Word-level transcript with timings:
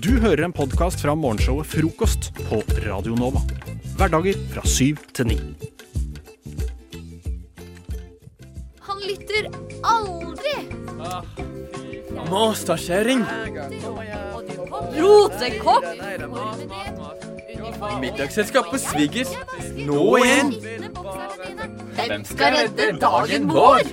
Du 0.00 0.20
hører 0.20 0.46
en 0.46 0.52
podkast 0.56 1.02
fra 1.04 1.12
morgenshowet 1.18 1.66
Frokost 1.68 2.30
på 2.48 2.62
Radio 2.86 3.12
Nova. 3.18 3.42
Hverdager 3.98 4.38
fra 4.54 4.62
syv 4.64 4.96
til 5.12 5.26
ni. 5.28 5.36
Han 8.86 9.02
lytter 9.04 9.50
aldri! 9.84 10.54
Masterkjerring! 12.30 13.26
Rotekopp! 14.96 15.84
Middagsselskap 18.00 18.72
på 18.72 18.80
svigers. 18.80 19.34
Nå 19.76 20.06
igjen! 20.22 20.54
Hvem 22.00 22.24
skal 22.32 22.56
redde 22.62 22.88
dagen 23.02 23.50
vår? 23.52 23.84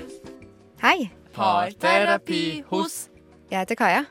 Hei, 0.80 1.10
Parterapi 1.36 2.64
hos 2.72 3.10
jeg 3.52 3.66
heter 3.66 3.76
Kaja. 3.76 4.06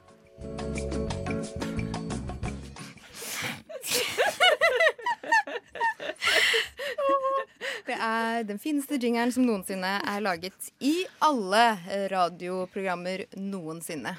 Er 8.01 8.47
den 8.49 8.59
fineste 8.63 8.99
jingeren 9.01 9.33
som 9.35 9.47
noensinne 9.47 9.99
er 10.01 10.25
laget 10.25 10.73
i 10.81 10.95
alle 11.25 11.67
radioprogrammer 12.15 13.27
noensinne. 13.37 14.17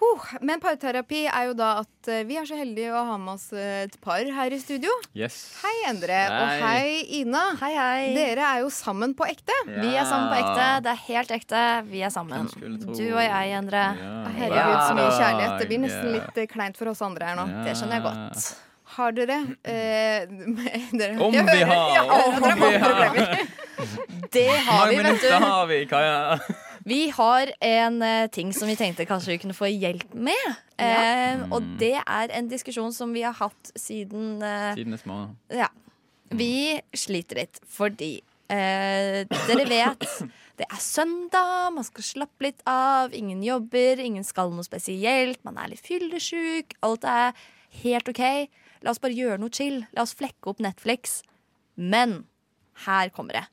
Huh, 0.00 0.22
Men 0.40 0.62
parterapi 0.62 1.26
er 1.28 1.50
jo 1.50 1.54
da 1.58 1.82
at 1.82 2.08
eh, 2.08 2.22
vi 2.24 2.38
er 2.40 2.46
så 2.48 2.56
heldige 2.56 2.88
å 2.96 3.02
ha 3.04 3.18
med 3.20 3.34
oss 3.34 3.50
et 3.52 3.98
par 4.00 4.24
her 4.24 4.54
i 4.56 4.58
studio. 4.62 4.88
Yes. 5.12 5.58
Hei, 5.60 5.74
Endre. 5.90 6.22
Og 6.32 6.46
Hei. 6.48 6.62
hei, 6.62 6.94
Ina. 7.18 7.42
Hei, 7.60 7.74
hei. 7.76 8.06
Dere 8.16 8.46
er 8.48 8.62
jo 8.64 8.70
sammen 8.72 9.12
på 9.18 9.28
ekte. 9.28 9.52
Vi 9.68 9.92
er 9.92 10.08
sammen 10.08 10.32
på 10.32 10.38
ekte. 10.40 10.70
Det 10.86 10.94
er 10.94 11.04
helt 11.04 11.36
ekte. 11.36 11.66
Vi 11.90 12.00
er 12.08 12.14
sammen. 12.16 12.48
Du 12.56 13.04
og 13.10 13.20
jeg, 13.26 13.52
Endre. 13.60 13.84
Herregud, 14.38 14.80
så 14.88 14.96
mye 14.96 15.12
kjærlighet. 15.20 15.60
Det 15.60 15.68
blir 15.68 15.84
nesten 15.84 16.10
litt 16.16 16.42
eh, 16.46 16.48
kleint 16.56 16.80
for 16.80 16.94
oss 16.94 17.04
andre 17.04 17.34
her 17.34 17.40
nå. 17.42 17.48
Det 17.68 17.76
skjønner 17.76 18.00
jeg 18.00 18.08
godt. 18.08 18.50
Har 19.00 19.14
dere 19.16 19.38
eh, 19.64 20.26
dere, 21.00 21.16
Om 21.24 21.34
jeg 21.34 21.46
vi 21.48 21.58
hører- 21.58 21.66
har, 21.72 21.94
jeg 21.96 22.08
hører 22.08 22.26
om 22.28 22.42
dere 22.44 22.56
vi 22.56 22.78
har 22.78 22.80
har. 22.80 23.06
problemer. 23.08 23.46
Det 24.30 24.46
har 24.52 24.76
Mange 24.76 24.90
vi, 24.90 24.96
vet 24.96 25.06
minutter 25.06 25.32
du. 25.32 25.44
har 25.46 25.66
vi, 25.70 25.76
Kaja. 25.90 26.16
Vi 26.90 26.98
har 27.16 27.50
en 27.64 27.96
eh, 28.04 28.26
ting 28.32 28.52
som 28.56 28.68
vi 28.68 28.74
tenkte 28.78 29.06
kanskje 29.08 29.32
vi 29.34 29.38
kunne 29.42 29.56
få 29.56 29.68
hjelp 29.72 30.12
med. 30.14 30.52
Eh, 30.80 31.42
og 31.52 31.64
det 31.80 31.94
er 32.00 32.32
en 32.38 32.48
diskusjon 32.50 32.92
som 32.96 33.12
vi 33.16 33.24
har 33.26 33.34
hatt 33.40 33.72
siden 33.76 34.38
eh, 34.44 34.70
Tidenes 34.78 35.02
morgen. 35.08 35.34
Ja. 35.52 35.68
Vi 36.30 36.78
sliter 36.96 37.40
litt 37.42 37.58
fordi 37.72 38.12
eh, 38.52 39.24
dere 39.48 39.66
vet 39.68 40.06
det 40.60 40.68
er 40.68 40.80
søndag, 40.84 41.70
man 41.74 41.86
skal 41.88 42.04
slappe 42.06 42.46
litt 42.50 42.60
av, 42.70 43.14
ingen 43.16 43.42
jobber, 43.44 44.00
ingen 44.04 44.24
skal 44.28 44.52
noe 44.54 44.64
spesielt, 44.66 45.40
man 45.48 45.58
er 45.60 45.72
litt 45.72 45.82
fyllesyk, 45.88 46.76
alt 46.86 47.04
er 47.08 47.32
helt 47.82 48.08
OK. 48.12 48.24
La 48.84 48.94
oss 48.94 49.00
bare 49.02 49.16
gjøre 49.16 49.40
noe 49.42 49.52
chill. 49.52 49.82
La 49.96 50.04
oss 50.06 50.16
flekke 50.16 50.52
opp 50.52 50.60
Netflix. 50.64 51.20
Men 51.76 52.22
her 52.86 53.10
kommer 53.14 53.40
det. 53.40 53.46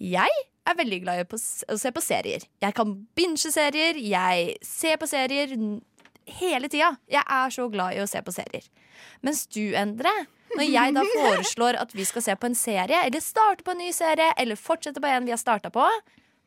Jeg 0.00 0.32
er 0.68 0.76
veldig 0.76 1.00
glad 1.04 1.20
i 1.20 1.26
å 1.74 1.78
se 1.80 1.92
på 1.92 2.02
serier. 2.04 2.44
Jeg 2.62 2.76
kan 2.76 2.92
binge 3.16 3.52
serier, 3.52 3.98
jeg 4.00 4.54
ser 4.64 5.00
på 5.00 5.08
serier 5.10 5.54
hele 6.40 6.70
tida. 6.72 6.94
Jeg 7.10 7.24
er 7.24 7.54
så 7.54 7.66
glad 7.72 7.96
i 7.96 8.02
å 8.04 8.08
se 8.08 8.22
på 8.24 8.34
serier. 8.34 8.66
Mens 9.24 9.46
du, 9.50 9.72
Endre, 9.76 10.12
når 10.56 10.66
jeg 10.68 10.96
da 10.96 11.04
foreslår 11.16 11.80
at 11.80 11.92
vi 11.96 12.06
skal 12.08 12.24
se 12.24 12.36
på 12.36 12.50
en 12.50 12.56
serie, 12.58 13.02
eller 13.06 13.24
starte 13.24 13.66
på 13.66 13.74
en 13.74 13.82
ny 13.82 13.90
serie, 13.96 14.32
eller 14.40 14.60
fortsette 14.60 15.02
på 15.02 15.10
en 15.10 15.28
vi 15.28 15.34
har 15.34 15.40
starta 15.40 15.72
på, 15.74 15.84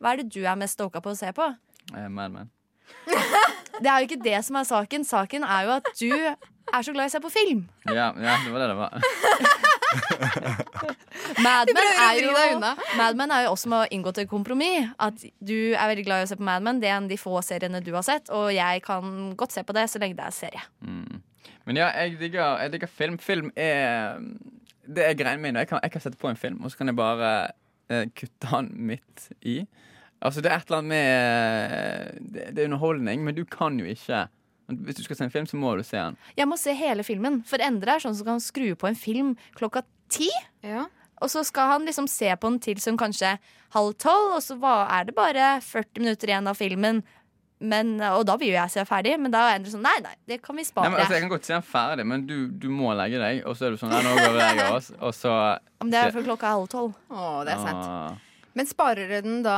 hva 0.02 0.14
er 0.14 0.22
det 0.22 0.32
du 0.36 0.42
er 0.44 0.58
mest 0.60 0.78
stoka 0.80 1.02
på 1.04 1.14
å 1.14 1.18
se 1.18 1.30
på? 1.36 1.50
Eh, 1.94 2.10
Mad 2.10 2.34
Men. 2.34 2.52
Det 3.84 3.90
er 3.90 4.04
jo 4.04 4.06
ikke 4.06 4.24
det 4.24 4.40
som 4.46 4.58
er 4.60 4.68
saken. 4.70 5.06
Saken 5.08 5.46
er 5.48 5.64
jo 5.66 5.72
at 5.80 5.88
du 5.98 6.12
er 6.74 6.86
så 6.86 6.94
glad 6.96 7.08
i 7.08 7.12
å 7.12 7.14
se 7.14 7.22
på 7.24 7.32
film. 7.34 7.66
Ja, 7.90 8.12
ja, 8.16 8.38
det 8.44 8.54
var 8.54 8.64
det 8.64 8.70
det 8.72 8.78
var. 8.80 8.92
Mad 11.44 11.70
Men, 11.74 11.90
er 12.02 12.20
jo. 12.22 12.60
Mad 12.98 13.16
Men 13.20 13.32
er 13.32 13.46
jo 13.46 13.54
også 13.54 13.70
med 13.72 13.84
å 13.84 13.90
inngå 13.94 14.14
til 14.16 14.28
kompromiss. 14.30 14.90
At 15.02 15.22
du 15.22 15.74
er 15.74 15.92
veldig 15.92 16.06
glad 16.08 16.24
i 16.24 16.28
å 16.28 16.32
se 16.32 16.38
på 16.40 16.48
Mad 16.48 16.66
Men. 16.66 16.82
Det 16.82 16.90
er 16.90 16.98
en 16.98 17.08
av 17.08 17.14
de 17.14 17.20
få 17.20 17.36
seriene 17.46 17.84
du 17.84 17.92
har 17.96 18.06
sett, 18.06 18.32
og 18.34 18.50
jeg 18.56 18.84
kan 18.86 19.34
godt 19.40 19.56
se 19.56 19.64
på 19.66 19.76
det 19.78 19.86
så 19.92 20.02
lenge 20.02 20.18
det 20.20 20.28
er 20.28 20.36
serie. 20.36 20.64
Men 21.68 21.80
ja, 21.80 21.90
jeg 22.02 22.18
digger, 22.20 22.60
jeg 22.64 22.74
digger 22.74 22.92
film. 22.92 23.20
Film 23.22 23.52
er 23.56 24.20
Det 24.84 25.06
er 25.06 25.14
greien 25.20 25.42
min. 25.44 25.56
Jeg 25.56 25.70
kan, 25.70 25.80
jeg 25.84 25.94
kan 25.94 26.04
sette 26.04 26.20
på 26.20 26.32
en 26.32 26.40
film, 26.40 26.64
og 26.64 26.72
så 26.72 26.78
kan 26.82 26.92
jeg 26.92 27.00
bare 27.00 27.34
eh, 27.90 28.08
kutte 28.12 28.50
den 28.50 28.72
midt 28.90 29.30
i. 29.42 29.62
Altså, 30.24 30.42
det 30.42 30.52
er 30.52 30.58
et 30.60 30.70
eller 30.70 30.82
annet 30.82 30.90
med 30.90 32.34
det, 32.34 32.44
det 32.56 32.64
er 32.64 32.68
underholdning, 32.70 33.24
men 33.24 33.36
du 33.36 33.44
kan 33.48 33.80
jo 33.80 33.86
ikke 33.86 34.26
Hvis 34.68 34.96
du 35.00 35.04
skal 35.04 35.20
se 35.20 35.26
en 35.28 35.34
film, 35.34 35.48
så 35.50 35.60
må 35.60 35.74
du 35.78 35.84
se 35.84 35.98
den. 36.00 36.18
Jeg 36.40 36.48
må 36.48 36.58
se 36.60 36.74
hele 36.78 37.04
filmen, 37.04 37.42
for 37.48 37.62
Endre 37.64 37.98
er 37.98 38.04
sånn 38.04 38.16
som 38.16 38.28
kan 38.28 38.44
skru 38.44 38.70
på 38.80 38.88
en 38.90 38.98
film 38.98 39.34
klokka 39.60 39.84
ti. 40.14 40.30
Ja. 40.64 40.86
Og 41.24 41.32
så 41.32 41.44
skal 41.48 41.70
han 41.76 41.88
liksom 41.88 42.08
se 42.12 42.32
på 42.36 42.50
den 42.52 42.62
til 42.64 42.80
som 42.84 42.98
kanskje 43.00 43.36
halv 43.76 43.94
tolv, 44.02 44.38
og 44.38 44.42
så 44.44 44.58
er 44.86 45.10
det 45.10 45.16
bare 45.18 45.58
40 45.64 46.04
minutter 46.04 46.32
igjen 46.32 46.50
av 46.50 46.60
filmen. 46.60 47.04
Men, 47.64 47.94
og 48.12 48.26
da 48.28 48.36
vil 48.36 48.50
jo 48.52 48.58
jeg 48.58 48.74
se 48.74 48.84
ferdig, 48.88 49.14
men 49.24 49.32
da 49.32 49.46
er 49.48 49.60
Endre 49.62 49.72
sånn 49.72 49.86
nei, 49.86 49.96
nei, 50.04 50.18
det 50.28 50.42
kan 50.44 50.58
vi 50.58 50.66
Nei, 50.66 50.68
spare. 50.68 50.90
men, 50.92 51.00
altså, 51.00 51.16
jeg 51.16 51.24
kan 51.24 51.32
godt 51.32 51.48
se 51.48 51.54
den 51.56 51.64
ferdig, 51.64 52.06
men 52.12 52.26
du, 52.28 52.36
du 52.60 52.68
må 52.74 52.92
legge 53.00 53.22
deg, 53.22 53.40
og 53.48 53.56
så 53.56 53.70
er 53.70 53.76
du 53.76 53.80
sånn 53.80 53.94
Nei, 53.94 54.02
nå 54.04 54.16
går 54.20 54.40
jeg 54.42 54.66
også, 54.66 54.98
og 55.00 55.16
så 55.16 55.36
Men 55.80 55.94
det 55.94 56.02
er 56.02 56.12
for 56.18 56.28
klokka 56.28 56.52
halv 56.58 56.68
tolv. 56.74 56.98
Å, 57.08 57.30
det 57.48 57.56
er 57.56 57.64
sant. 57.64 57.88
Ah. 57.88 58.50
Men 58.54 58.68
sparer 58.70 59.08
du 59.14 59.30
den 59.30 59.40
da 59.46 59.58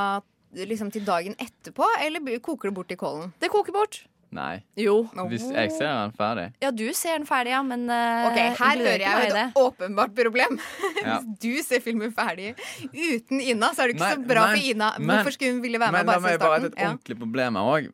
liksom 0.56 0.92
til 0.94 1.04
dagen 1.08 1.34
etterpå, 1.42 1.88
eller 2.06 2.38
koker 2.46 2.70
det 2.70 2.78
bort 2.78 2.94
i 2.94 3.00
kålen? 3.00 3.34
Det 3.42 3.50
koker 3.52 3.74
bort. 3.76 4.04
Nei. 4.32 4.64
Jo. 4.76 5.08
Hvis 5.30 5.46
jeg 5.54 5.72
ser 5.72 5.92
den 5.94 6.12
ferdig 6.18 6.48
Ja, 6.62 6.72
du 6.72 6.84
ser 6.94 7.18
den 7.20 7.28
ferdig, 7.28 7.52
ja, 7.54 7.62
men 7.64 7.86
uh, 7.90 8.26
Ok, 8.28 8.40
Her 8.60 8.82
hører 8.82 9.04
jeg 9.06 9.30
jo 9.30 9.36
et 9.38 9.60
åpenbart 9.62 10.16
problem. 10.18 10.60
Ja. 11.06 11.20
Hvis 11.22 11.38
du 11.44 11.64
ser 11.64 11.82
filmen 11.86 12.12
ferdig 12.16 12.56
uten 12.90 13.40
Ina, 13.40 13.70
så 13.76 13.84
er 13.84 13.92
det 13.92 13.96
ikke 13.96 14.08
Men- 14.10 14.24
så 14.24 14.28
bra 14.34 14.48
men- 14.48 14.56
for 14.58 14.70
Ina. 14.72 14.90
Hvorfor 14.98 15.32
skulle 15.36 15.52
hun 15.54 15.62
ville 15.62 15.80
være 15.80 15.92
med 15.92 16.00
Men 16.00 16.06
la 16.08 16.14
bare 16.14 16.22
se 16.22 16.32
meg 16.32 16.40
bare 16.40 16.66
et 16.66 16.80
ordentlig 16.88 17.18
problem 17.20 17.56
her 17.56 17.72
òg. 17.76 17.90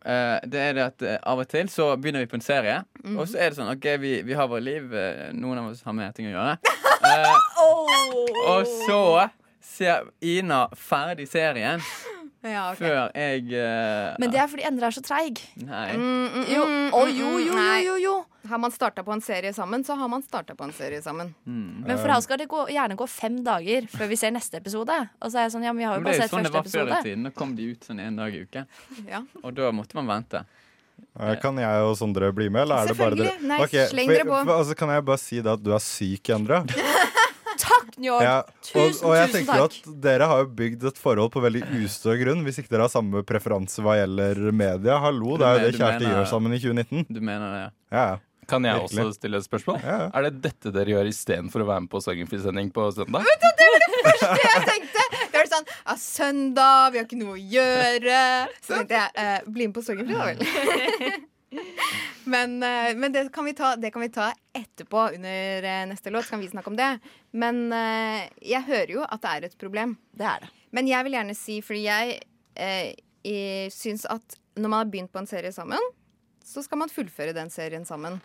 det 0.51 0.59
er 0.69 0.73
det 0.79 0.85
at 0.85 1.01
uh, 1.01 1.17
av 1.33 1.39
og 1.43 1.47
til 1.51 1.67
så 1.69 1.89
begynner 1.97 2.23
vi 2.25 2.31
på 2.31 2.39
en 2.39 2.41
serie, 2.47 2.83
Mhm. 3.03 3.17
og 3.19 3.27
så 3.27 3.37
er 3.41 3.49
det 3.49 3.57
sånn 3.57 3.71
OK, 3.75 3.85
vi, 3.99 4.21
vi 4.21 4.33
har 4.33 4.47
vårt 4.47 4.63
liv. 4.63 4.93
eh, 4.93 5.31
noen 5.33 5.57
av 5.57 5.71
oss 5.71 5.81
har 5.83 5.93
med 5.93 6.13
ting 6.15 6.27
å 6.27 6.35
gjøre. 6.35 6.57
oh. 7.61 8.57
og 8.57 8.65
så 8.87 9.29
ser 9.61 10.03
Ina 10.21 10.67
ferdig 10.77 11.27
serien 11.29 11.81
Ja, 12.41 12.71
okay. 12.71 12.87
før 12.87 13.11
jeg 13.13 13.51
uh, 13.53 14.15
Men 14.21 14.31
det 14.33 14.39
er 14.41 14.47
fordi 14.49 14.63
Endre 14.65 14.87
er 14.89 14.95
så 14.95 15.03
treig. 15.05 15.41
Nei. 15.61 15.87
Mm, 15.93 16.05
mm, 16.07 16.45
Jo, 16.49 16.63
mm, 16.65 16.87
jo, 16.89 17.27
mm, 17.29 17.41
jo, 17.45 17.57
nei. 17.57 17.75
jo, 17.85 17.93
jo, 17.93 17.97
jo. 18.01 18.15
Har 18.49 18.57
man 18.57 18.73
starta 18.73 19.03
på 19.05 19.13
en 19.13 19.21
serie 19.21 19.53
sammen, 19.53 19.83
så 19.85 19.93
har 19.99 20.09
man 20.09 20.23
starta 20.25 20.55
på 20.57 20.65
en 20.65 20.73
serie 20.73 21.01
sammen. 21.05 21.35
Mm. 21.45 21.83
Men 21.85 21.99
for 22.01 22.09
han 22.09 22.23
skal 22.25 22.41
det 22.41 22.47
gå, 22.49 22.63
gjerne 22.73 22.97
gå 22.97 23.05
fem 23.05 23.37
dager 23.45 23.85
før 23.91 24.09
vi 24.09 24.17
ser 24.17 24.33
neste 24.33 24.57
episode. 24.57 24.95
Og 25.21 25.29
så 25.29 25.43
er 25.43 25.45
jeg 25.45 25.53
sånn, 25.53 25.67
ja, 25.67 25.75
men 25.75 25.83
vi 25.83 25.85
har 25.85 25.99
jo 25.99 26.01
Men 26.01 26.09
det 26.09 26.17
bare 26.17 26.17
er 26.17 26.25
jo 26.25 26.25
sett 26.25 26.33
sånn 26.33 26.49
det 26.49 26.55
første 26.55 26.79
var 26.79 26.81
før 26.81 26.81
i 26.81 26.95
episode. 26.95 27.05
tiden. 27.11 27.29
Da 27.29 27.33
kom 27.37 27.53
de 27.59 27.69
ut 27.69 27.85
sånn 27.91 28.01
en 28.01 28.17
dag 28.23 28.33
i 28.33 28.41
uka. 28.41 28.65
Ja. 29.05 29.21
Og 29.43 29.53
da 29.61 29.69
måtte 29.77 30.01
man 30.01 30.09
vente. 30.09 30.43
Kan 31.41 31.57
jeg 31.59 31.85
og 31.85 31.93
Sondre 31.99 32.31
bli 32.33 32.47
med, 32.49 32.63
eller 32.65 32.81
er 32.81 32.91
det 32.91 32.97
bare 32.97 33.15
dere? 33.17 33.31
Selvfølgelig. 33.35 33.49
Nei, 33.51 33.61
okay, 33.65 33.85
sleng 33.91 34.11
dere 34.11 34.25
på. 34.25 34.35
For, 34.41 34.53
altså, 34.55 34.77
kan 34.79 34.93
jeg 34.95 35.05
bare 35.11 35.21
si 35.21 35.41
det 35.41 35.51
at 35.53 35.63
du 35.63 35.71
er 35.75 35.83
syk, 35.83 36.33
Endre? 36.33 36.61
Takk, 37.59 37.91
Njord! 37.99 38.23
Ja, 38.23 38.37
og, 38.45 38.63
Tusen, 38.63 39.05
og 39.07 39.15
jeg 39.17 39.27
tusen 39.27 39.35
tenker 39.39 39.61
takk. 39.65 39.77
at 39.91 40.01
dere 40.05 40.27
har 40.31 40.43
jo 40.43 40.49
bygd 40.61 40.83
et 40.91 40.97
forhold 41.01 41.31
på 41.33 41.41
veldig 41.43 41.61
ustø 41.83 42.15
grunn, 42.21 42.43
hvis 42.47 42.61
ikke 42.61 42.71
dere 42.71 42.87
har 42.87 42.93
samme 42.93 43.23
preferanse 43.27 43.83
hva 43.83 43.97
gjelder 43.99 44.39
media. 44.55 44.99
Hallo, 45.03 45.37
det 45.41 45.47
er 45.47 45.55
jo 45.57 45.63
det 45.65 45.71
Du 45.75 45.79
kjærester 45.81 46.07
gjør 46.09 46.27
sammen 46.31 46.53
i 46.55 46.59
2019. 46.63 47.07
Du 47.09 47.21
mener 47.21 47.47
det, 47.51 47.63
ja? 47.63 47.71
Ja. 47.91 48.09
Kan 48.51 48.65
jeg 48.67 48.75
Virkelig. 48.81 49.03
også 49.05 49.15
stille 49.19 49.37
et 49.39 49.45
spørsmål? 49.45 49.77
Ja. 49.85 49.97
Er 50.17 50.25
det 50.27 50.31
dette 50.43 50.71
dere 50.75 50.91
gjør 50.95 51.07
istedenfor 51.07 51.63
å 51.63 51.67
være 51.69 51.83
med 51.85 51.91
på 51.93 52.01
Sorgenfri-sending 52.03 52.71
på 52.75 52.87
søndag? 52.97 53.23
Det 53.39 53.67
var 53.69 53.83
det 53.85 53.91
første 54.09 54.31
jeg 54.43 54.63
tenkte! 54.67 55.05
Det 55.31 55.37
var 55.37 55.47
sånn 55.53 55.67
ja, 55.71 55.95
Søndag, 56.01 56.91
vi 56.91 56.99
har 56.99 57.05
ikke 57.07 57.19
noe 57.21 57.37
å 57.37 57.43
gjøre. 57.53 58.21
Så 58.65 58.73
tenkte 58.81 58.97
jeg 58.97 59.09
eh, 59.23 59.37
bli 59.47 59.69
med 59.69 59.77
på 59.77 59.83
Sorgenfri, 59.85 60.17
da 60.17 60.31
vel. 60.33 61.21
Men, 62.23 62.63
eh, 62.63 62.95
men 62.95 63.11
det, 63.11 63.25
kan 63.33 63.45
vi 63.45 63.53
ta, 63.57 63.75
det 63.75 63.91
kan 63.91 64.01
vi 64.01 64.09
ta 64.13 64.29
etterpå, 64.55 65.07
under 65.15 65.63
eh, 65.63 65.85
neste 65.89 66.09
låt. 66.13 66.25
Så 66.25 66.35
kan 66.35 66.39
vi 66.43 66.49
snakke 66.51 66.69
om 66.69 66.75
det. 66.77 66.91
Men 67.31 67.63
eh, 67.73 68.27
jeg 68.45 68.63
hører 68.67 68.93
jo 68.95 69.05
at 69.07 69.21
det 69.23 69.31
er 69.35 69.47
et 69.49 69.57
problem. 69.59 69.95
Det 70.15 70.27
er 70.29 70.45
det. 70.45 70.51
Men 70.71 70.87
jeg 70.87 71.03
vil 71.07 71.17
gjerne 71.17 71.35
si, 71.35 71.57
fordi 71.65 71.81
jeg 71.87 72.19
eh, 72.55 72.91
i- 73.27 73.71
syns 73.73 74.05
at 74.09 74.37
når 74.55 74.69
man 74.69 74.77
har 74.85 74.91
begynt 74.93 75.11
på 75.11 75.19
en 75.21 75.27
serie 75.29 75.51
sammen, 75.55 75.81
så 76.45 76.63
skal 76.65 76.79
man 76.81 76.91
fullføre 76.91 77.33
den 77.35 77.49
serien 77.53 77.85
sammen. 77.87 78.19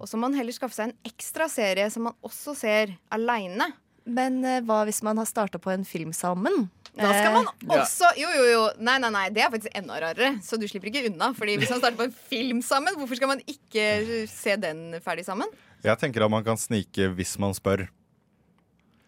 Og 0.00 0.06
så 0.08 0.16
må 0.18 0.28
man 0.28 0.36
heller 0.38 0.54
skaffe 0.54 0.76
seg 0.76 0.90
en 0.90 0.98
ekstra 1.08 1.46
serie 1.50 1.88
som 1.90 2.04
man 2.08 2.18
også 2.22 2.54
ser 2.58 2.92
aleine. 3.14 3.70
Men 4.06 4.40
hva 4.66 4.82
hvis 4.86 5.00
man 5.06 5.18
har 5.18 5.26
starta 5.26 5.58
på 5.62 5.70
en 5.72 5.84
film 5.88 6.12
sammen? 6.14 6.68
Da 6.98 7.08
skal 7.08 7.32
man 7.32 7.46
også 7.72 8.10
Jo, 8.20 8.28
jo, 8.36 8.44
jo. 8.50 8.62
Nei, 8.84 8.98
nei, 9.00 9.10
nei. 9.14 9.24
Det 9.32 9.44
er 9.44 9.52
faktisk 9.52 9.76
enda 9.78 9.96
rarere. 10.02 10.34
Så 10.44 10.58
du 10.60 10.66
slipper 10.68 10.90
ikke 10.90 11.06
unna. 11.08 11.30
Fordi 11.36 11.56
hvis 11.60 11.72
man 11.72 11.80
starter 11.80 11.98
på 11.98 12.08
en 12.10 12.16
film 12.28 12.60
sammen, 12.64 12.96
hvorfor 12.98 13.16
skal 13.16 13.32
man 13.32 13.40
ikke 13.48 13.86
se 14.30 14.56
den 14.60 15.00
ferdig 15.04 15.24
sammen? 15.28 15.48
Jeg 15.82 15.98
tenker 15.98 16.26
at 16.26 16.32
man 16.32 16.44
kan 16.46 16.60
snike 16.60 17.08
hvis 17.16 17.38
man 17.42 17.56
spør. 17.56 17.86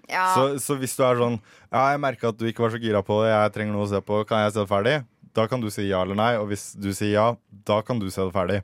Ja. 0.09 0.31
Så, 0.35 0.59
så 0.61 0.77
hvis 0.77 0.93
du 0.99 1.01
er 1.01 1.17
sånn 1.17 1.39
Ja, 1.73 1.95
jeg 1.95 2.01
merka 2.05 2.29
at 2.29 2.37
du 2.37 2.45
ikke 2.45 2.67
var 2.67 2.75
så 2.75 2.81
gira 2.81 3.01
på 3.01 3.23
det, 3.23 3.31
jeg 3.33 3.53
trenger 3.55 3.73
noe 3.73 3.87
å 3.87 3.89
se 3.89 4.01
på, 4.05 4.19
kan 4.29 4.43
jeg 4.43 4.53
se 4.53 4.61
det 4.61 4.69
ferdig? 4.69 4.97
Da 5.35 5.47
kan 5.51 5.63
du 5.65 5.71
si 5.73 5.87
ja 5.89 6.03
eller 6.05 6.19
nei, 6.19 6.35
og 6.39 6.51
hvis 6.51 6.75
du 6.77 6.91
sier 6.95 7.15
ja, 7.15 7.29
da 7.67 7.79
kan 7.83 7.99
du 7.99 8.11
se 8.13 8.21
det 8.21 8.35
ferdig. 8.35 8.61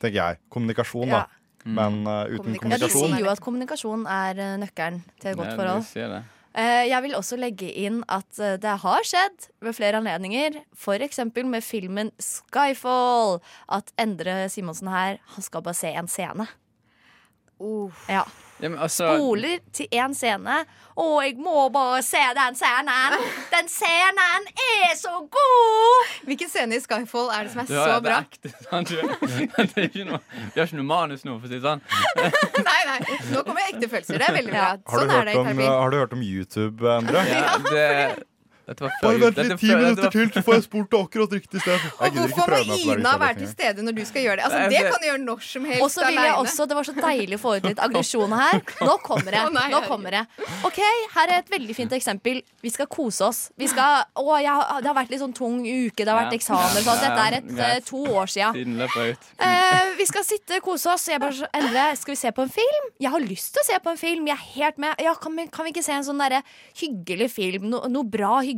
Tenker 0.00 0.20
jeg. 0.20 0.38
Kommunikasjon, 0.54 1.10
da. 1.10 1.24
Ja. 1.24 1.40
Men 1.64 1.98
uh, 2.06 2.24
uten 2.28 2.56
Kommunikasjon. 2.60 2.70
Ja, 2.72 2.78
de 2.78 2.92
sier 2.92 3.24
jo 3.24 3.32
at 3.32 3.42
kommunikasjon 3.44 4.06
er 4.14 4.40
eh, 4.40 4.54
nøkkelen 4.60 5.02
til 5.20 5.30
et 5.32 5.38
godt 5.38 5.52
Ja, 5.52 5.74
de 5.74 5.88
sier 5.88 6.10
det. 6.12 6.22
Eh, 6.54 6.86
Jeg 6.86 7.02
vil 7.02 7.16
også 7.18 7.36
legge 7.40 7.66
inn 7.72 8.02
at 8.08 8.38
eh, 8.38 8.54
det 8.62 8.76
har 8.84 9.06
skjedd 9.06 9.48
ved 9.64 9.74
flere 9.74 9.98
anledninger. 9.98 10.60
F.eks. 10.78 11.18
med 11.34 11.64
filmen 11.66 12.12
Skyfall. 12.22 13.40
At 13.68 13.90
Endre 13.98 14.44
Simonsen 14.52 14.88
her, 14.92 15.18
han 15.34 15.42
skal 15.42 15.64
bare 15.66 15.74
se 15.74 15.90
en 15.90 16.10
scene. 16.10 16.46
Uh. 17.58 17.90
Ja. 18.10 18.22
Ja, 18.62 18.68
men 18.70 18.78
altså, 18.78 19.08
Spoler 19.18 19.58
til 19.74 19.88
én 19.98 20.12
scene. 20.14 20.60
Å, 20.94 21.04
jeg 21.24 21.34
må 21.42 21.64
bare 21.74 21.98
se 22.06 22.20
den 22.38 22.54
scenen! 22.54 23.16
Den 23.50 23.66
scenen 23.68 24.44
er 24.54 24.92
så 24.94 25.10
god! 25.26 26.12
Hvilken 26.28 26.52
scene 26.52 26.78
i 26.78 26.82
Skyfall 26.84 27.32
er 27.34 27.48
det 27.48 27.50
som 27.54 27.64
er 27.64 27.66
du 27.66 27.74
så 27.74 27.96
bra? 28.04 28.20
Sant? 28.70 28.92
Du, 28.94 29.00
det 29.00 29.66
er 29.74 29.88
ikke 29.88 30.04
noe, 30.06 30.20
vi 30.54 30.60
har 30.60 30.68
ikke 30.68 30.78
noe 30.78 30.86
manus 30.86 31.24
nå, 31.26 31.34
for 31.42 31.48
å 31.48 31.50
si 31.50 31.58
det 31.58 31.64
sånn. 31.66 31.82
Nei, 32.68 32.80
nei, 32.90 32.98
nå 33.32 33.42
kommer 33.46 33.66
ekte 33.66 33.88
følelser. 33.90 34.20
Det 34.22 34.28
er 34.28 34.36
veldig 34.38 34.54
bra. 34.54 34.68
Har, 34.70 35.02
Sånn 35.02 35.10
du 35.10 35.16
er 35.18 35.26
det 35.28 35.34
i 35.34 35.40
om, 35.40 35.50
terapi. 35.50 35.66
har 35.74 35.90
du 35.90 35.98
hørt 35.98 36.14
om 36.14 36.22
YouTube, 36.24 36.94
Endre? 36.94 37.24
Ja, 37.32 37.42
det, 37.66 37.88
dette 38.64 38.80
var 38.84 38.92
før 38.96 39.04
Bare 39.04 39.18
vent 39.20 39.38
litt 39.42 39.60
ti 39.60 39.68
minutter 39.74 40.10
til, 40.14 40.30
så 40.32 40.42
får 40.46 40.54
jeg 40.56 40.64
spurt 40.64 40.94
akkurat 40.96 41.34
riktig 41.36 41.60
sted. 41.60 41.82
Og 42.00 42.16
hvorfor 42.16 42.54
må 42.54 42.76
Ina 42.94 43.10
være 43.20 43.36
til 43.42 43.50
stede 43.50 43.84
når 43.84 43.96
du 43.98 44.02
skal 44.08 44.24
gjøre 44.24 44.36
det? 44.40 44.44
Altså, 44.48 44.62
det 44.72 44.80
kan 44.88 45.02
du 45.02 45.06
gjøre 45.10 45.20
når 45.24 45.42
som 45.44 45.66
helst 45.68 45.84
Og 45.84 45.90
så 45.92 46.04
vil 46.06 46.16
jeg 46.16 46.24
alene. 46.24 46.38
også, 46.44 46.66
Det 46.70 46.78
var 46.78 46.88
så 46.88 46.94
deilig 46.96 47.36
å 47.36 47.42
få 47.42 47.52
ut 47.58 47.68
litt 47.68 47.82
aggresjon 47.84 48.32
her. 48.38 48.62
Nå 48.88 48.94
kommer 49.04 49.36
det. 49.36 49.42
Nå 49.74 49.82
kommer 49.88 50.16
det. 50.16 50.22
OK, 50.64 50.80
her 51.16 51.34
er 51.34 51.42
et 51.42 51.52
veldig 51.52 51.76
fint 51.76 51.92
eksempel. 51.98 52.40
Vi 52.64 52.72
skal 52.72 52.88
kose 52.88 53.28
oss. 53.28 53.42
Vi 53.60 53.68
skal, 53.68 54.06
å, 54.16 54.24
jeg, 54.40 54.64
det 54.80 54.90
har 54.90 54.96
vært 54.96 55.12
litt 55.12 55.20
sånn 55.20 55.36
tung 55.36 55.60
uke, 55.60 56.00
det 56.00 56.08
har 56.08 56.22
vært 56.22 56.38
eksamen. 56.38 56.80
Så 56.80 56.96
dette 57.04 57.28
er 57.28 57.38
et, 57.42 57.52
eh, 57.68 57.76
to 57.84 58.00
år 58.16 58.32
sia. 58.32 58.48
Ut. 58.54 59.28
Eh, 59.44 59.92
vi 60.00 60.08
skal 60.08 60.24
sitte 60.24 60.62
kose 60.64 60.88
oss. 60.94 61.04
Jeg 61.12 61.20
bare 61.20 61.50
Endre, 61.54 61.84
skal 62.00 62.14
vi 62.14 62.18
se 62.22 62.32
på 62.32 62.42
en 62.46 62.52
film? 62.52 62.88
Jeg 63.02 63.12
har 63.12 63.20
lyst 63.20 63.52
til 63.52 63.60
å 63.60 63.68
se 63.68 63.78
på 63.84 63.92
en 63.92 64.00
film. 64.00 64.26
Jeg 64.32 64.38
er 64.38 64.44
helt 64.56 64.80
med. 64.80 65.04
Ja, 65.04 65.12
kan, 65.20 65.36
vi, 65.36 65.46
kan 65.52 65.68
vi 65.68 65.74
ikke 65.74 65.84
se 65.84 65.92
en 65.92 66.06
sånn 66.06 66.22
derre 66.22 66.40
hyggelig 66.80 67.28
film? 67.34 67.68
No, 67.68 67.84
noe 67.92 68.08
bra 68.08 68.38
hyggelig? 68.40 68.53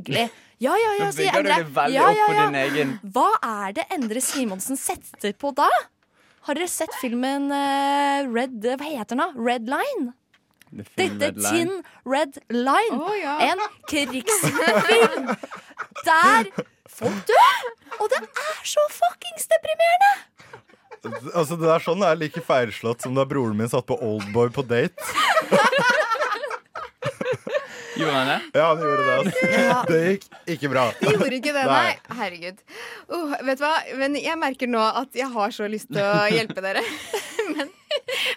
Ja, 0.58 0.72
ja, 0.80 0.92
ja, 1.00 1.10
sier 1.12 1.36
Endre. 1.36 1.58
Ja, 1.92 2.06
ja, 2.16 2.28
ja. 2.48 2.86
Hva 3.12 3.28
er 3.44 3.74
det 3.76 3.84
Endre 3.92 4.22
Simonsen 4.24 4.78
setter 4.80 5.34
på 5.36 5.52
da? 5.56 5.68
Har 6.46 6.56
dere 6.56 6.70
sett 6.70 6.94
filmen 7.00 7.50
eh, 7.52 8.22
Red 8.30 8.62
Hva 8.62 8.86
heter 8.86 9.16
den, 9.16 9.24
da? 9.24 9.32
Red 9.34 9.68
Line? 9.68 10.14
Dette 10.70 11.32
Line. 11.34 11.50
Tin 11.50 11.72
Red 12.06 12.38
Line. 12.48 12.96
Oh, 12.96 13.12
ja. 13.18 13.36
En 13.50 13.60
krigsfilm 13.90 15.34
der 16.06 16.50
folk 16.90 17.18
dør! 17.28 17.68
Og 18.00 18.08
det 18.12 18.22
er 18.22 18.64
så 18.66 18.82
fuckings 18.92 19.48
deprimerende! 19.50 20.14
Altså, 21.34 21.54
det 21.60 21.68
er 21.70 21.82
sånn 21.84 22.00
det 22.02 22.08
er 22.10 22.18
like 22.18 22.42
feilslått 22.42 23.04
som 23.04 23.14
da 23.14 23.26
broren 23.28 23.58
min 23.58 23.70
satt 23.70 23.86
på 23.86 23.98
Oldboy 24.02 24.50
på 24.54 24.64
date. 24.66 24.96
Gjorde 27.96 28.16
han 28.16 28.28
det? 28.30 28.38
Ja, 28.54 28.66
han 28.68 28.82
gjorde 28.82 29.06
det. 29.06 29.14
Altså. 29.16 29.80
Det 29.88 30.00
gikk 30.06 30.26
ikke 30.56 30.70
bra. 30.72 30.84
Det 31.00 31.14
gjorde 31.14 31.38
ikke 31.38 31.54
det, 31.56 31.64
nei. 31.70 32.18
Herregud. 32.20 32.62
Oh, 33.08 33.34
vet 33.48 33.60
du 33.60 33.64
hva? 33.64 33.74
Men 34.02 34.18
jeg 34.20 34.40
merker 34.40 34.70
nå 34.70 34.82
at 35.02 35.16
jeg 35.16 35.30
har 35.32 35.56
så 35.56 35.68
lyst 35.70 35.90
til 35.92 36.04
å 36.04 36.26
hjelpe 36.32 36.64
dere. 36.64 36.84
men 37.56 37.72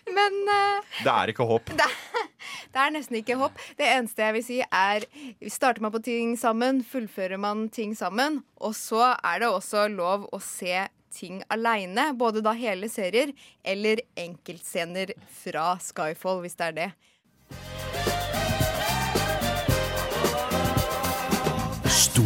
men 0.09 0.35
uh, 0.50 0.85
Det 1.03 1.11
er 1.11 1.31
ikke 1.31 1.47
håp. 1.47 1.71
det, 1.77 1.88
det 2.73 2.83
er 2.83 2.94
nesten 2.95 3.19
ikke 3.19 3.38
håp. 3.39 3.59
Det 3.79 3.88
eneste 3.88 4.23
jeg 4.25 4.35
vil 4.38 4.45
si, 4.45 4.59
er 4.63 5.06
Starter 5.51 5.83
man 5.85 5.94
på 5.94 6.01
ting 6.05 6.35
sammen, 6.39 6.81
fullfører 6.85 7.41
man 7.41 7.67
ting 7.73 7.95
sammen. 7.97 8.41
Og 8.63 8.75
så 8.77 9.13
er 9.17 9.44
det 9.44 9.51
også 9.51 9.88
lov 9.94 10.27
å 10.33 10.41
se 10.44 10.88
ting 11.13 11.41
aleine. 11.53 12.12
Både 12.17 12.44
da 12.45 12.53
hele 12.57 12.89
serier 12.91 13.33
eller 13.63 14.03
enkeltscener 14.19 15.15
fra 15.41 15.73
Skyfall, 15.83 16.44
hvis 16.45 16.59
det 16.59 16.71
er 16.71 16.77
det. 16.79 16.89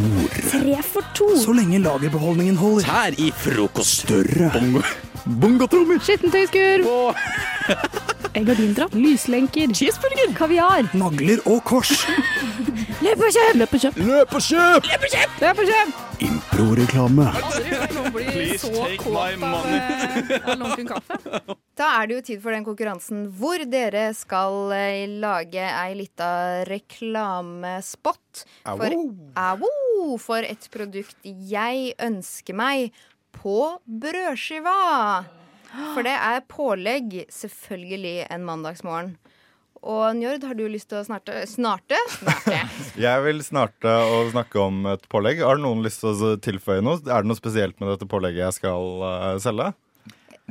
Stor. 0.04 0.60
Tre 0.60 0.82
for 0.82 1.02
to. 1.14 1.28
Så 1.40 1.52
lenge 1.56 1.78
lagerbeholdningen 1.80 2.56
holder. 2.60 2.84
Tær 2.84 3.16
i 3.18 3.30
frokost. 3.32 4.04
Større. 4.04 4.50
Bongo. 4.52 4.82
Bongotrommer. 5.40 6.00
Skittentøyskurv. 6.04 7.16
Egg 8.34 8.42
og 8.42 8.50
Gardindrapp. 8.50 8.94
Lyslenker. 8.98 9.72
Cheeseburger. 9.74 10.34
Kaviar. 10.36 10.90
Nagler 10.92 11.40
og 11.46 11.62
kors. 11.64 11.94
Løp 13.04 13.20
og 13.20 13.32
kjøp! 13.32 13.56
Løp 13.60 13.74
og 13.74 13.80
kjøp! 13.80 13.96
Løp 14.00 14.34
og 14.34 14.42
kjøp! 14.42 14.86
Løp 15.42 15.58
og 15.60 15.68
kjøp! 15.68 16.33
Improreklame. 16.54 17.26
Please 18.14 18.62
take 18.62 19.04
my 19.10 19.34
money. 19.34 19.80
Da 21.74 21.88
er 21.98 22.06
det 22.06 22.14
jo 22.14 22.22
tid 22.28 22.42
for 22.44 22.54
den 22.54 22.62
konkurransen 22.62 23.24
hvor 23.34 23.58
dere 23.66 24.04
skal 24.14 24.70
eh, 24.76 25.10
lage 25.10 25.58
ei 25.58 25.96
lita 25.98 26.62
reklamespot 26.68 28.44
for, 28.62 28.94
Au, 29.34 30.14
for 30.22 30.46
et 30.46 30.68
produkt 30.70 31.26
jeg 31.26 31.96
ønsker 31.98 32.54
meg 32.54 32.94
på 33.34 33.58
brødskiva. 33.82 34.78
For 35.96 36.06
det 36.06 36.14
er 36.14 36.46
pålegg, 36.46 37.24
selvfølgelig, 37.34 38.28
en 38.30 38.46
mandagsmorgen. 38.46 39.16
Og 39.84 40.16
Njord, 40.16 40.44
har 40.48 40.56
du 40.56 40.64
lyst 40.70 40.88
til 40.88 41.02
å 41.02 41.04
snarte? 41.04 41.42
Snarte? 41.48 41.98
Snarte. 42.16 42.60
Jeg 43.04 43.24
vil 43.26 43.42
snarte 43.44 43.92
å 44.08 44.22
snakke 44.32 44.60
om 44.62 44.84
et 44.94 45.04
pålegg. 45.12 45.42
Har 45.44 45.60
noen 45.60 45.84
lyst 45.84 46.00
til 46.00 46.14
å 46.14 46.34
tilføye 46.40 46.84
noe? 46.84 47.02
Er 47.04 47.24
det 47.24 47.28
noe 47.28 47.38
spesielt 47.38 47.76
med 47.82 47.92
dette 47.92 48.08
pålegget 48.08 48.46
jeg 48.46 48.56
skal 48.62 49.02
uh, 49.04 49.32
selge? 49.42 49.72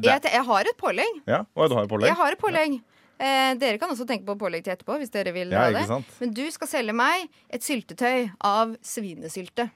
Jeg, 0.01 0.21
jeg 0.25 0.43
har 0.49 0.69
et 0.69 0.77
pålegg. 0.77 1.21
Ja, 1.29 1.43
og 1.53 1.69
du 1.71 1.77
har 1.77 1.87
et 1.87 1.93
pålegg? 1.93 2.11
Jeg 2.11 2.19
har 2.19 2.35
et 2.37 2.41
pålegg. 2.41 2.77
Eh, 3.23 3.53
dere 3.61 3.79
kan 3.79 3.93
også 3.93 4.07
tenke 4.09 4.25
på 4.27 4.35
pålegg 4.41 4.65
til 4.65 4.73
etterpå, 4.73 4.97
hvis 4.99 5.13
dere 5.13 5.31
vil 5.35 5.53
Ja, 5.53 5.69
det. 5.71 5.85
Men 6.19 6.33
du 6.35 6.43
skal 6.51 6.69
selge 6.69 6.95
meg 6.97 7.29
et 7.53 7.65
syltetøy 7.65 8.29
av 8.43 8.75
svinesylte. 8.85 9.69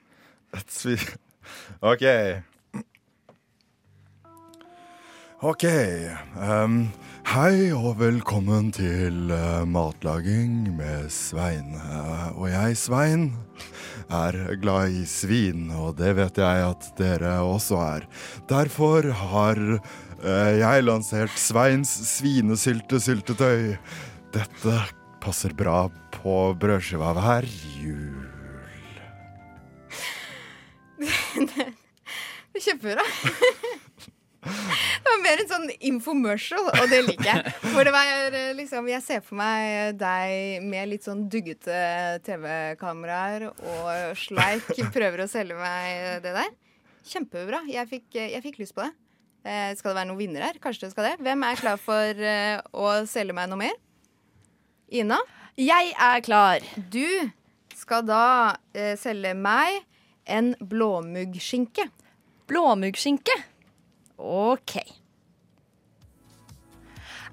Et 0.57 0.73
svi... 0.73 0.97
OK. 1.93 2.05
OK. 5.45 5.67
Um, 6.41 6.87
hei 7.29 7.69
og 7.69 7.99
velkommen 7.99 8.71
til 8.73 9.29
uh, 9.29 9.67
matlaging 9.69 10.71
med 10.79 11.11
Svein. 11.13 11.75
Uh, 11.77 12.31
og 12.41 12.47
jeg, 12.49 12.77
Svein, 12.81 13.27
er 14.09 14.33
glad 14.57 14.97
i 14.97 15.05
svin, 15.05 15.69
og 15.77 15.99
det 15.99 16.15
vet 16.17 16.41
jeg 16.41 16.65
at 16.71 16.89
dere 16.97 17.35
også 17.45 17.77
er. 17.83 18.09
Derfor 18.49 19.11
har 19.13 19.61
uh, 19.77 20.57
jeg 20.57 20.87
lansert 20.87 21.37
Sveins 21.37 21.93
svinesyltesyltetøy. 22.15 23.77
Dette 24.33 24.77
passer 25.21 25.53
bra 25.53 25.85
på 26.17 26.37
brødskiva 26.57 27.13
hver 27.13 27.45
jul. 27.77 28.25
Det 31.37 31.67
er 32.57 32.71
Kjempebra. 32.71 33.05
Det 34.47 35.07
var 35.11 35.23
mer 35.23 35.41
en 35.43 35.49
sånn 35.49 35.67
infomercial, 35.89 36.69
og 36.73 36.91
det 36.91 37.01
liker 37.05 37.29
jeg. 37.29 37.55
For 37.71 37.87
det 37.87 37.93
var 37.95 38.37
liksom 38.57 38.87
Jeg 38.91 39.03
ser 39.05 39.23
for 39.25 39.39
meg 39.39 39.97
deg 39.99 40.63
med 40.67 40.91
litt 40.91 41.07
sånn 41.07 41.25
duggete 41.31 41.79
TV-kameraer 42.27 43.49
og 43.49 44.17
sleik 44.19 44.71
prøver 44.95 45.23
å 45.25 45.29
selge 45.31 45.57
meg 45.59 46.23
det 46.25 46.33
der. 46.37 46.55
Kjempebra. 47.07 47.63
Jeg 47.71 47.87
fikk, 47.87 48.07
jeg 48.19 48.43
fikk 48.43 48.63
lyst 48.63 48.75
på 48.75 48.83
det. 48.83 48.91
Eh, 49.47 49.71
skal 49.79 49.93
det 49.93 49.99
være 50.01 50.09
noen 50.09 50.19
vinner 50.19 50.43
her? 50.43 50.57
Kanskje 50.63 50.87
det 50.87 50.93
skal 50.93 51.11
det. 51.11 51.17
Hvem 51.23 51.43
er 51.47 51.59
klar 51.59 51.79
for 51.79 52.23
eh, 52.31 52.57
å 52.75 52.93
selge 53.07 53.35
meg 53.37 53.47
noe 53.51 53.61
mer? 53.61 53.75
Ina? 54.91 55.19
Jeg 55.57 55.93
er 55.95 56.23
klar. 56.25 56.65
Du 56.75 57.05
skal 57.77 58.03
da 58.07 58.23
eh, 58.75 58.97
selge 58.99 59.31
meg 59.37 59.85
en 60.27 60.51
blåmuggskinke. 60.59 61.87
Blåmuggskinke. 62.51 63.37
OK. 64.17 64.77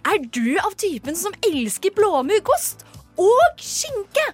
Er 0.04 0.18
du 0.28 0.58
av 0.60 0.74
typen 0.76 1.16
som 1.16 1.32
elsker 1.48 1.94
blåmuggost 1.96 2.84
og 3.16 3.62
skinke? 3.62 4.24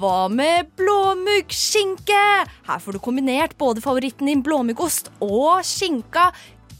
Hva 0.00 0.26
med 0.30 0.70
blåmuggskinke? 0.78 2.22
Her 2.66 2.82
får 2.82 2.96
du 2.96 3.02
kombinert 3.02 3.56
både 3.58 3.82
favoritten 3.82 4.30
din 4.30 4.42
blåmuggost 4.42 5.12
og 5.22 5.62
skinka. 5.66 6.30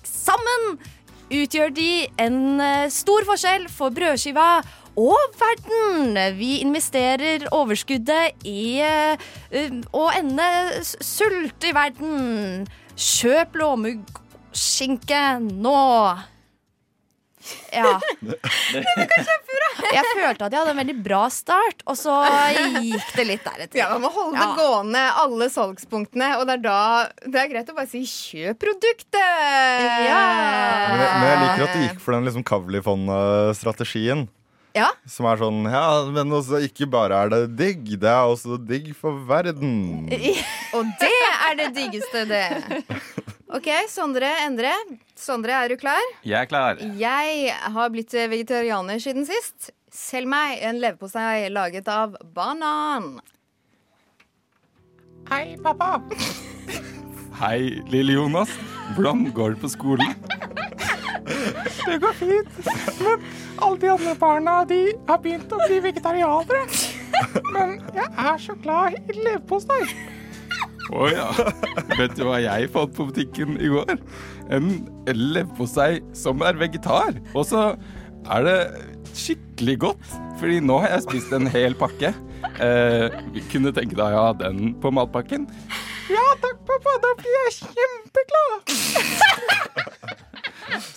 Sammen 0.06 0.76
utgjør 1.30 1.72
de 1.74 1.90
en 2.22 2.60
eh, 2.62 2.90
stor 2.90 3.26
forskjell 3.28 3.68
for 3.70 3.94
brødskiva 3.94 4.50
og 4.98 5.38
verden. 5.38 6.18
Vi 6.38 6.58
investerer 6.64 7.46
overskuddet 7.54 8.46
i 8.46 8.80
eh, 8.82 9.30
eh, 9.54 9.78
å 9.94 10.08
ende 10.16 10.50
sult 10.82 11.66
i 11.66 11.74
verden. 11.76 12.66
Kjøp 12.98 13.58
blåmuggskinke 14.50 15.40
nå. 15.40 16.18
Ja. 17.72 17.98
Jeg 18.20 20.04
følte 20.12 20.44
at 20.44 20.52
jeg 20.52 20.60
hadde 20.60 20.70
en 20.74 20.76
veldig 20.76 20.96
bra 21.02 21.22
start, 21.32 21.80
og 21.88 21.96
så 21.96 22.12
gikk 22.84 23.14
det 23.16 23.24
litt 23.26 23.44
deretter. 23.46 23.78
Ja, 23.80 23.88
Man 23.94 24.02
må 24.02 24.10
holde 24.12 24.36
Ja. 24.36 24.50
det 24.50 24.58
gående, 24.60 25.04
alle 25.16 25.48
salgspunktene. 25.48 26.36
Og 26.38 26.46
det 26.46 26.58
er 26.58 26.62
da 26.62 27.08
det 27.24 27.40
er 27.40 27.48
greit 27.48 27.70
å 27.70 27.74
bare 27.74 27.88
si 27.88 28.02
'kjøp 28.04 28.58
produktet'! 28.60 29.14
Men 29.14 30.04
jeg, 30.04 31.16
men 31.16 31.26
jeg 31.26 31.40
liker 31.40 31.64
at 31.64 31.72
du 31.74 31.80
gikk 31.88 32.00
for 32.00 32.12
den 32.12 32.24
liksom 32.28 32.44
Kavli-fond-strategien. 32.44 34.28
Ja. 34.74 34.90
Som 35.08 35.26
er 35.26 35.36
sånn 35.36 35.64
Ja, 35.66 36.04
men 36.06 36.30
også 36.30 36.60
ikke 36.62 36.86
bare 36.88 37.24
er 37.24 37.28
det 37.32 37.56
digg, 37.56 37.98
det 37.98 38.06
er 38.06 38.28
også 38.28 38.54
digg 38.68 38.94
for 38.94 39.16
verden. 39.26 40.06
Og 40.76 40.84
det 41.00 41.10
er 41.48 41.56
det 41.56 41.74
diggeste, 41.74 42.28
det. 42.28 42.62
OK, 43.50 43.66
Sondre 43.90 44.28
Endre. 44.44 44.70
Sondre, 45.18 45.50
er 45.50 45.72
du 45.72 45.76
klar? 45.80 46.04
Jeg 46.22 46.38
er 46.38 46.46
klar. 46.46 46.78
Jeg 46.78 47.54
har 47.74 47.88
blitt 47.90 48.14
vegetarianer 48.14 49.00
siden 49.02 49.26
sist. 49.26 49.72
Selg 49.90 50.30
meg 50.30 50.60
en 50.62 50.78
leverpostei 50.78 51.48
laget 51.50 51.88
av 51.90 52.14
banan. 52.36 53.16
Hei, 55.32 55.56
pappa. 55.64 55.96
Hei, 57.40 57.80
lille 57.90 58.14
Jonas. 58.14 58.52
Hvordan 58.94 59.26
går 59.34 59.56
det 59.56 59.64
på 59.64 59.72
skolen? 59.74 60.14
Det 61.26 61.98
går 62.04 62.14
fint. 62.20 62.62
Men 63.02 63.26
alle 63.58 63.82
de 63.82 63.90
andre 63.96 64.14
barna 64.22 64.60
de 64.70 64.80
har 65.10 65.18
begynt 65.26 65.50
å 65.50 65.58
bli 65.66 65.82
vegetarianere. 65.90 66.62
Men 67.50 67.76
jeg 67.98 68.08
er 68.14 68.40
så 68.46 68.54
glad 68.62 68.94
i 69.00 69.18
leverpostei. 69.18 69.82
Å 70.90 71.06
ja. 71.10 71.28
Vet 71.98 72.16
du 72.18 72.24
hva 72.26 72.40
jeg 72.42 72.70
fant 72.74 72.94
på 72.96 73.06
butikken 73.10 73.58
i 73.62 73.70
går? 73.70 73.98
En 74.50 74.70
leverpostei 75.06 76.00
som 76.16 76.42
er 76.46 76.58
vegetar. 76.58 77.14
Og 77.34 77.46
så 77.46 77.68
er 78.30 78.46
det 78.46 78.58
skikkelig 79.16 79.76
godt, 79.86 80.10
fordi 80.40 80.58
nå 80.64 80.80
har 80.82 80.96
jeg 80.96 81.06
spist 81.06 81.32
en 81.36 81.48
hel 81.50 81.76
pakke. 81.78 82.12
Eh, 82.62 83.06
kunne 83.52 83.72
tenke 83.76 83.96
deg 83.96 84.16
å 84.16 84.26
ha 84.26 84.32
den 84.36 84.74
på 84.82 84.92
matpakken. 84.94 85.46
Ja 86.10 86.26
takk, 86.42 86.58
pappa. 86.66 86.96
Da 87.04 87.14
blir 87.20 87.36
jeg 87.38 87.52
kjempeglad. 87.60 88.74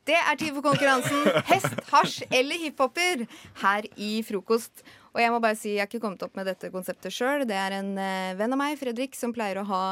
Det 0.05 0.17
er 0.17 0.37
tid 0.37 0.53
for 0.53 0.61
konkurransen 0.67 1.23
Hest, 1.49 1.79
hasj 1.89 2.27
eller 2.29 2.59
hiphoper 2.61 3.23
her 3.63 3.87
i 3.97 4.19
frokost. 4.25 4.83
Og 5.15 5.21
jeg 5.23 5.31
må 5.33 5.39
bare 5.41 5.57
si, 5.57 5.71
jeg 5.73 5.81
har 5.81 5.89
ikke 5.89 6.03
kommet 6.03 6.21
opp 6.25 6.35
med 6.37 6.45
dette 6.45 6.69
konseptet 6.73 7.15
sjøl. 7.15 7.45
Det 7.49 7.57
er 7.57 7.79
en 7.79 7.95
eh, 7.97 8.35
venn 8.37 8.53
av 8.53 8.59
meg, 8.59 8.77
Fredrik, 8.77 9.17
som 9.17 9.33
pleier 9.33 9.61
å 9.61 9.65
ha 9.69 9.85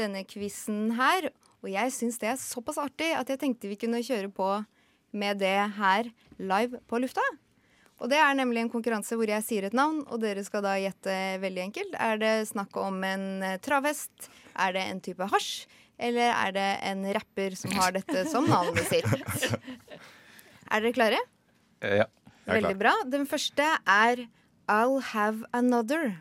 denne 0.00 0.24
quizen 0.26 0.96
her. 0.98 1.28
Og 1.62 1.70
jeg 1.70 1.94
syns 1.94 2.18
det 2.18 2.32
er 2.32 2.40
såpass 2.40 2.80
artig 2.82 3.12
at 3.14 3.30
jeg 3.30 3.38
tenkte 3.38 3.70
vi 3.70 3.78
kunne 3.78 4.02
kjøre 4.02 4.32
på 4.34 4.48
med 5.14 5.38
det 5.44 5.54
her 5.76 6.10
live 6.40 6.80
på 6.90 6.98
lufta. 7.04 7.22
Og 8.02 8.10
det 8.10 8.18
er 8.18 8.34
nemlig 8.34 8.64
en 8.64 8.72
konkurranse 8.72 9.14
hvor 9.14 9.30
jeg 9.30 9.46
sier 9.46 9.68
et 9.68 9.76
navn, 9.78 10.00
og 10.10 10.24
dere 10.24 10.42
skal 10.42 10.64
da 10.64 10.74
gjette 10.80 11.14
veldig 11.44 11.62
enkelt. 11.68 11.94
Er 12.02 12.18
det 12.18 12.32
snakk 12.50 12.74
om 12.82 12.98
en 13.06 13.28
eh, 13.46 13.60
travhest? 13.62 14.26
Er 14.58 14.74
det 14.74 14.88
en 14.88 15.04
type 15.04 15.30
hasj? 15.30 15.68
Eller 15.98 16.32
er 16.32 16.54
det 16.56 16.70
en 16.88 17.04
rapper 17.14 17.56
som 17.58 17.74
har 17.76 17.94
dette 17.94 18.24
som 18.30 18.48
navnet 18.48 18.88
sitt? 18.88 19.08
Er 20.72 20.80
dere 20.80 20.94
klare? 20.96 21.22
Ja. 21.84 22.04
ja. 22.04 22.10
Veldig 22.48 22.76
bra. 22.80 22.94
Den 23.12 23.26
første 23.28 23.66
er 23.84 24.26
I'll 24.72 25.00
Have 25.12 25.44
Another. 25.52 26.14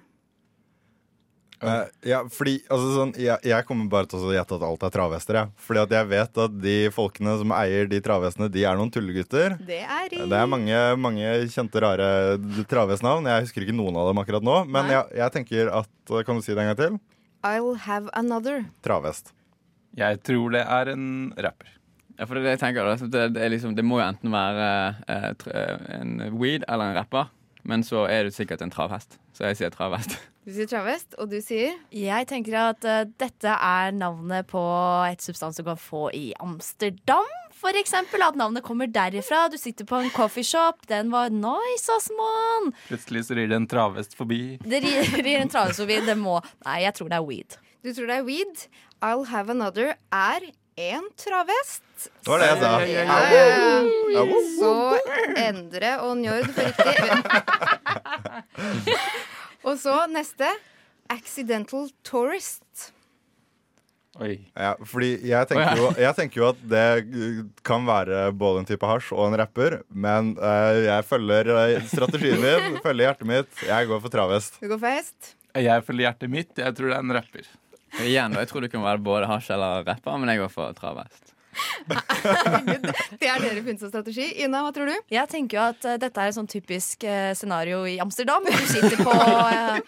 Uh, 1.61 1.85
ja, 2.01 2.23
fordi 2.33 2.55
altså, 2.73 2.87
sånn, 2.95 3.11
jeg, 3.21 3.37
jeg 3.45 3.65
kommer 3.67 3.85
bare 3.89 4.09
til 4.09 4.23
å 4.25 4.31
gjette 4.33 4.57
at 4.57 4.63
alt 4.65 4.85
er 4.87 4.93
travhester. 4.95 5.37
Ja. 5.37 5.43
Fordi 5.61 5.83
at 5.83 5.91
jeg 5.93 6.09
vet 6.09 6.39
at 6.45 6.55
de 6.63 6.77
folkene 6.93 7.35
som 7.37 7.53
eier 7.53 7.89
de 7.89 7.99
travhestene, 8.01 8.49
de 8.51 8.65
er 8.65 8.79
noen 8.79 8.89
tullegutter. 8.93 9.55
Det 9.67 9.83
er 9.85 10.15
i 10.17 10.23
Det 10.25 10.39
er 10.39 10.49
mange, 10.49 10.79
mange 10.97 11.35
kjente, 11.53 11.83
rare 11.85 12.09
travhestnavn. 12.71 13.29
Jeg 13.29 13.45
husker 13.45 13.67
ikke 13.67 13.77
noen 13.77 13.99
av 14.01 14.09
dem 14.09 14.23
akkurat 14.23 14.45
nå. 14.45 14.63
Men 14.73 14.89
jeg, 14.89 15.05
jeg 15.21 15.37
tenker 15.37 15.71
at 15.81 16.15
Kan 16.25 16.41
du 16.41 16.43
si 16.43 16.51
det 16.51 16.65
en 16.65 16.73
gang 16.73 16.81
til? 16.81 16.97
I'll 17.45 17.77
Have 17.85 18.09
Another. 18.17 18.65
Travhest. 18.85 19.31
Jeg 19.97 20.21
tror 20.23 20.55
det 20.55 20.63
er 20.63 20.93
en 20.93 21.05
rapper. 21.37 21.77
Ja, 22.17 22.27
for 22.27 22.37
det, 22.37 22.43
er 22.43 22.45
det 22.45 22.55
jeg 22.55 22.61
tenker 22.61 22.89
det, 23.01 23.21
det, 23.35 23.43
er 23.43 23.49
liksom, 23.49 23.75
det 23.75 23.85
må 23.87 23.97
jo 23.97 24.05
enten 24.05 24.33
være 24.33 24.65
eh, 25.09 25.31
eh, 25.31 25.85
en 25.99 26.19
weed 26.37 26.67
eller 26.67 26.91
en 26.91 26.99
rapper. 26.99 27.31
Men 27.63 27.83
så 27.85 28.07
er 28.09 28.25
det 28.25 28.35
sikkert 28.35 28.61
en 28.61 28.73
travhest. 28.73 29.19
Så 29.37 29.49
jeg 29.49 29.61
sier 29.61 29.73
travhest. 29.73 30.17
Du 30.41 30.49
sier 30.49 30.65
travhest, 30.65 31.13
og 31.21 31.27
du 31.29 31.35
sier 31.37 31.75
Jeg 31.93 32.25
tenker 32.25 32.55
at 32.57 32.85
uh, 32.89 33.03
dette 33.21 33.45
er 33.45 33.91
navnet 33.93 34.47
på 34.49 34.61
et 35.05 35.21
substans 35.21 35.59
du 35.59 35.61
kan 35.67 35.77
få 35.77 36.07
i 36.17 36.31
Amsterdam. 36.41 37.29
For 37.53 37.77
eksempel 37.77 38.25
at 38.25 38.39
navnet 38.39 38.65
kommer 38.65 38.89
derifra. 38.89 39.43
Du 39.53 39.59
sitter 39.61 39.85
på 39.85 39.99
en 40.01 40.09
coffeeshop. 40.09 40.81
Den 40.89 41.13
var 41.13 41.29
nice, 41.29 41.93
ass, 41.93 42.09
mann! 42.17 42.71
Plutselig 42.87 43.27
så 43.27 43.37
rir 43.37 43.53
det 43.53 43.59
en 43.59 43.69
travhest 43.69 44.17
forbi. 44.17 44.57
Det 44.65 44.81
rir, 44.81 45.13
rir 45.27 45.43
en 45.43 45.53
travhest 45.53 45.83
forbi. 45.83 45.99
Det 46.09 46.17
må 46.17 46.39
Nei, 46.65 46.79
jeg 46.87 46.97
tror 46.97 47.13
det 47.13 47.21
er 47.21 47.27
weed. 47.29 47.59
Du 47.85 47.93
tror 47.93 48.09
det 48.09 48.17
er 48.17 48.25
weed. 48.25 48.65
I'll 49.01 49.25
Have 49.25 49.49
Another 49.49 49.95
er 50.13 50.43
en 50.77 51.07
travest. 51.17 51.83
Det 52.21 52.29
var 52.29 52.39
det 52.41 52.47
jeg 52.51 52.57
sa. 52.61 52.71
Ja, 52.85 53.03
ja, 53.33 53.45
ja. 54.13 54.23
Så 54.57 54.73
Endre 55.41 55.91
og 56.05 56.17
Njord 56.21 56.49
får 56.53 56.63
riktig. 56.69 56.95
Og 59.67 59.77
så 59.81 59.95
neste. 60.09 60.49
Accidental 61.11 61.89
Tourist. 62.07 62.91
Oi. 64.21 64.35
Ja, 64.53 64.75
fordi 64.85 65.09
jeg 65.27 65.49
tenker, 65.49 65.79
jo, 65.79 65.89
jeg 65.97 66.15
tenker 66.17 66.41
jo 66.41 66.47
at 66.51 66.61
det 66.71 66.85
kan 67.65 67.85
være 67.87 68.27
både 68.37 68.61
en 68.61 68.69
type 68.69 68.85
hasj 68.87 69.11
og 69.15 69.31
en 69.31 69.37
rapper. 69.41 69.79
Men 69.89 70.35
uh, 70.37 70.77
jeg 70.77 71.07
følger 71.09 71.51
eh, 71.55 71.89
strategien 71.89 72.41
min, 72.43 72.77
følger 72.85 73.09
hjertet 73.09 73.31
mitt. 73.33 73.65
Jeg 73.65 73.89
går 73.89 74.05
for 74.05 74.13
travest. 74.13 74.61
Du 74.61 74.69
går 74.69 74.77
for 74.77 74.99
hest. 74.99 75.33
Jeg 75.57 75.87
følger 75.87 76.09
hjertet 76.09 76.33
mitt. 76.37 76.53
Jeg 76.53 76.77
tror 76.77 76.93
det 76.93 76.99
er 76.99 77.05
en 77.07 77.17
rapper. 77.17 77.49
Igjen, 77.99 78.33
Jeg 78.39 78.47
tror 78.47 78.63
du 78.63 78.71
kan 78.71 78.83
være 78.83 79.03
både 79.03 79.27
hasj 79.27 79.51
eller 79.51 79.83
rapper, 79.87 80.17
men 80.17 80.29
jeg 80.31 80.39
går 80.39 80.51
for 80.53 80.71
travhest. 80.77 81.35
Det 81.91 83.27
er 83.27 83.41
dere 83.41 83.61
funnet 83.63 83.81
som 83.81 83.89
strategi. 83.91 84.27
Ina, 84.43 84.61
hva 84.63 84.71
tror 84.75 84.91
du? 84.91 84.95
Jeg 85.11 85.27
tenker 85.31 85.57
jo 85.57 85.63
at 85.73 85.87
uh, 85.87 85.97
dette 85.99 86.23
er 86.23 86.31
et 86.31 86.37
sånn 86.37 86.49
typisk 86.49 87.03
uh, 87.03 87.31
scenario 87.37 87.81
i 87.89 87.97
Amsterdam. 88.03 88.45
Du 88.47 88.65
sitter 88.69 88.95
på 89.01 89.11
uh, 89.11 89.79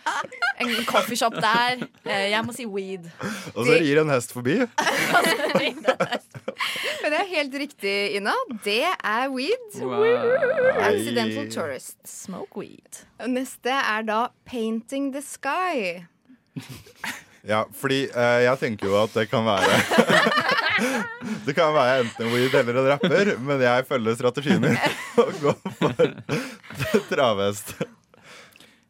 en 0.63 0.73
coffeeshop 0.89 1.37
der. 1.39 1.85
Jeg 2.03 2.43
må 2.45 2.55
si 2.55 2.67
weed. 2.69 3.07
Og 3.53 3.63
så 3.67 3.79
rir 3.79 4.01
en 4.03 4.11
hest 4.13 4.35
forbi. 4.35 4.59
Men 7.03 7.11
det 7.11 7.19
er 7.19 7.27
helt 7.31 7.57
riktig, 7.63 7.95
Ina. 8.19 8.35
Det 8.65 8.83
er 8.83 9.27
weed. 9.31 9.79
Accidental 10.83 11.51
Tourist. 11.51 11.97
Smoke 12.07 12.59
weed. 12.59 13.03
Neste 13.27 13.71
er 13.79 14.07
da 14.07 14.25
Painting 14.49 15.13
the 15.15 15.23
Sky. 15.23 16.03
Ja, 17.43 17.63
fordi 17.75 18.05
eh, 18.07 18.39
jeg 18.45 18.59
tenker 18.61 18.87
jo 18.87 18.95
at 19.03 19.11
det 19.17 19.25
kan 19.31 19.43
være 19.43 19.79
Det 21.45 21.53
kan 21.57 21.73
være 21.75 21.99
enten 22.03 22.25
en 22.27 22.31
weed 22.33 22.53
eller 22.55 22.79
en 22.79 22.87
rapper, 22.93 23.33
men 23.43 23.61
jeg 23.63 23.85
følger 23.89 24.15
strategien 24.19 24.61
min 24.63 24.77
og 25.21 25.33
går 25.41 25.59
for 25.77 25.93
travhest. 27.11 27.73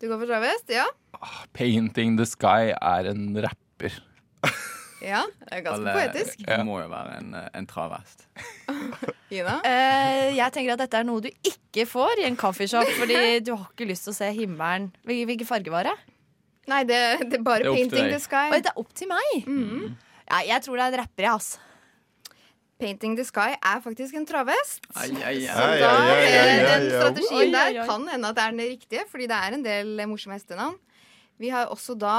Du 0.01 0.07
går 0.09 0.21
for 0.21 0.29
travhest? 0.29 0.69
Ja. 0.73 0.85
Painting 1.55 2.15
the 2.19 2.25
Sky 2.29 2.71
er 2.75 3.09
en 3.11 3.25
rapper. 3.45 3.97
ja. 5.03 5.23
Det 5.43 5.57
er 5.59 5.65
ganske 5.65 5.81
Alle- 5.81 5.97
poetisk. 5.97 6.45
Det 6.47 6.59
må 6.67 6.77
jo 6.81 6.87
være 6.93 7.17
en, 7.19 7.33
en 7.57 7.67
travhest. 7.69 8.25
Ina? 9.33 9.57
Eh, 9.65 10.29
jeg 10.37 10.53
tenker 10.55 10.75
at 10.77 10.83
dette 10.85 10.99
er 11.01 11.07
noe 11.09 11.23
du 11.25 11.29
ikke 11.45 11.85
får 11.89 12.21
i 12.21 12.27
en 12.29 12.37
kaffeshop, 12.39 12.89
fordi 13.01 13.39
du 13.45 13.55
har 13.57 13.65
ikke 13.73 13.89
lyst 13.89 14.05
til 14.07 14.13
å 14.13 14.17
se 14.21 14.29
himmelen. 14.37 14.91
Hvil- 15.09 15.25
Hvilken 15.29 15.49
farge 15.49 15.73
var 15.73 15.89
det? 15.89 15.97
Nei, 16.71 16.83
det, 16.87 16.99
det 17.27 17.39
er 17.41 17.43
bare 17.43 17.65
Det 17.65 17.71
er 17.71 17.75
Painting 17.75 18.09
the 18.13 18.19
Sky. 18.23 18.47
Oi, 18.53 18.61
det 18.63 18.71
er 18.71 18.79
opp 18.79 18.93
til 18.95 19.09
meg? 19.11 19.45
Ja, 20.29 20.39
jeg 20.47 20.63
tror 20.63 20.79
det 20.79 20.85
er 20.85 20.93
en 20.93 20.99
rapper, 21.03 21.25
jeg, 21.25 21.33
altså. 21.33 21.59
Painting 22.83 23.17
the 23.19 23.25
Sky 23.27 23.51
er 23.55 23.83
faktisk 23.83 24.15
en 24.17 24.25
travhest. 24.27 24.87
Ai, 24.95 25.11
ai, 25.23 25.35
ai. 25.43 25.43
Så 25.47 25.67
da 25.79 25.91
ai, 25.91 26.07
ai, 26.07 26.23
ai, 26.23 26.39
ai, 26.39 26.63
den 26.67 26.87
ai. 26.87 26.95
strategien 26.95 27.53
der 27.53 27.77
kan 27.87 28.07
hende 28.11 28.31
at 28.31 28.39
det 28.39 28.43
er 28.45 28.55
den 28.55 28.65
riktige, 28.73 29.05
fordi 29.11 29.27
det 29.31 29.37
er 29.37 29.57
en 29.59 29.63
del 29.67 30.01
morsomme 30.09 30.39
hestenavn. 30.39 30.79
Vi 31.39 31.51
har 31.53 31.71
også 31.73 31.95
da 31.99 32.17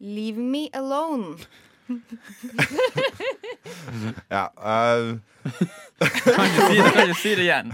Leave 0.00 0.40
Me 0.42 0.66
Alone. 0.74 1.36
Ja, 4.30 4.50
Uh, 4.56 5.18
Kan 5.44 6.48
du 6.48 6.60
si 6.68 6.76
det, 6.80 6.92
kan 6.94 7.08
du 7.08 7.14
si 7.20 7.34
det 7.36 7.42
igjen? 7.44 7.68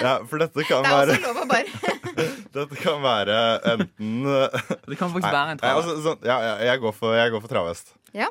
ja, 0.00 0.14
for 0.28 0.36
dette 0.40 0.64
kan 0.64 0.82
Det 0.84 0.90
er 0.90 0.94
også 1.12 1.20
lov 1.26 1.36
å 1.42 1.44
bare 1.50 1.68
Dette 2.56 2.76
kan 2.80 3.02
være 3.04 3.36
enten 3.74 4.10
Det 4.24 4.96
kan 4.98 5.08
faktisk 5.12 5.28
være 5.28 5.50
en 5.54 5.58
travhest. 5.60 5.76
altså, 5.76 5.92
sånn, 6.06 6.18
ja, 6.24 6.36
ja, 6.48 6.54
jeg 6.70 6.76
går 6.86 6.92
for, 6.96 7.10
jeg 7.18 7.28
går 7.34 7.40
for 7.44 7.50
travhest. 7.52 7.86
Ja. 8.16 8.28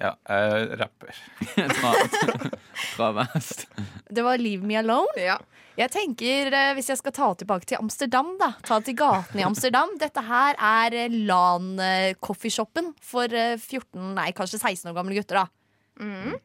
Ja, 0.00 0.12
eh, 0.28 0.76
rapper. 0.80 1.14
Tra- 1.56 2.50
Travhest. 2.96 3.66
Det 4.10 4.22
var 4.24 4.38
Leave 4.38 4.62
Me 4.66 4.76
Alone. 4.80 5.16
Ja. 5.20 5.38
Jeg 5.76 5.90
tenker, 5.92 6.48
eh, 6.56 6.70
Hvis 6.76 6.88
jeg 6.88 6.96
skal 7.02 7.12
ta 7.12 7.26
tilbake 7.36 7.66
til 7.68 7.76
Amsterdam, 7.80 8.34
da 8.40 8.52
ta 8.64 8.78
til 8.80 8.94
gatene 8.96 9.42
i 9.42 9.44
Amsterdam 9.44 9.90
Dette 10.00 10.22
her 10.24 10.56
er 10.56 10.94
eh, 11.02 11.16
LAN-coffeeshopen 11.28 12.94
for 13.04 13.28
eh, 13.32 13.56
14, 13.60 14.14
nei 14.16 14.30
kanskje 14.36 14.60
16 14.62 14.90
år 14.92 14.96
gamle 14.96 15.16
gutter. 15.18 15.42
da 15.42 15.48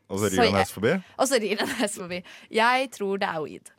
Og 0.10 0.17
så 0.20 0.29
Så 0.29 0.31
rir 0.36 0.39
en 0.39 0.51
jeg- 0.51 0.60
hest 0.62 0.74
forbi. 0.75 0.93
Og 1.20 1.27
så 1.31 1.39
rir 1.43 1.62
en 1.63 1.72
hest 1.79 1.96
forbi. 2.00 2.22
Jeg 2.51 2.91
tror 2.91 3.20
det 3.20 3.29
er 3.29 3.41
weed. 3.43 3.72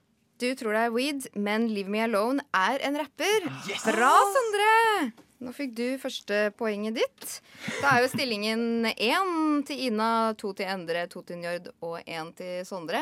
Du 0.43 0.49
tror 0.59 0.73
det 0.75 0.81
er 0.87 0.91
weed, 0.91 1.27
men 1.37 1.69
Leave 1.71 1.89
Me 1.89 2.01
Alone 2.03 2.41
er 2.53 2.79
en 2.83 2.97
rapper. 2.99 3.45
Bra, 3.85 4.13
Sondre! 4.35 5.13
Nå 5.43 5.51
fikk 5.57 5.73
du 5.75 5.85
første 5.99 6.53
poenget 6.55 6.95
ditt. 7.01 7.33
Da 7.83 7.97
er 7.97 8.05
jo 8.05 8.11
stillingen 8.13 8.87
én 8.95 9.65
til 9.67 9.81
Ina, 9.89 10.11
to 10.39 10.53
til 10.55 10.69
Endre, 10.71 11.07
to 11.11 11.23
til 11.27 11.41
Njord 11.43 11.67
og 11.83 11.99
én 12.07 12.31
til 12.39 12.61
Sondre. 12.69 13.01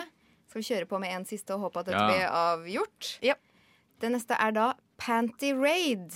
Skal 0.49 0.63
vi 0.63 0.69
kjøre 0.71 0.89
på 0.89 0.99
med 1.03 1.13
en 1.19 1.27
siste 1.29 1.53
og 1.55 1.67
håpe 1.67 1.83
at 1.83 1.91
dette 1.91 2.01
Ja. 2.01 2.09
blir 2.09 2.25
avgjort? 2.41 3.11
Det 4.01 4.09
neste 4.11 4.35
er 4.41 4.53
da 4.57 4.71
Panty 4.97 5.53
Raid. 5.53 6.11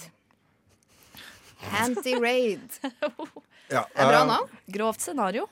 Panty 1.71 2.15
Raid. 2.21 2.71
Ja, 3.73 3.81
Det 3.89 3.97
er 4.03 4.09
bra 4.11 4.19
eh, 4.21 4.27
navn. 4.29 4.49
Grovt 4.69 5.01
scenario. 5.01 5.47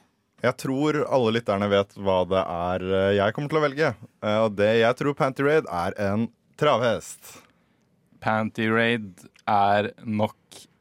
Jeg 0.45 0.53
tror 0.61 0.99
alle 1.09 1.31
lytterne 1.33 1.65
vet 1.73 1.95
hva 1.97 2.19
det 2.29 2.43
er 2.45 2.83
eh, 2.93 3.13
jeg 3.17 3.33
kommer 3.35 3.49
til 3.49 3.59
å 3.59 3.63
velge. 3.65 3.89
Eh, 4.21 4.39
Og 4.45 4.57
det 4.59 4.69
jeg 4.83 4.99
tror 4.99 5.15
Panty 5.17 5.47
Raid 5.47 5.69
er 5.73 5.97
en 6.11 6.27
travhest. 6.61 7.39
Panty 8.21 8.69
Raid 8.69 9.25
er 9.49 9.93
nok 10.05 10.37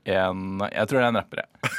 en 0.05 0.61
Jeg 0.71 0.89
tror 0.89 0.97
det 0.97 1.05
er 1.05 1.11
en 1.11 1.21
rapper, 1.21 1.43
jeg. 1.45 1.71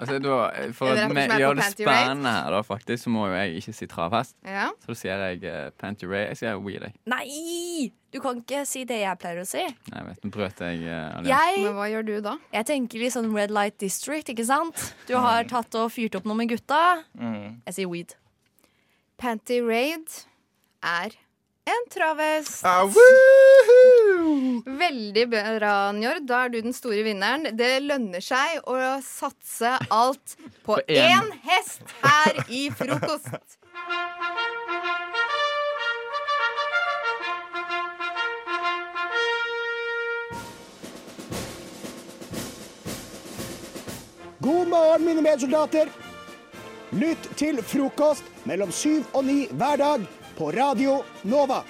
Altså, 0.00 0.18
da, 0.22 0.34
for 0.76 0.92
å 0.92 0.94
gjøre 0.94 1.56
det 1.58 1.66
spennende 1.72 2.32
her, 2.32 2.54
da, 2.54 2.60
faktisk, 2.64 3.04
så 3.04 3.12
må 3.12 3.26
jo 3.28 3.36
jeg 3.36 3.60
ikke 3.60 3.74
si 3.76 3.88
travhest. 3.90 4.36
Ja. 4.46 4.68
Så 4.82 4.92
da 4.92 4.96
sier 5.00 5.24
jeg 5.26 5.42
uh, 5.44 5.72
Panty 5.80 6.08
Ray. 6.08 6.28
Jeg 6.30 6.40
sier 6.40 6.60
weed, 6.62 6.84
jeg. 6.86 6.94
Nei! 7.10 7.90
Du 8.10 8.18
kan 8.22 8.40
ikke 8.40 8.64
si 8.66 8.82
det 8.88 9.00
jeg 9.02 9.20
pleier 9.22 9.42
å 9.42 9.46
si. 9.46 9.62
Nei, 9.92 10.04
vet, 10.08 10.22
nå 10.24 10.32
brøt 10.34 10.62
jeg 10.64 10.80
uh, 10.82 11.20
Jeg, 11.26 11.60
Men 11.62 11.76
hva 11.76 11.86
gjør 11.92 12.06
du 12.08 12.14
da? 12.24 12.36
jeg 12.56 12.68
tenker 12.70 13.04
litt 13.04 13.14
sånn 13.14 13.30
Red 13.34 13.54
Light 13.54 13.78
District, 13.82 14.32
ikke 14.32 14.46
sant? 14.48 14.90
Du 15.10 15.14
har 15.18 15.46
tatt 15.50 15.74
og 15.78 15.92
fyrt 15.94 16.18
opp 16.18 16.26
noe 16.28 16.38
med 16.40 16.50
gutta. 16.54 16.80
Jeg 17.18 17.76
sier 17.78 17.90
weed. 17.92 18.16
Panty 19.20 19.60
Raid 19.62 20.22
er 20.80 21.18
en 21.70 21.90
travhest. 21.92 22.64
Ah! 22.66 23.99
Veldig 24.80 25.24
bra, 25.32 25.74
Njord. 25.96 26.24
Da 26.28 26.44
er 26.46 26.52
du 26.54 26.60
den 26.64 26.74
store 26.76 27.02
vinneren. 27.06 27.50
Det 27.56 27.70
lønner 27.84 28.24
seg 28.24 28.60
å 28.68 28.76
satse 29.04 29.76
alt 29.90 30.36
på 30.64 30.76
På 30.76 30.80
én. 30.86 31.10
én 31.16 31.32
hest 31.48 31.82
her 32.04 32.42
i 32.48 32.66
frokost. 32.70 33.56
God 44.38 44.68
morgen, 44.68 45.04
mine 45.04 45.22
medsoldater. 45.22 45.88
Lytt 46.90 47.28
til 47.38 47.60
frokost 47.62 48.24
mellom 48.48 48.72
syv 48.74 49.04
og 49.14 49.24
ni 49.28 49.44
hver 49.52 49.78
dag 49.78 50.06
på 50.38 50.50
Radio 50.56 51.00
Nova. 51.28 51.60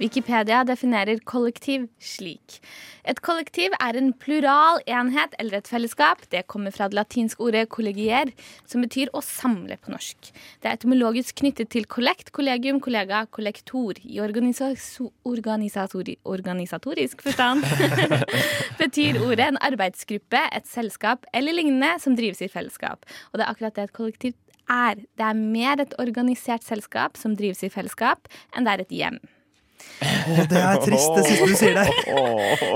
Wikipedia 0.00 0.62
definerer 0.64 1.18
kollektiv 1.28 1.82
slik. 2.00 2.56
Et 3.04 3.18
kollektiv 3.20 3.74
er 3.84 3.98
en 3.98 4.12
plural 4.16 4.80
enhet 4.88 5.34
eller 5.38 5.58
et 5.58 5.68
fellesskap. 5.68 6.22
Det 6.32 6.46
kommer 6.48 6.72
fra 6.72 6.88
det 6.88 6.96
latinske 6.96 7.40
ordet 7.40 7.68
'kollegier', 7.68 8.32
som 8.66 8.80
betyr 8.80 9.12
å 9.12 9.20
samle 9.20 9.76
på 9.76 9.92
norsk. 9.92 10.32
Det 10.62 10.70
er 10.70 10.76
etymologisk 10.78 11.34
knyttet 11.42 11.68
til 11.70 11.84
kollekt, 11.84 12.32
kollegium, 12.32 12.80
kollega, 12.80 13.26
kollektor. 13.30 14.00
I 14.04 14.20
organisatori 14.20 16.16
organisatorisk 16.24 17.22
forstand 17.22 17.64
betyr 18.82 19.20
ordet 19.20 19.48
en 19.48 19.60
arbeidsgruppe, 19.60 20.40
et 20.52 20.66
selskap 20.66 21.26
eller 21.34 21.52
lignende 21.52 22.00
som 22.00 22.16
drives 22.16 22.40
i 22.40 22.48
fellesskap. 22.48 23.04
Og 23.32 23.38
det 23.38 23.44
er 23.44 23.50
akkurat 23.52 23.76
det 23.76 23.84
et 23.84 23.92
kollektiv 23.92 24.34
er. 24.70 24.94
Det 24.94 25.26
er 25.26 25.34
mer 25.34 25.80
et 25.82 25.94
organisert 25.98 26.64
selskap 26.64 27.20
som 27.20 27.36
drives 27.36 27.62
i 27.62 27.68
fellesskap, 27.68 28.28
enn 28.56 28.64
det 28.64 28.72
er 28.72 28.86
et 28.86 28.96
hjem. 29.00 29.20
Å, 30.00 30.44
det 30.48 30.60
er 30.60 30.78
trist, 30.80 31.10
det 31.16 31.24
siste 31.26 31.48
du 31.50 31.56
sier 31.58 31.76
der. 31.76 31.90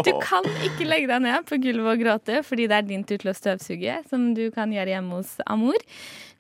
Du 0.04 0.10
kan 0.22 0.44
ikke 0.66 0.86
legge 0.88 1.08
deg 1.08 1.24
ned 1.24 1.46
på 1.48 1.58
gulvet 1.62 1.94
og 1.94 2.02
gråte 2.02 2.42
fordi 2.46 2.68
det 2.70 2.76
er 2.78 2.86
din 2.88 3.04
tur 3.08 3.20
til 3.22 3.32
å 3.32 3.36
støvsuge, 3.36 3.96
som 4.10 4.32
du 4.36 4.46
kan 4.54 4.72
gjøre 4.74 4.96
hjemme 4.96 5.20
hos 5.20 5.36
Amor. 5.48 5.80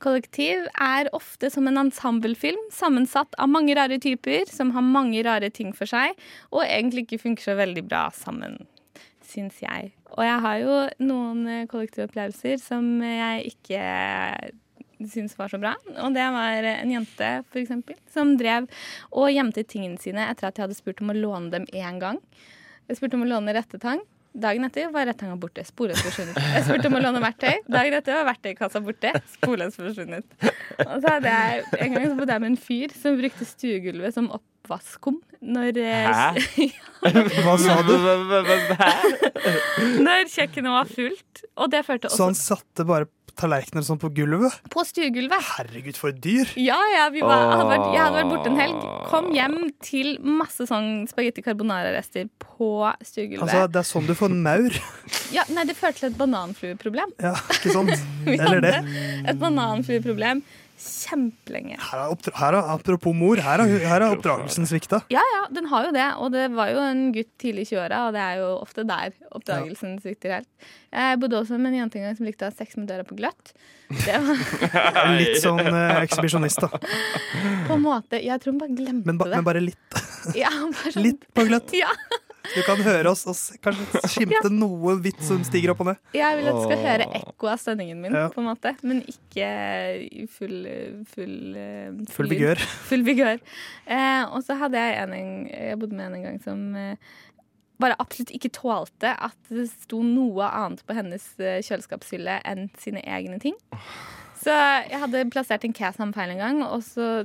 Kollektiv 0.04 0.66
er 0.74 1.08
ofte 1.16 1.48
som 1.52 1.68
en 1.70 1.80
ensemblefilm, 1.86 2.60
sammensatt 2.74 3.36
av 3.40 3.48
mange 3.48 3.76
rare 3.78 4.00
typer 4.02 4.50
som 4.50 4.74
har 4.74 4.84
mange 4.84 5.22
rare 5.24 5.48
ting 5.54 5.72
for 5.76 5.88
seg, 5.88 6.12
og 6.52 6.64
egentlig 6.66 7.06
ikke 7.06 7.22
funker 7.22 7.48
så 7.48 7.56
veldig 7.58 7.86
bra 7.88 8.08
sammen, 8.16 8.58
syns 9.24 9.62
jeg. 9.64 9.94
Og 10.14 10.26
jeg 10.26 10.42
har 10.44 10.58
jo 10.60 10.74
noen 11.02 11.46
eh, 11.50 11.64
kollektivopplevelser 11.70 12.60
som 12.62 12.84
jeg 13.02 13.54
ikke 13.54 13.80
syns 15.12 15.36
var 15.38 15.52
så 15.52 15.60
bra. 15.62 15.74
Og 15.98 16.14
det 16.16 16.24
var 16.34 16.68
en 16.70 16.94
jente, 16.94 17.30
for 17.50 17.60
eksempel, 17.62 17.98
som 18.12 18.34
drev 18.40 18.68
og 19.12 19.30
gjemte 19.32 19.66
tingene 19.68 20.00
sine 20.02 20.28
etter 20.30 20.48
at 20.48 20.58
jeg 20.58 20.68
hadde 20.68 20.78
spurt 20.78 21.02
om 21.04 21.12
å 21.12 21.18
låne 21.18 21.52
dem 21.54 21.68
én 21.72 22.00
gang. 22.02 22.20
Jeg 22.88 22.98
spurte 23.00 23.18
om 23.18 23.24
å 23.24 23.30
låne 23.30 23.54
rettetang. 23.56 24.02
Dagen 24.34 24.66
etter 24.66 24.88
var 24.90 25.06
rettanga 25.06 25.36
borte. 25.38 25.62
Sporløst 25.62 26.02
forsvunnet. 26.02 26.38
Jeg 26.56 26.64
spurte 26.66 26.90
om 26.90 26.96
å 26.98 27.02
låne 27.04 27.20
verktøy. 27.22 27.60
Dagen 27.70 27.94
etter 28.00 28.16
var 28.18 28.26
verktøykassa 28.32 28.82
borte. 28.82 29.12
Sporløst 29.36 29.78
forsvunnet. 29.78 30.26
Og 30.88 30.96
så 30.98 31.12
hadde 31.12 31.34
jeg, 31.36 31.60
En 31.84 31.94
gang 31.94 32.08
så 32.08 32.16
bodde 32.18 32.34
jeg 32.34 32.42
med 32.42 32.50
en 32.50 32.58
fyr 32.58 32.96
som 32.98 33.20
brukte 33.20 33.46
stuegulvet 33.46 34.16
som 34.16 34.26
oppvaskum. 34.64 35.20
Når, 35.44 35.76
Hæ? 35.76 36.40
Hva 37.44 37.56
sa 37.60 37.76
du? 37.84 37.92
når 40.00 40.24
kjøkkenet 40.32 40.72
var 40.72 40.88
fullt. 40.88 41.44
Og 41.60 41.68
det 41.72 41.84
førte 41.86 42.08
Så 42.12 42.30
han 42.30 42.38
satte 42.38 42.86
bare 42.88 43.10
tallerkener 43.34 43.82
sånn 43.82 43.98
på 43.98 44.12
gulvet? 44.14 44.54
på 44.70 44.84
stuegulvet. 44.86 45.42
Herregud, 45.56 45.96
for 45.98 46.12
et 46.12 46.20
dyr! 46.22 46.52
Ja, 46.54 46.76
ja, 46.94 47.08
vi 47.10 47.18
var, 47.26 47.42
hadde 47.50 47.66
vært, 47.72 47.86
jeg 47.90 47.98
hadde 48.04 48.20
vært 48.20 48.30
borte 48.30 48.52
en 48.52 48.60
helg. 48.62 48.84
Kom 49.10 49.30
hjem 49.34 49.56
til 49.82 50.12
masse 50.22 50.68
sånn 50.70 51.02
spagetti 51.10 51.42
carbonara-rester 51.42 52.28
på 52.44 52.70
stuegulvet. 53.02 53.42
Altså, 53.42 53.66
Det 53.74 53.82
er 53.82 53.88
sånn 53.90 54.06
du 54.06 54.14
får 54.16 54.30
en 54.36 54.42
maur. 54.46 54.78
Ja, 55.34 55.42
nei, 55.50 55.66
det 55.66 55.74
førte 55.76 56.04
til 56.04 56.12
et 56.12 56.18
bananflueproblem. 56.20 57.16
Ja, 57.26 57.34
ikke 57.58 57.74
sant? 57.74 58.06
Eller 58.38 58.62
det. 58.64 58.76
et 59.26 59.42
bananflueproblem 59.42 60.44
kjempelenge. 60.84 61.76
Her 61.80 62.02
er, 62.04 62.30
her 62.38 62.56
er, 62.58 62.68
apropos 62.74 63.14
mor, 63.16 63.40
her 63.42 63.62
er, 63.64 63.72
her 63.84 64.04
er 64.04 64.14
oppdragelsen 64.14 64.68
svikta. 64.68 65.00
Ja, 65.12 65.22
ja, 65.34 65.42
den 65.56 65.66
har 65.70 65.88
jo 65.88 65.92
det. 65.96 66.06
Og 66.22 66.32
det 66.34 66.44
var 66.54 66.70
jo 66.72 66.82
en 66.84 67.02
gutt 67.14 67.30
tidlig 67.40 67.64
i 67.66 67.70
20-åra, 67.74 68.02
og 68.08 68.16
det 68.16 68.22
er 68.24 68.42
jo 68.42 68.50
ofte 68.60 68.84
der 68.88 69.14
oppdragelsen 69.34 69.96
svikter 70.04 70.36
helt. 70.38 70.50
Jeg 70.94 71.20
bodde 71.22 71.40
også 71.40 71.58
med 71.58 71.72
en 71.72 71.78
jente 71.82 71.98
en 72.00 72.06
gang 72.08 72.18
som 72.18 72.28
likte 72.28 72.46
å 72.46 72.52
ha 72.52 72.56
sex 72.56 72.76
med 72.78 72.86
døra 72.92 73.06
på 73.08 73.16
gløtt. 73.18 73.54
Det 73.94 74.18
var 74.26 75.10
Litt 75.20 75.40
sånn 75.42 75.60
eh, 75.64 76.02
ekshibisjonist, 76.04 76.62
da. 76.64 76.70
på 77.68 77.74
en 77.76 77.82
måte 77.84 78.16
Jeg 78.24 78.40
tror 78.42 78.54
hun 78.54 78.60
bare 78.62 78.74
glemte 78.74 79.06
Men, 79.10 79.18
ba, 79.20 79.26
det. 79.28 79.36
men 79.40 79.44
bare 79.46 79.60
litt. 79.62 79.98
Ja, 80.38 80.50
bare 80.50 80.94
sånn, 80.94 81.04
Litt 81.04 81.26
på 81.36 81.44
gløtt. 81.50 81.74
Ja. 81.76 81.90
Du 82.44 82.60
kan 82.66 82.80
høre 82.84 83.08
oss 83.10 83.22
og 83.30 83.38
kanskje 83.64 84.00
skimte 84.12 84.50
noe 84.52 84.96
hvitt 85.00 85.22
som 85.24 85.40
stiger 85.46 85.72
opp 85.72 85.80
og 85.84 85.88
ned. 85.92 86.00
Jeg 86.16 86.36
vil 86.38 86.48
at 86.50 86.58
du 86.58 86.64
skal 86.66 86.82
høre 86.84 87.06
ekko 87.20 87.48
av 87.54 87.60
stønningen 87.62 88.00
min, 88.04 88.12
Ja. 88.14 88.26
på 88.34 88.42
en 88.42 88.48
måte. 88.50 88.74
Men 88.84 89.00
ikke 89.08 89.48
i 90.04 90.26
full 90.30 90.58
Full, 91.14 91.36
eh, 91.56 91.92
Full 92.12 92.28
vigør. 92.30 92.60
Full 92.90 93.04
vigør. 93.06 93.40
Eh, 93.86 94.24
og 94.28 94.42
så 94.44 94.58
hadde 94.60 94.80
jeg 94.80 94.98
en, 95.02 95.14
en 95.16 95.32
Jeg 95.48 95.78
bodde 95.80 95.96
med 95.96 96.06
en 96.10 96.18
en 96.20 96.26
gang 96.28 96.42
som 96.44 96.66
eh, 96.76 96.96
bare 97.80 97.96
absolutt 97.98 98.30
ikke 98.36 98.52
tålte 98.54 99.10
at 99.18 99.34
det 99.50 99.64
sto 99.72 99.98
noe 100.06 100.46
annet 100.46 100.84
på 100.86 100.94
hennes 100.94 101.24
eh, 101.42 101.58
kjøleskapshylle 101.66 102.36
enn 102.46 102.68
sine 102.78 103.02
egne 103.02 103.40
ting. 103.42 103.56
Så 104.44 104.52
jeg 104.90 105.00
hadde 105.00 105.22
plassert 105.32 105.64
en 105.64 105.76
Casam 105.76 106.12
feil 106.12 106.34
en 106.34 106.42
gang, 106.42 106.58
og 106.66 106.82
så, 106.84 107.22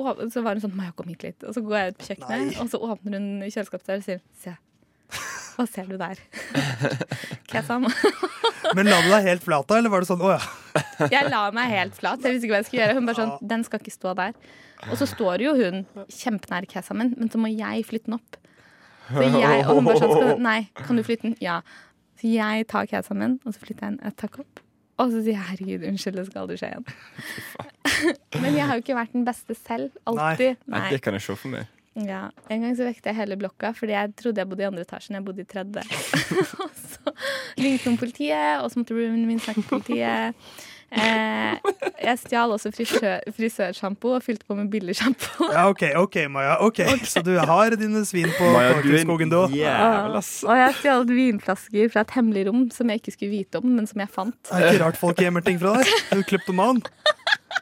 og 0.00 0.22
så 0.32 0.42
var 0.44 0.56
hun 0.56 0.62
sånn 0.64 0.76
Maja, 0.78 0.94
kom 0.96 1.10
hit 1.10 1.26
litt. 1.26 1.44
Og 1.44 1.52
så 1.56 1.60
går 1.64 1.76
jeg 1.76 1.92
ut 1.92 2.00
på 2.00 2.08
kjøkkenet, 2.12 2.56
og 2.62 2.70
så 2.72 2.80
åpner 2.88 3.18
hun 3.18 3.28
kjøleskapsdøra 3.44 4.00
og 4.00 4.06
sier 4.06 4.22
Se, 4.38 4.54
hva 5.58 5.66
ser 5.66 5.88
du 5.90 5.96
der? 5.98 6.20
Kesam. 7.50 7.88
Men 8.76 8.88
la 8.88 9.00
du 9.02 9.08
deg 9.10 9.26
helt 9.26 9.44
flat 9.44 9.66
da, 9.68 9.80
eller 9.80 9.92
var 9.92 10.04
det 10.04 10.10
sånn 10.10 10.22
å 10.22 10.30
ja? 10.30 10.40
Jeg 11.14 11.32
la 11.32 11.42
meg 11.54 11.72
helt 11.72 11.98
flat. 11.98 12.22
Jeg 12.22 12.36
visste 12.36 12.48
ikke 12.48 12.54
hva 12.54 12.60
jeg 12.62 12.68
skulle 12.68 12.82
gjøre. 12.84 12.96
Hun 12.98 13.08
bare 13.08 13.18
sånn, 13.18 13.48
den 13.50 13.64
skal 13.66 13.82
ikke 13.82 13.94
stå 13.94 14.14
der. 14.18 14.38
Og 14.88 14.94
så 15.00 15.08
står 15.10 15.42
jo 15.42 15.56
hun 15.58 15.82
kjempenær 16.14 16.68
Kesamen, 16.70 17.12
men 17.18 17.32
så 17.32 17.40
må 17.42 17.50
jeg 17.50 17.84
flytte 17.88 18.10
den 18.10 18.18
opp. 18.20 18.38
Så 19.08 19.24
jeg, 19.24 19.64
og 19.64 19.80
hun 19.80 19.88
bare 19.88 20.00
sånn, 20.04 20.42
nei, 20.44 20.58
kan 20.78 21.00
du 21.00 21.04
flytte 21.06 21.30
den? 21.30 21.36
Ja. 21.42 21.58
Så 22.20 22.30
jeg 22.30 22.66
tar 22.70 22.88
Kesamen, 22.90 23.38
og 23.44 23.54
så 23.56 23.64
flytter 23.64 23.88
jeg 23.88 23.96
den 23.96 24.00
et 24.06 24.18
takk 24.20 24.40
opp. 24.44 24.62
Og 24.98 25.12
så 25.12 25.20
sier 25.22 25.36
jeg 25.36 25.46
herregud, 25.52 25.84
unnskyld, 25.92 26.16
det 26.18 26.26
skal 26.26 26.40
aldri 26.44 26.56
skje 26.58 26.70
igjen. 26.72 26.86
Men 28.42 28.56
jeg 28.56 28.66
har 28.66 28.78
jo 28.78 28.82
ikke 28.82 28.96
vært 28.98 29.12
den 29.14 29.26
beste 29.28 29.54
selv. 29.58 29.92
Alltid. 30.10 30.58
Nei, 30.66 30.84
det 30.90 31.00
kan 31.04 31.14
jeg 31.14 31.22
se 31.26 31.36
for 31.38 31.52
meg. 31.54 31.68
Ja, 31.98 32.28
En 32.50 32.62
gang 32.62 32.76
så 32.78 32.84
vekte 32.86 33.10
jeg 33.10 33.18
hele 33.18 33.34
blokka 33.40 33.72
fordi 33.74 33.94
jeg 33.96 34.12
trodde 34.20 34.38
jeg 34.38 34.48
bodde 34.50 34.62
i 34.62 34.68
andre 34.68 34.84
etasjen. 34.86 35.16
Jeg 35.18 35.24
bodde 35.26 35.42
i 35.42 35.48
tredje. 35.50 35.82
og 37.06 37.12
så 37.12 37.62
ringte 37.62 37.90
hun 37.90 38.00
politiet, 38.00 38.62
og 38.62 38.70
så 38.70 38.80
måtte 38.80 38.96
roomien 38.96 39.26
min 39.28 39.40
snakke 39.42 39.62
med 39.62 39.70
politiet. 39.70 40.34
Eh, 40.88 41.58
jeg 42.00 42.16
stjal 42.22 42.52
også 42.54 42.70
frisør, 42.72 43.18
og 44.16 44.22
fylte 44.24 44.46
på 44.48 44.56
med 44.56 44.70
billig 44.72 44.94
sjampo. 44.96 45.50
Ja, 45.52 45.66
OK, 45.68 45.82
ok, 46.00 46.16
Maja. 46.32 46.54
ok 46.64 46.80
Så 47.04 47.20
du 47.26 47.34
har 47.36 47.76
dine 47.76 48.00
svin 48.08 48.30
på 48.38 48.48
skogen 48.48 48.72
du 48.72 48.78
Korkenskogen, 48.80 49.34
òg? 49.36 49.56
jævel, 49.58 50.16
ass. 50.16 50.30
Og 50.48 50.56
jeg 50.56 50.78
stjal 50.80 51.04
vinflasker 51.18 51.92
fra 51.92 52.06
et 52.06 52.16
hemmelig 52.16 52.46
rom 52.48 52.64
som 52.72 52.88
jeg 52.88 53.02
ikke 53.02 53.16
skulle 53.18 53.34
vite 53.36 53.60
om, 53.60 53.68
men 53.76 53.90
som 53.90 54.00
jeg 54.00 54.08
fant. 54.14 54.38
Det 54.48 54.62
er 54.62 54.72
ikke 54.72 54.84
rart 54.86 55.00
folk 55.02 55.20
gjemmer 55.20 55.44
ting 55.44 55.60
fra 55.60 55.76
deg. 55.76 55.92
Du 56.08 56.22
er 56.22 56.28
kleptoman. 56.32 56.80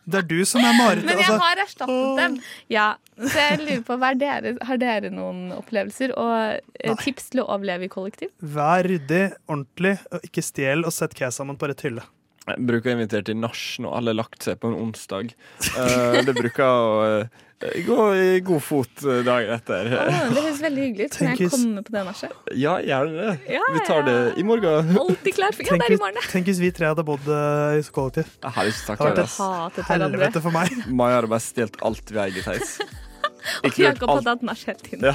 Det 0.07 0.21
er 0.21 0.27
du 0.31 0.39
som 0.47 0.63
er 0.63 0.75
marerittet. 0.79 1.09
Men 1.09 1.19
jeg 1.19 1.27
altså. 1.27 1.43
har 1.43 1.63
erstattet 1.65 2.19
dem. 2.21 2.37
Ja, 2.71 2.87
Så 3.17 3.33
jeg 3.41 3.61
lurer 3.63 3.81
på, 3.89 3.97
hva 3.99 4.11
er 4.13 4.19
dere, 4.21 4.53
Har 4.69 4.79
dere 4.79 5.11
noen 5.11 5.49
opplevelser 5.57 6.13
og 6.15 6.61
Nei. 6.85 6.99
tips 7.03 7.33
til 7.33 7.43
å 7.43 7.49
overleve 7.57 7.89
i 7.89 7.93
kollektiv? 7.93 8.31
Vær 8.39 8.87
ryddig, 8.87 9.25
ordentlig, 9.49 9.97
og 10.13 10.29
ikke 10.29 10.45
stjel 10.45 10.87
og 10.87 10.95
sett 10.95 11.17
Casamen 11.19 11.59
på 11.59 11.71
rett 11.73 11.83
hylle. 11.87 12.05
Jeg 12.47 12.63
bruker 12.69 12.93
å 12.93 12.95
invitere 12.95 13.27
til 13.27 13.41
nach 13.43 13.65
når 13.83 13.97
alle 13.99 14.13
har 14.13 14.21
lagt 14.21 14.47
seg 14.47 14.61
på 14.63 14.71
en 14.71 14.79
onsdag. 14.79 15.33
Eh, 15.67 16.21
det 16.23 16.37
bruker 16.37 16.63
å 16.63 16.93
eh, 17.07 17.41
gå 17.61 18.15
i 18.15 18.41
god 18.45 18.61
fot 18.63 19.03
eh, 19.05 19.23
dagen 19.25 19.53
etter. 19.55 19.89
Å, 19.89 20.03
det 20.29 20.43
høres 20.43 20.59
veldig 20.61 20.83
hyggelig 20.83 21.07
ut. 21.09 21.17
Kan 21.17 21.31
jeg 21.33 21.51
komme 21.55 21.85
på 21.87 21.95
det 21.95 22.03
nachet? 22.05 22.35
Ja, 22.53 22.75
gjerne 22.85 23.15
det. 23.17 23.55
Ja, 23.57 23.63
Vi 23.73 23.85
tar 23.87 24.05
det 24.07 24.17
i 24.37 24.45
morgen. 24.45 24.93
Alltid 25.07 25.39
klar 25.39 25.57
for 25.57 25.65
Ja, 25.65 25.79
det 25.81 25.89
er 25.89 25.97
i 25.97 26.01
morgen, 26.03 26.29
tenk 26.33 26.51
hvis 26.51 26.61
vi 26.61 26.71
tre 26.77 26.91
hadde 26.93 27.07
bodd 27.07 27.25
i 27.33 27.81
i 27.81 27.89
kollektiv. 27.97 28.29
Ikke 28.43 28.67
sagt 28.77 29.01
Det 29.01 29.09
hadde 29.09 29.25
vært 29.25 29.81
et 29.81 29.91
helvete 29.95 30.45
for 30.45 30.55
meg. 30.55 30.77
Maja 31.01 31.23
hadde 31.23 31.33
bare 31.33 31.47
stjålet 31.47 31.81
alt 31.89 32.13
vi 32.13 32.23
eier, 32.27 32.47
Theis. 32.47 32.77
Og 33.65 33.79
Jakob 33.79 34.11
hadde 34.11 34.33
hatt 34.35 34.45
nach 34.45 34.63
hele 34.67 34.81
tiden. 34.83 35.07
Ja. 35.07 35.15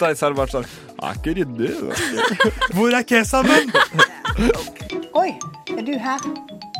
Theis 0.00 0.22
hadde 0.24 0.38
vært 0.38 0.54
sånn 0.56 0.66
Jeg 0.66 1.04
er 1.04 1.20
ikke 1.20 1.36
ryddig. 1.38 1.72
Hvor 2.78 2.96
er 2.96 3.06
Kesamen? 3.06 3.74
Oi, 5.20 5.28
er 5.76 5.84
du 5.86 5.94
her? 6.00 6.70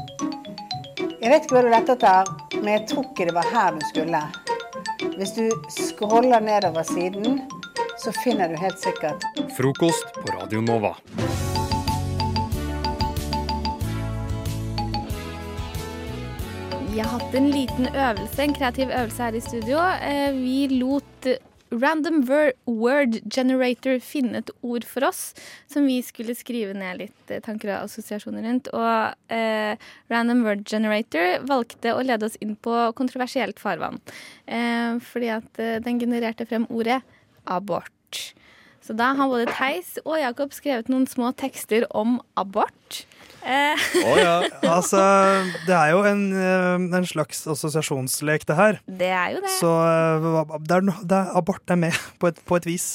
Jeg 1.02 1.30
vet 1.30 1.44
ikke 1.46 1.56
hva 1.56 1.62
du 1.64 1.70
lette 1.72 1.94
etter, 1.96 2.30
men 2.60 2.70
jeg 2.76 2.84
tror 2.90 3.06
ikke 3.08 3.26
det 3.30 3.34
var 3.36 3.48
her 3.54 3.74
du 3.78 3.82
skulle. 3.88 4.20
Hvis 5.16 5.34
du 5.36 5.44
scroller 5.70 6.42
nedover 6.42 6.86
siden, 6.86 7.40
så 8.02 8.14
finner 8.22 8.50
du 8.50 8.56
helt 8.58 8.78
sikkert 8.82 9.26
Frokost 9.56 10.14
på 10.20 10.32
Radio 10.38 10.62
Nova. 10.64 10.94
Vi 16.92 17.00
har 17.00 17.08
hatt 17.08 17.34
en 17.34 17.50
liten 17.50 17.86
øvelse, 17.94 18.42
en 18.42 18.54
kreativ 18.54 18.90
øvelse 18.90 19.22
her 19.22 19.36
i 19.38 19.40
studio. 19.40 19.78
Eh, 19.78 20.32
Vi 20.36 20.68
lot 20.68 21.26
Random 21.72 22.20
Word 22.68 23.20
Generator 23.24 23.98
finne 24.04 24.42
et 24.42 24.52
ord 24.60 24.84
for 24.88 25.06
oss 25.08 25.22
som 25.70 25.86
vi 25.88 25.98
skulle 26.04 26.36
skrive 26.36 26.76
ned 26.76 27.00
litt 27.00 27.32
eh, 27.32 27.40
tanker 27.44 27.72
og 27.72 27.86
assosiasjoner 27.88 28.44
rundt. 28.46 28.68
Og 28.76 29.32
eh, 29.32 29.88
Random 30.12 30.44
Word 30.46 30.66
Generator 30.68 31.40
valgte 31.48 31.94
å 31.96 32.04
lede 32.04 32.28
oss 32.28 32.38
inn 32.44 32.54
på 32.60 32.76
kontroversielt 32.98 33.62
farvann. 33.62 34.00
Eh, 34.46 35.00
fordi 35.02 35.32
at 35.38 35.62
eh, 35.62 35.80
den 35.84 36.00
genererte 36.02 36.46
frem 36.48 36.68
ordet 36.70 37.00
abort. 37.48 38.32
Så 38.82 38.96
da 38.98 39.12
har 39.14 39.30
både 39.30 39.46
Theis 39.54 39.94
og 40.02 40.18
Jakob 40.18 40.54
skrevet 40.56 40.90
noen 40.90 41.06
små 41.06 41.30
tekster 41.38 41.86
om 41.94 42.18
abort. 42.38 43.04
Eh, 43.42 43.78
Altså, 44.74 45.02
det 45.66 45.74
er 45.74 45.92
jo 45.94 46.02
en, 46.06 46.24
eh, 46.34 46.98
en 46.98 47.06
slags 47.06 47.44
assosiasjonslek, 47.50 48.46
det 48.48 48.56
her. 48.58 48.82
det 48.86 49.10
er 49.10 49.36
jo 49.36 49.42
det. 49.44 49.54
Så 49.60 49.70
eh, 49.70 50.28
det 50.66 50.76
er, 50.78 50.90
det 51.02 51.18
er, 51.18 51.32
abort 51.38 51.62
er 51.70 51.78
med 51.78 51.98
på 52.18 52.30
et, 52.32 52.42
på 52.46 52.58
et 52.58 52.66
vis. 52.66 52.88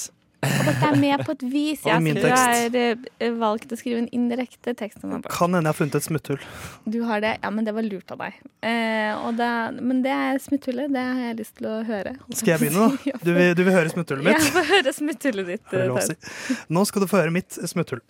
Abort 0.47 0.83
er 0.87 0.99
med 0.99 1.23
på 1.27 1.33
et 1.35 1.43
vis. 1.51 1.83
Jeg 1.87 2.15
har 2.27 2.77
eh, 2.81 3.31
valgt 3.39 3.73
å 3.73 3.77
skrive 3.79 4.01
en 4.03 4.09
indirekte 4.15 4.73
tekst. 4.77 5.03
Kan 5.03 5.55
hende 5.55 5.63
jeg 5.63 5.71
har 5.71 5.77
funnet 5.77 5.97
et 5.99 6.07
smutthull. 6.07 6.41
Du 6.85 6.99
har 7.09 7.23
det? 7.23 7.35
Ja, 7.43 7.51
men 7.53 7.67
det 7.67 7.73
var 7.77 7.85
lurt 7.87 8.13
av 8.15 8.21
deg. 8.23 8.37
Eh, 8.65 9.13
og 9.21 9.37
det, 9.39 9.49
men 9.81 10.03
det 10.05 10.15
smutthullet. 10.45 10.91
Det 10.93 11.05
har 11.07 11.23
jeg 11.29 11.39
lyst 11.41 11.57
til 11.59 11.69
å 11.71 11.77
høre. 11.87 12.15
Skal 12.33 12.55
jeg 12.55 12.65
begynne, 12.65 12.87
da? 12.87 13.17
Du 13.27 13.33
vil, 13.33 13.51
du 13.57 13.63
vil 13.65 13.73
høre 13.75 13.91
smutthullet 13.91 14.29
Ja, 14.29 14.37
Jeg 14.37 14.53
få 14.55 14.63
høre 14.69 14.93
smutthullet 14.95 15.53
ditt. 15.53 16.67
Nå 16.71 16.85
skal 16.87 17.03
du 17.03 17.09
få 17.09 17.21
høre 17.23 17.33
mitt 17.33 17.57
smutthull. 17.57 18.03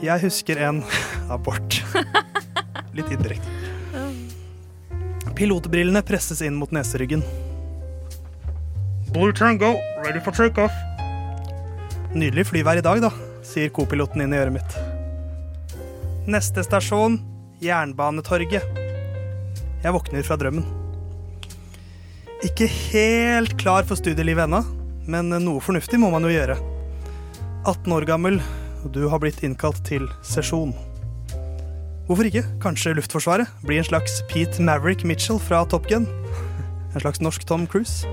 Jeg 0.00 0.22
husker 0.24 0.62
en 0.68 0.82
abort. 1.34 1.82
Litt 2.96 3.12
indirekte. 3.12 3.58
Pilotbrillene 5.40 6.02
presses 6.04 6.42
inn 6.44 6.56
mot 6.58 6.72
neseryggen. 6.74 7.24
Blue 9.12 9.32
Tango, 9.32 9.74
ready 10.04 10.20
for 10.22 10.30
takeoff. 10.30 10.70
Nydelig 12.14 12.44
flyvær 12.46 12.78
i 12.78 12.84
dag, 12.84 13.00
da, 13.02 13.08
sier 13.42 13.72
kopiloten 13.74 14.22
inn 14.22 14.30
i 14.30 14.38
øret 14.38 14.54
mitt. 14.54 14.76
Neste 16.30 16.62
stasjon 16.62 17.16
Jernbanetorget. 17.58 18.62
Jeg 19.82 19.94
våkner 19.96 20.22
fra 20.22 20.38
drømmen. 20.38 20.62
Ikke 22.46 22.70
helt 22.70 23.58
klar 23.58 23.82
for 23.88 23.98
studielivet 23.98 24.46
ennå, 24.46 24.62
men 25.10 25.34
noe 25.42 25.58
fornuftig 25.64 25.98
må 25.98 26.12
man 26.14 26.28
jo 26.28 26.30
gjøre. 26.30 26.60
18 27.66 27.90
år 27.98 28.06
gammel, 28.06 28.38
og 28.84 28.94
du 28.94 29.08
har 29.10 29.18
blitt 29.18 29.42
innkalt 29.42 29.82
til 29.90 30.06
sesjon. 30.22 30.70
Hvorfor 32.06 32.30
ikke? 32.30 32.46
Kanskje 32.62 32.94
Luftforsvaret 32.94 33.50
blir 33.66 33.82
en 33.82 33.90
slags 33.90 34.20
Pete 34.30 34.62
Maverick 34.62 35.02
Mitchell 35.02 35.42
fra 35.42 35.64
Top 35.66 35.90
Gun? 35.90 36.06
En 36.94 37.02
slags 37.02 37.18
norsk 37.18 37.42
Tom 37.50 37.66
Cruise? 37.66 38.06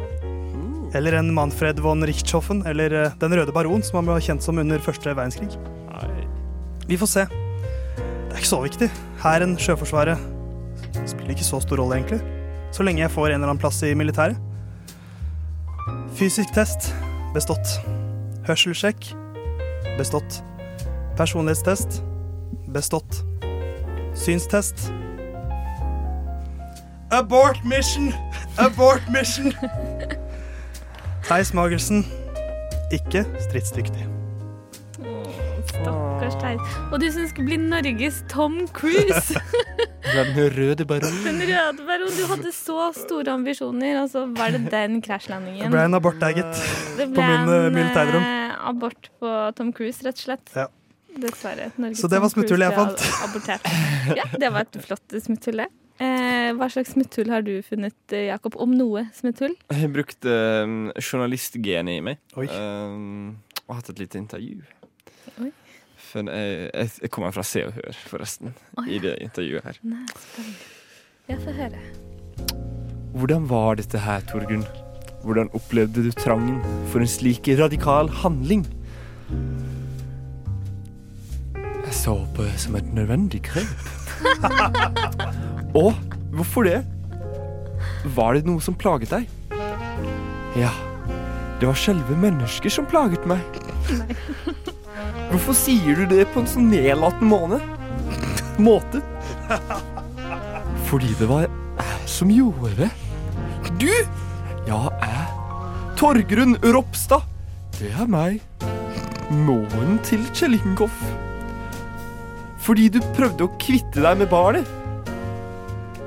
Eller 0.97 1.13
en 1.13 1.33
Manfred 1.33 1.79
von 1.79 2.01
Richthofen, 2.09 2.63
eller 2.65 2.93
eh, 2.93 3.11
Den 3.21 3.35
røde 3.37 3.53
baron, 3.53 3.83
som 3.85 3.99
han 3.99 4.07
ble 4.09 4.17
kjent 4.25 4.41
som 4.41 4.57
under 4.57 4.81
første 4.81 5.13
verdenskrig? 5.13 5.51
Vi 6.89 6.97
får 6.97 7.11
se. 7.11 7.25
Det 7.27 8.33
er 8.33 8.39
ikke 8.41 8.49
så 8.49 8.61
viktig. 8.63 8.87
Hæren, 9.21 9.53
Sjøforsvaret 9.61 10.17
spiller 11.05 11.35
ikke 11.35 11.45
så 11.45 11.59
stor 11.61 11.77
rolle, 11.77 11.99
egentlig. 11.99 12.17
Så 12.73 12.85
lenge 12.87 13.03
jeg 13.03 13.13
får 13.13 13.29
en 13.29 13.37
eller 13.37 13.51
annen 13.51 13.61
plass 13.61 13.83
i 13.85 13.93
militæret. 13.93 14.39
Fysisk 16.17 16.49
test 16.55 16.89
bestått. 17.35 17.77
Hørselssjekk 18.47 19.11
bestått. 19.99 20.41
Personlighetstest 21.19 22.01
bestått. 22.73 23.21
Synstest 24.17 24.89
Abort 27.11 27.61
mission! 27.65 28.13
Abort 28.57 29.03
mission! 29.13 29.53
Theis 31.27 31.49
Magelsen 31.51 32.05
ikke 32.95 33.25
stridsdyktig. 33.43 34.05
Stakkars 35.67 36.37
Theis. 36.39 36.75
Og 36.87 37.01
du 37.03 37.07
som 37.11 37.25
skulle 37.27 37.49
bli 37.49 37.57
Norges 37.59 38.21
Tom 38.31 38.61
Cruise. 38.71 39.35
Den 40.07 40.31
røde 40.55 40.85
baron. 40.87 41.17
Den 41.27 41.41
røde 41.49 41.83
baron. 41.83 42.13
Du 42.15 42.23
hadde 42.29 42.53
så 42.55 42.93
store 42.95 43.33
ambisjoner, 43.35 43.99
og 44.05 44.07
så 44.13 44.23
var 44.39 44.55
det 44.55 44.71
den 44.71 45.01
krasjlandingen. 45.03 45.65
Det 45.65 45.73
ble 45.75 45.83
en 45.89 45.99
abort 45.99 46.21
der, 46.23 46.31
gitt. 46.39 46.63
Det 46.95 47.09
På 47.11 47.27
min 47.27 47.83
eh, 47.83 48.55
abort 48.71 49.11
på 49.19 49.33
Tom 49.59 49.73
Cruise, 49.75 50.07
rett 50.07 50.15
og 50.15 50.29
slett. 50.29 50.55
Ja. 50.55 50.69
Dessverre. 51.19 51.73
Norges 51.75 52.05
Så 52.05 52.07
det 52.07 52.23
var 52.23 52.31
smutthullet 52.31 52.71
jeg 52.71 52.79
fant. 52.79 53.03
Abortert. 53.27 53.67
Ja, 54.15 54.29
det 54.31 54.53
var 54.55 54.63
et 54.63 54.79
flott 54.87 55.19
smutthull, 55.27 55.65
det. 55.65 55.67
Eh, 55.97 56.51
hva 56.53 56.67
slags 56.69 56.91
smutthull 56.93 57.31
har 57.33 57.41
du 57.41 57.55
funnet, 57.65 57.97
eh, 58.13 58.27
Jakob? 58.29 58.55
Om 58.61 58.75
noe 58.77 59.07
smutthull? 59.17 59.55
Jeg 59.71 59.81
har 59.81 59.93
brukt 59.93 60.27
um, 60.29 60.91
journalistgenet 61.01 61.97
i 61.97 62.03
meg. 62.05 62.21
Oi. 62.37 62.45
Um, 62.53 63.39
og 63.65 63.79
hatt 63.79 63.89
et 63.95 64.03
lite 64.03 64.21
intervju. 64.21 64.61
Oi. 65.41 65.51
For 66.07 66.29
jeg, 66.29 66.69
jeg, 66.69 66.93
jeg 67.01 67.11
kommer 67.11 67.33
fra 67.35 67.43
Se 67.43 67.65
og 67.67 67.73
Hør, 67.75 68.01
forresten, 68.13 68.53
oh, 68.77 68.85
ja. 68.85 68.93
i 68.93 69.01
det 69.03 69.17
intervjuet 69.25 69.65
her. 69.65 69.81
Nei, 69.89 70.05
spennende. 70.21 70.73
får 71.27 71.43
få 71.47 71.57
høre. 71.57 71.85
Hvordan 73.17 73.49
var 73.49 73.81
dette 73.81 74.05
her, 74.05 74.21
Torgunn? 74.29 74.67
Hvordan 75.25 75.49
opplevde 75.57 76.05
du 76.05 76.11
trangen 76.13 76.61
for 76.91 77.01
en 77.01 77.09
slik 77.09 77.49
radikal 77.57 78.11
handling? 78.21 78.67
Jeg 81.87 81.95
så 82.05 82.19
på 82.37 82.45
det 82.45 82.59
som 82.61 82.77
et 82.77 82.93
nødvendig 82.93 83.41
grep. 83.49 83.96
Å, 85.83 85.87
hvorfor 86.35 86.67
det? 86.67 86.81
Var 88.17 88.37
det 88.37 88.47
noe 88.47 88.63
som 88.63 88.77
plaget 88.77 89.13
deg? 89.13 89.27
Ja, 90.57 90.71
det 91.59 91.67
var 91.69 91.77
selve 91.77 92.17
mennesket 92.17 92.73
som 92.73 92.87
plaget 92.89 93.25
meg. 93.29 93.41
Hvorfor 95.31 95.55
sier 95.57 95.99
du 95.99 96.05
det 96.09 96.25
på 96.33 96.41
en 96.41 96.49
sånn 96.49 96.69
nedlatende 96.71 97.29
måne? 97.29 97.59
Måte? 98.57 99.03
Fordi 100.87 101.11
det 101.19 101.27
var 101.29 101.45
jeg 101.45 102.07
som 102.09 102.31
gjorde 102.31 102.73
det. 102.79 102.89
Du? 103.81 103.91
Ja, 104.67 104.87
jeg. 105.03 105.27
Torgrunn 105.99 106.57
Ropstad. 106.63 107.25
Det 107.77 107.91
er 107.93 108.09
meg. 108.09 108.41
Månen 109.29 109.99
til 110.07 110.23
Kjell 110.33 110.57
Ingolf. 110.57 111.26
Fordi 112.67 112.89
du 112.91 112.99
prøvde 113.15 113.45
å 113.45 113.53
kvitte 113.63 114.01
deg 114.03 114.17
med 114.19 114.27
barnet. 114.27 114.67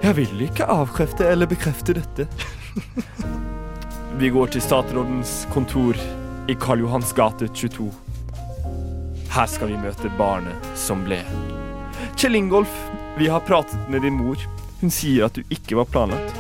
Jeg 0.05 0.16
vil 0.18 0.42
ikke 0.44 0.66
avkrefte 0.68 1.25
eller 1.25 1.49
bekrefte 1.49 1.94
dette. 1.96 2.27
Vi 4.20 4.29
går 4.29 4.53
til 4.53 4.61
statsrådens 4.61 5.46
kontor 5.55 5.96
i 6.53 6.57
Karl 6.61 6.83
Johans 6.85 7.14
gate 7.16 7.49
22. 7.57 7.88
Her 9.31 9.46
skal 9.49 9.70
vi 9.70 9.79
møte 9.79 10.11
barnet 10.18 10.66
som 10.77 11.05
ble. 11.07 11.20
Kjell 12.18 12.35
Ingolf, 12.37 12.73
vi 13.16 13.29
har 13.31 13.44
pratet 13.46 13.79
med 13.88 14.03
din 14.03 14.18
mor. 14.18 14.40
Hun 14.81 14.92
sier 14.92 15.29
at 15.29 15.38
du 15.38 15.55
ikke 15.55 15.79
var 15.79 15.87
planlagt. 15.88 16.35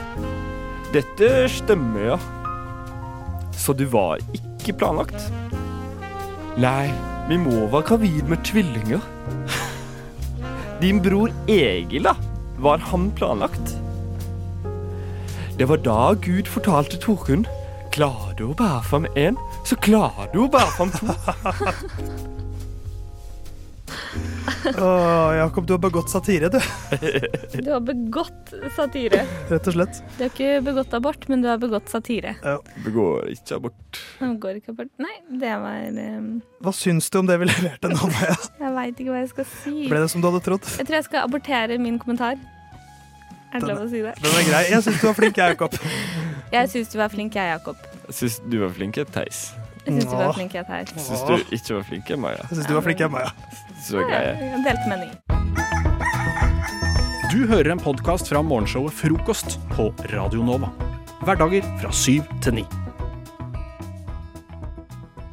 Dette 0.92 1.46
stemmer, 1.54 2.10
ja. 2.10 2.18
Så 3.54 3.72
du 3.78 3.86
var 3.92 4.18
ikke 4.34 4.74
planlagt? 4.82 5.30
Nei, 6.60 6.90
min 7.30 7.46
mor 7.46 7.70
var 7.72 7.86
gravid 7.86 8.26
med 8.28 8.42
tvillinger. 8.44 9.06
Din 10.80 11.02
bror 11.02 11.32
Egil, 11.46 12.02
da? 12.02 12.16
Var 12.58 12.78
han 12.78 13.10
planlagt? 13.10 13.76
Det 15.58 15.68
var 15.68 15.76
da 15.76 16.14
Gud 16.14 16.48
fortalte 16.48 16.96
Torunn 16.96 17.44
Klarer 17.92 18.32
du 18.38 18.46
å 18.48 18.54
bære 18.56 18.80
fram 18.86 19.08
én, 19.18 19.36
så 19.66 19.76
klarer 19.76 20.30
du 20.32 20.44
å 20.46 20.48
bære 20.48 20.72
fram 20.78 20.92
to. 20.94 21.10
Åh, 24.78 25.36
Jakob, 25.36 25.66
du 25.66 25.72
har 25.72 25.78
begått 25.82 26.10
satire, 26.10 26.48
du. 26.52 26.60
Du 27.64 27.70
har 27.72 27.80
begått 27.80 28.52
satire. 28.76 29.22
Rett 29.50 29.68
og 29.70 29.76
slett. 29.76 30.00
Du 30.16 30.24
har 30.24 30.30
ikke 30.32 30.60
begått 30.66 30.94
abort, 30.96 31.26
men 31.30 31.42
du 31.42 31.48
har 31.50 31.58
begått 31.62 31.88
satire. 31.92 32.34
Begår 32.84 33.30
ikke 33.34 33.58
abort. 33.60 34.00
Begår 34.20 34.60
ikke 34.60 34.74
abort. 34.74 34.92
Nei, 35.02 35.16
det 35.42 35.52
var 35.62 35.88
um, 36.18 36.30
Hva 36.64 36.74
syns 36.76 37.10
du 37.10 37.20
om 37.22 37.28
det 37.30 37.38
vi 37.42 37.50
leverte 37.50 37.92
nå, 37.92 38.10
Maja? 38.14 38.36
Jeg 38.60 38.74
veit 38.76 39.02
ikke 39.02 39.14
hva 39.14 39.22
jeg 39.24 39.32
skal 39.34 39.48
si. 39.56 39.76
Ble 39.90 40.02
det 40.04 40.10
som 40.12 40.22
du 40.24 40.30
hadde 40.30 40.42
trodd? 40.46 40.72
Jeg 40.78 40.88
tror 40.88 41.00
jeg 41.00 41.08
skal 41.08 41.28
abortere 41.28 41.80
min 41.80 41.98
kommentar. 42.02 42.36
Er 43.50 43.64
det 43.64 43.72
lov 43.72 43.82
å 43.82 43.88
si 43.90 44.02
det? 44.04 44.12
Den 44.22 44.36
er 44.38 44.46
grei. 44.46 44.62
Jeg 44.70 44.84
syns 44.86 45.00
du 45.02 45.08
var 45.08 45.16
flink, 45.18 45.40
jeg, 45.40 45.56
Jakob. 45.56 45.80
Jeg 46.52 46.70
syns 46.74 46.92
du 46.92 47.00
var 47.00 47.10
flink, 47.16 47.34
jeg, 47.40 47.56
Jakob. 47.56 47.88
Jeg 48.06 48.18
syns 48.20 48.38
du 48.46 48.60
var 48.62 48.76
flink, 48.76 49.00
Theis. 49.16 49.42
Jeg 49.86 49.96
syns 49.96 50.10
du 50.12 50.16
var 50.20 50.36
flink, 50.36 50.54
jeg, 50.54 50.66
Theis. 50.68 50.94
Jeg 50.94 51.08
syns 51.08 51.26
du 51.26 51.56
ikke 51.56 51.80
var 51.80 51.84
flink, 51.88 52.14
Maja. 52.20 52.46
Jeg 52.46 52.60
syns 52.60 52.70
du 52.70 52.76
var 52.76 52.86
flink, 52.86 53.02
jeg, 53.02 53.10
Maja. 53.16 53.69
Så 53.80 54.02
greie. 54.04 54.34
Delte 54.64 54.88
meninger. 54.90 55.16
Du 57.32 57.46
hører 57.48 57.72
en 57.72 57.80
podkast 57.80 58.28
fra 58.28 58.42
morgenshowet 58.44 58.92
Frokost 58.92 59.56
på 59.72 59.88
Radio 60.12 60.44
Nova. 60.44 60.68
Hverdager 61.24 61.64
fra 61.80 61.92
syv 61.94 62.26
til 62.44 62.60
ni. 62.60 62.64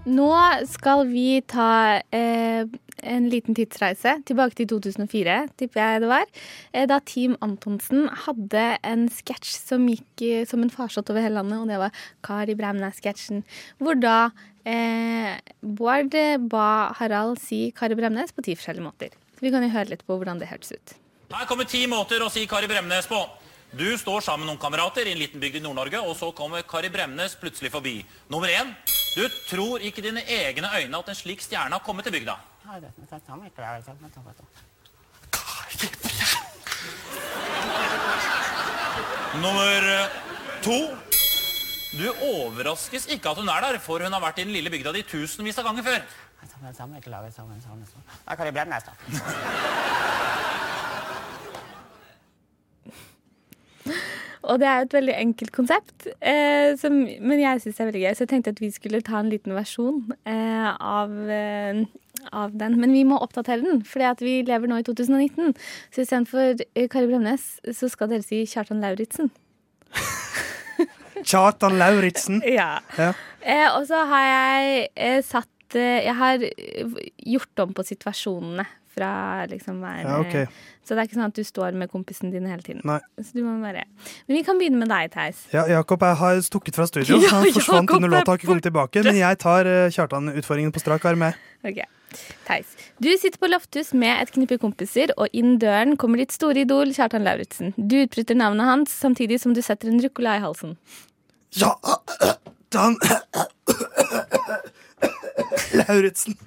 Nå 0.07 0.31
skal 0.71 1.03
vi 1.09 1.41
ta 1.43 1.99
eh, 2.15 2.63
en 3.03 3.27
liten 3.31 3.57
tidsreise 3.57 4.13
tilbake 4.27 4.55
til 4.61 4.69
2004, 4.71 5.35
tipper 5.59 5.81
jeg 5.81 6.03
det 6.05 6.11
var. 6.11 6.29
Eh, 6.71 6.85
da 6.87 7.01
Team 7.03 7.35
Antonsen 7.43 8.07
hadde 8.25 8.67
en 8.87 9.07
sketsj 9.11 9.57
som 9.57 9.89
gikk 9.91 10.23
eh, 10.23 10.45
som 10.47 10.63
en 10.63 10.71
farsott 10.71 11.11
over 11.11 11.25
hele 11.25 11.41
landet, 11.41 11.59
og 11.59 11.67
det 11.67 11.81
var 11.81 12.05
Kari 12.23 12.55
Bremnes-sketsjen. 12.55 13.43
Hvor 13.83 13.99
da 13.99 14.29
eh, 14.67 15.39
Bård 15.61 16.15
ba 16.51 16.67
Harald 16.99 17.41
si 17.41 17.71
Kari 17.75 17.97
Bremnes 17.97 18.35
på 18.35 18.43
ti 18.45 18.55
forskjellige 18.57 18.85
måter. 18.85 19.17
Så 19.37 19.45
vi 19.45 19.51
kan 19.53 19.63
jo 19.63 19.73
høre 19.73 19.93
litt 19.93 20.05
på 20.05 20.17
hvordan 20.17 20.39
det 20.41 20.49
hørtes 20.51 20.75
ut. 20.75 20.95
Her 21.33 21.47
kommer 21.49 21.67
ti 21.67 21.83
måter 21.91 22.23
å 22.23 22.31
si 22.31 22.45
Kari 22.47 22.69
Bremnes 22.71 23.07
på. 23.09 23.19
Du 23.77 23.97
står 23.99 24.21
sammen 24.23 24.45
med 24.45 24.53
noen 24.53 24.61
kamerater 24.61 25.09
i 25.09 25.11
en 25.11 25.19
liten 25.19 25.41
bygd 25.43 25.59
i 25.59 25.61
Nord-Norge, 25.63 25.99
og 25.99 26.15
så 26.15 26.31
kommer 26.31 26.63
Kari 26.63 26.89
Bremnes 26.89 27.35
plutselig 27.35 27.71
forbi. 27.73 27.97
Nummer 28.31 28.47
én. 28.47 28.71
Du 29.17 29.27
tror 29.49 29.83
ikke 29.83 30.01
dine 30.05 30.23
egne 30.23 30.69
øyne 30.77 31.01
at 31.01 31.09
en 31.11 31.17
slik 31.19 31.43
stjerne 31.43 31.75
har 31.75 31.83
kommet 31.83 32.07
til 32.07 32.15
bygda. 32.15 32.37
Nummer 39.43 39.91
eh, 39.91 40.17
to. 40.63 41.06
Du 41.95 42.07
overraskes 42.11 43.07
ikke 43.13 43.31
at 43.31 43.39
hun 43.39 43.47
er 43.47 43.63
der, 43.63 43.79
for 43.79 44.03
hun 44.03 44.11
har 44.13 44.23
vært 44.23 44.41
i 44.41 44.47
den 44.47 44.55
lille 44.55 44.71
bygda 44.73 44.91
di 44.95 45.05
tusenvis 45.07 45.59
av 45.61 45.69
ganger 45.69 45.85
før. 45.87 46.01
Da 48.27 48.35
kan 48.35 48.45
jeg 48.45 48.53
blende 48.53 48.79
da. 48.83 48.91
Og 54.47 54.59
det 54.61 54.67
er 54.67 54.77
jo 54.79 54.85
et 54.85 54.95
veldig 54.95 55.15
enkelt 55.15 55.51
konsept, 55.55 56.07
eh, 56.21 56.75
som, 56.79 56.93
men 57.03 57.39
jeg 57.41 57.61
syns 57.63 57.75
det 57.75 57.83
er 57.83 57.89
veldig 57.89 58.03
gøy. 58.03 58.13
Så 58.15 58.23
jeg 58.23 58.31
tenkte 58.31 58.53
at 58.55 58.61
vi 58.63 58.69
skulle 58.71 59.03
ta 59.03 59.19
en 59.19 59.31
liten 59.31 59.55
versjon 59.55 60.13
eh, 60.29 60.69
av, 60.71 61.11
eh, 61.27 61.81
av 62.31 62.55
den. 62.55 62.77
Men 62.79 62.95
vi 62.95 63.03
må 63.07 63.19
oppdatere 63.23 63.65
den, 63.65 63.83
for 63.87 64.23
vi 64.23 64.39
lever 64.47 64.71
nå 64.71 64.79
i 64.79 64.87
2019. 64.87 65.55
Så 65.91 66.05
istedenfor 66.05 66.63
eh, 66.63 66.87
Kari 66.87 67.09
Bremnes, 67.09 67.49
så 67.75 67.91
skal 67.91 68.13
dere 68.13 68.23
si 68.27 68.45
Kjartan 68.47 68.83
Lauritzen. 68.83 69.33
Kjartan 71.27 71.77
Lauritzen. 71.79 72.41
Ja. 72.47 72.79
Ja. 72.97 73.11
Eh, 73.41 73.67
og 73.75 73.85
så 73.89 74.01
har 74.09 74.25
jeg 74.27 74.87
eh, 74.95 75.21
satt 75.23 75.75
eh, 75.77 76.03
Jeg 76.07 76.15
har 76.19 76.43
eh, 76.43 76.97
gjort 77.35 77.63
om 77.63 77.73
på 77.77 77.85
situasjonene 77.87 78.65
fra 78.97 79.45
liksom 79.51 79.81
hver 79.83 80.01
Ja, 80.03 80.17
okay. 80.23 80.47
Så 80.87 80.95
det 80.95 81.03
er 81.03 81.09
ikke 81.09 81.17
sånn 81.19 81.27
at 81.27 81.35
du 81.37 81.43
står 81.45 81.75
med 81.77 81.91
kompisen 81.91 82.31
din 82.31 82.47
hele 82.47 82.63
tiden. 82.63 82.79
Nei. 82.87 82.97
Så 83.19 83.35
du 83.35 83.43
må 83.43 83.57
bare 83.61 83.83
Men 83.91 84.37
vi 84.37 84.43
kan 84.47 84.57
begynne 84.59 84.79
med 84.79 84.89
deg, 84.89 85.11
Theis. 85.13 85.43
Ja, 85.51 85.65
Jakob 85.69 86.01
jeg 86.07 86.17
har 86.21 86.39
stukket 86.45 86.79
fra 86.79 86.87
studio. 86.89 87.19
Ja, 87.25 87.35
Han 87.35 87.51
forsvant 87.51 87.83
Jakob 87.89 87.99
under 87.99 88.13
låta 88.15 88.23
og 88.23 88.33
har 88.33 88.39
ikke 88.41 88.49
kommet 88.53 88.65
tilbake. 88.69 89.03
Men 89.05 89.19
jeg 89.19 89.39
tar 89.43 89.67
eh, 89.69 89.91
Kjartan-utfordringen 89.93 90.73
på 90.73 90.81
strak 90.83 91.05
arm. 91.11 91.27
jeg. 91.27 91.37
Ok, 91.67 91.81
Theis. 92.47 92.71
Du 93.03 93.09
sitter 93.19 93.37
på 93.41 93.49
lofthus 93.51 93.91
med 93.93 94.15
et 94.23 94.31
knippe 94.31 94.57
kompiser, 94.61 95.11
og 95.19 95.27
inn 95.35 95.57
døren 95.59 95.97
kommer 95.99 96.23
ditt 96.23 96.31
store 96.31 96.63
idol 96.63 96.95
Kjartan 96.95 97.27
Lauritzen. 97.27 97.75
Du 97.75 97.99
utbryter 97.99 98.39
navnet 98.39 98.69
hans 98.69 98.95
samtidig 98.95 99.41
som 99.43 99.53
du 99.53 99.61
setter 99.65 99.91
en 99.91 99.99
ruccola 100.01 100.37
i 100.39 100.43
halsen. 100.45 100.77
Ja, 101.57 101.73
Dan 102.69 102.97
Lauritzen. 105.73 106.37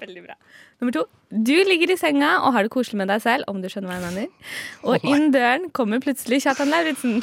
Veldig 0.00 0.22
bra. 0.24 0.34
Nummer 0.80 0.92
to. 0.92 1.04
Du 1.30 1.54
ligger 1.68 1.92
i 1.94 1.96
senga 2.00 2.32
og 2.42 2.52
har 2.56 2.66
det 2.66 2.72
koselig 2.74 2.98
med 3.00 3.08
deg 3.12 3.22
selv, 3.22 3.46
om 3.50 3.60
du 3.62 3.68
skjønner 3.70 3.92
hva 3.92 3.98
jeg 4.00 4.06
mener. 4.06 4.56
Og 4.84 5.06
inn 5.06 5.30
døren 5.34 5.70
kommer 5.76 6.02
plutselig 6.02 6.42
Kjartan 6.44 6.72
Lauritzen. 6.72 7.22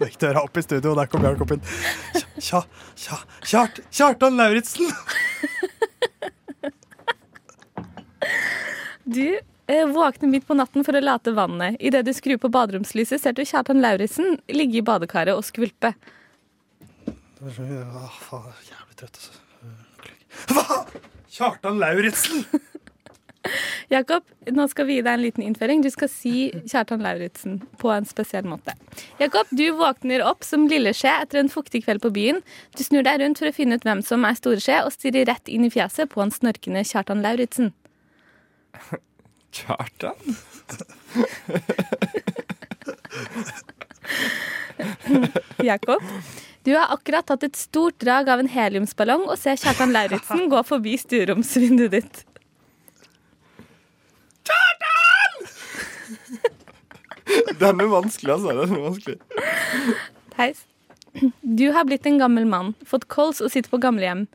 Gikk 0.00 0.16
døra 0.22 0.40
opp 0.46 0.56
i 0.56 0.64
studio, 0.64 0.94
og 0.94 0.98
der 1.02 1.10
kom 1.12 1.26
Jakob 1.28 1.52
inn. 1.54 1.62
Kja, 2.40 2.62
kja, 2.96 3.20
kjart, 3.44 3.82
Kjartan 3.92 4.40
Lauritzen! 4.40 4.88
Du 9.10 9.26
eh, 9.70 9.86
våkner 9.90 10.32
midt 10.32 10.48
på 10.48 10.56
natten 10.58 10.86
for 10.86 10.98
å 10.98 11.02
late 11.04 11.34
vannet. 11.36 11.78
Idet 11.80 12.04
du 12.08 12.12
skrur 12.16 12.40
på 12.42 12.50
baderomslyset, 12.52 13.22
ser 13.22 13.36
du 13.36 13.44
Kjartan 13.46 13.82
Lauritzen 13.82 14.40
ligge 14.50 14.80
i 14.80 14.86
badekaret 14.86 15.38
og 15.38 15.46
skvulpe. 15.46 15.94
Åh, 17.40 18.18
faen, 18.20 18.50
jeg 18.50 18.66
er 18.66 18.74
jævlig 18.74 18.98
trøtt, 19.00 19.22
altså. 19.22 19.38
Hva?! 20.50 20.82
Kjartan 21.30 21.78
Lauritzen! 21.80 22.44
Jakob, 23.88 24.24
nå 24.52 24.66
skal 24.68 24.86
vi 24.86 24.98
gi 24.98 25.04
deg 25.06 25.16
en 25.16 25.22
liten 25.22 25.44
innføring. 25.46 25.82
Du 25.82 25.88
skal 25.92 26.10
si 26.12 26.50
Kjartan 26.68 27.02
Lauritzen 27.04 27.58
på 27.80 27.90
en 27.94 28.06
spesiell 28.06 28.46
måte. 28.46 28.74
Jakob, 29.22 29.48
du 29.50 29.64
våkner 29.78 30.24
opp 30.26 30.44
som 30.46 30.68
lilleskje 30.70 31.14
etter 31.24 31.40
en 31.40 31.52
fuktig 31.52 31.84
kveld 31.86 32.04
på 32.04 32.12
byen. 32.14 32.42
Du 32.76 32.84
snur 32.84 33.06
deg 33.06 33.22
rundt 33.22 33.40
for 33.40 33.50
å 33.50 33.56
finne 33.56 33.78
ut 33.78 33.86
hvem 33.86 34.02
som 34.06 34.26
er 34.28 34.38
storeskje, 34.38 34.82
og 34.84 34.94
stirrer 34.94 35.28
rett 35.30 35.50
inn 35.50 35.66
i 35.66 35.72
fjeset 35.72 36.12
på 36.12 36.22
en 36.22 36.34
snorkende 36.34 36.84
Kjartan 36.86 37.24
Lauritzen. 37.24 37.72
Kjartan? 39.50 40.14
Jakob, 45.70 46.02
du 46.62 46.74
har 46.76 46.86
akkurat 46.94 47.26
tatt 47.26 47.42
et 47.46 47.56
stort 47.58 47.98
drag 48.00 48.28
av 48.32 48.38
en 48.42 48.48
heliumsballong 48.50 49.22
og 49.28 49.38
ser 49.40 49.56
Kjartan 49.60 49.92
Lauritzen 49.94 50.48
gå 50.52 50.62
forbi 50.66 50.96
stueromsvinduet 51.00 51.92
ditt. 51.98 52.24
Den 57.60 57.80
er 57.80 57.86
vanskelig, 57.86 58.32
altså. 58.32 58.48
Den 58.56 58.74
er 58.74 58.80
vanskelig. 58.80 59.18
Hei. 60.38 60.54
Du 61.42 61.70
har 61.72 61.84
blitt 61.84 62.06
en 62.06 62.18
gammel 62.18 62.46
mann, 62.46 62.74
fått 62.86 63.08
kols 63.10 63.40
og 63.42 63.50
sitter 63.52 63.70
på 63.72 63.80
gamlehjem. 63.82 64.26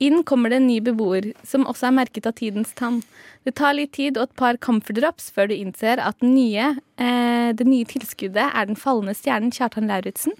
Inn 0.00 0.22
kommer 0.24 0.48
det 0.52 0.56
en 0.60 0.66
ny 0.70 0.80
beboer, 0.80 1.32
som 1.44 1.66
også 1.68 1.86
er 1.90 1.96
merket 1.98 2.26
av 2.28 2.32
tidens 2.38 2.72
tann. 2.78 3.02
Det 3.44 3.54
tar 3.58 3.74
litt 3.76 3.92
tid 3.96 4.16
og 4.16 4.28
et 4.28 4.36
par 4.40 4.56
comfort 4.62 4.96
drops 4.96 5.30
før 5.34 5.50
du 5.50 5.54
innser 5.56 6.00
at 6.00 6.16
den 6.22 6.34
nye, 6.36 6.76
eh, 6.96 7.50
det 7.56 7.66
nye 7.68 7.84
tilskuddet 7.88 8.46
er 8.48 8.64
den 8.70 8.78
fallende 8.80 9.14
stjernen 9.18 9.52
Kjartan 9.52 9.90
Lauritzen. 9.90 10.32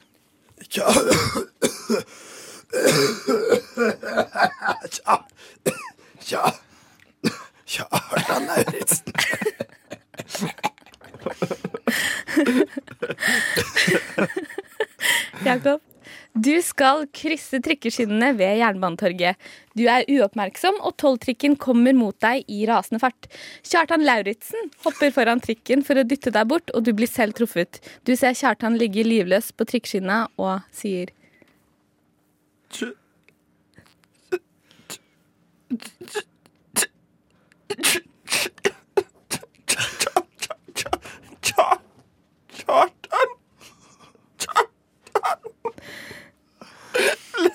Kjartan 7.66 8.46
Lauritzen. 8.48 9.12
Jakob, 15.46 15.80
du 16.34 16.54
skal 16.62 17.06
krysse 17.14 17.60
trikkeskinnene 17.64 18.32
ved 18.38 18.60
Jernbanetorget. 18.60 19.38
Du 19.78 19.84
er 19.90 20.06
uoppmerksom, 20.10 20.78
og 20.86 20.96
tolvtrikken 21.02 21.56
kommer 21.60 21.94
mot 21.96 22.16
deg 22.22 22.46
i 22.50 22.62
rasende 22.70 23.00
fart. 23.02 23.28
Kjartan 23.66 24.04
Lauritzen 24.06 24.70
hopper 24.84 25.14
foran 25.14 25.42
trikken 25.42 25.84
for 25.86 25.98
å 25.98 26.06
dytte 26.06 26.32
deg 26.34 26.50
bort, 26.50 26.70
og 26.74 26.86
du 26.86 26.92
blir 26.96 27.10
selv 27.10 27.38
truffet. 27.38 27.82
Du 28.06 28.14
ser 28.16 28.38
Kjartan 28.38 28.78
ligge 28.80 29.06
livløs 29.06 29.52
på 29.54 29.66
trikkeskinna 29.72 30.24
og 30.38 30.66
sier 30.74 31.14
Kjartan 32.70 32.96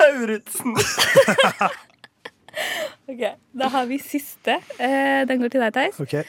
Lauritzen. 0.06 0.76
Ok, 3.08 3.20
Da 3.52 3.68
har 3.68 3.86
vi 3.86 3.98
siste. 4.00 4.54
Eh, 4.80 5.26
Den 5.28 5.41
går 5.41 5.52
til 5.52 5.62
deg, 5.62 5.74
Theis. 5.76 5.98
Okay. 6.00 6.24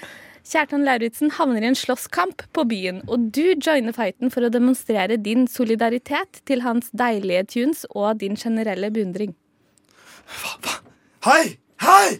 Kjartan 0.46 0.84
Lauritzen 0.86 1.30
havner 1.38 1.62
i 1.62 1.68
en 1.70 1.78
slåsskamp 1.78 2.42
på 2.54 2.64
byen, 2.68 2.98
og 3.06 3.28
du 3.34 3.54
joiner 3.54 3.94
fighten 3.94 4.30
for 4.34 4.46
å 4.46 4.50
demonstrere 4.52 5.16
din 5.22 5.46
solidaritet 5.50 6.40
til 6.46 6.62
hans 6.66 6.90
deilige 6.94 7.44
tunes 7.54 7.84
og 7.90 8.20
din 8.20 8.36
generelle 8.38 8.90
beundring. 8.94 9.34
Hva, 10.26 10.52
hva? 10.66 10.76
Hei! 11.30 11.56
Hei! 11.82 12.18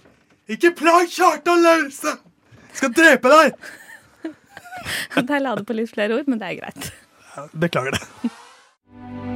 Ikke 0.55 0.71
plag 0.79 1.11
Kjartan 1.11 1.63
Lauritzen! 1.67 2.19
Skal 2.79 2.95
drepe 2.95 3.31
deg! 3.35 3.55
Der 5.31 5.43
la 5.43 5.55
du 5.59 5.67
på 5.67 5.75
litt 5.79 5.91
flere 5.95 6.19
ord, 6.19 6.31
men 6.31 6.39
det 6.43 6.51
er 6.55 6.61
greit. 6.63 6.93
Beklager 7.59 7.99
det. 7.99 8.05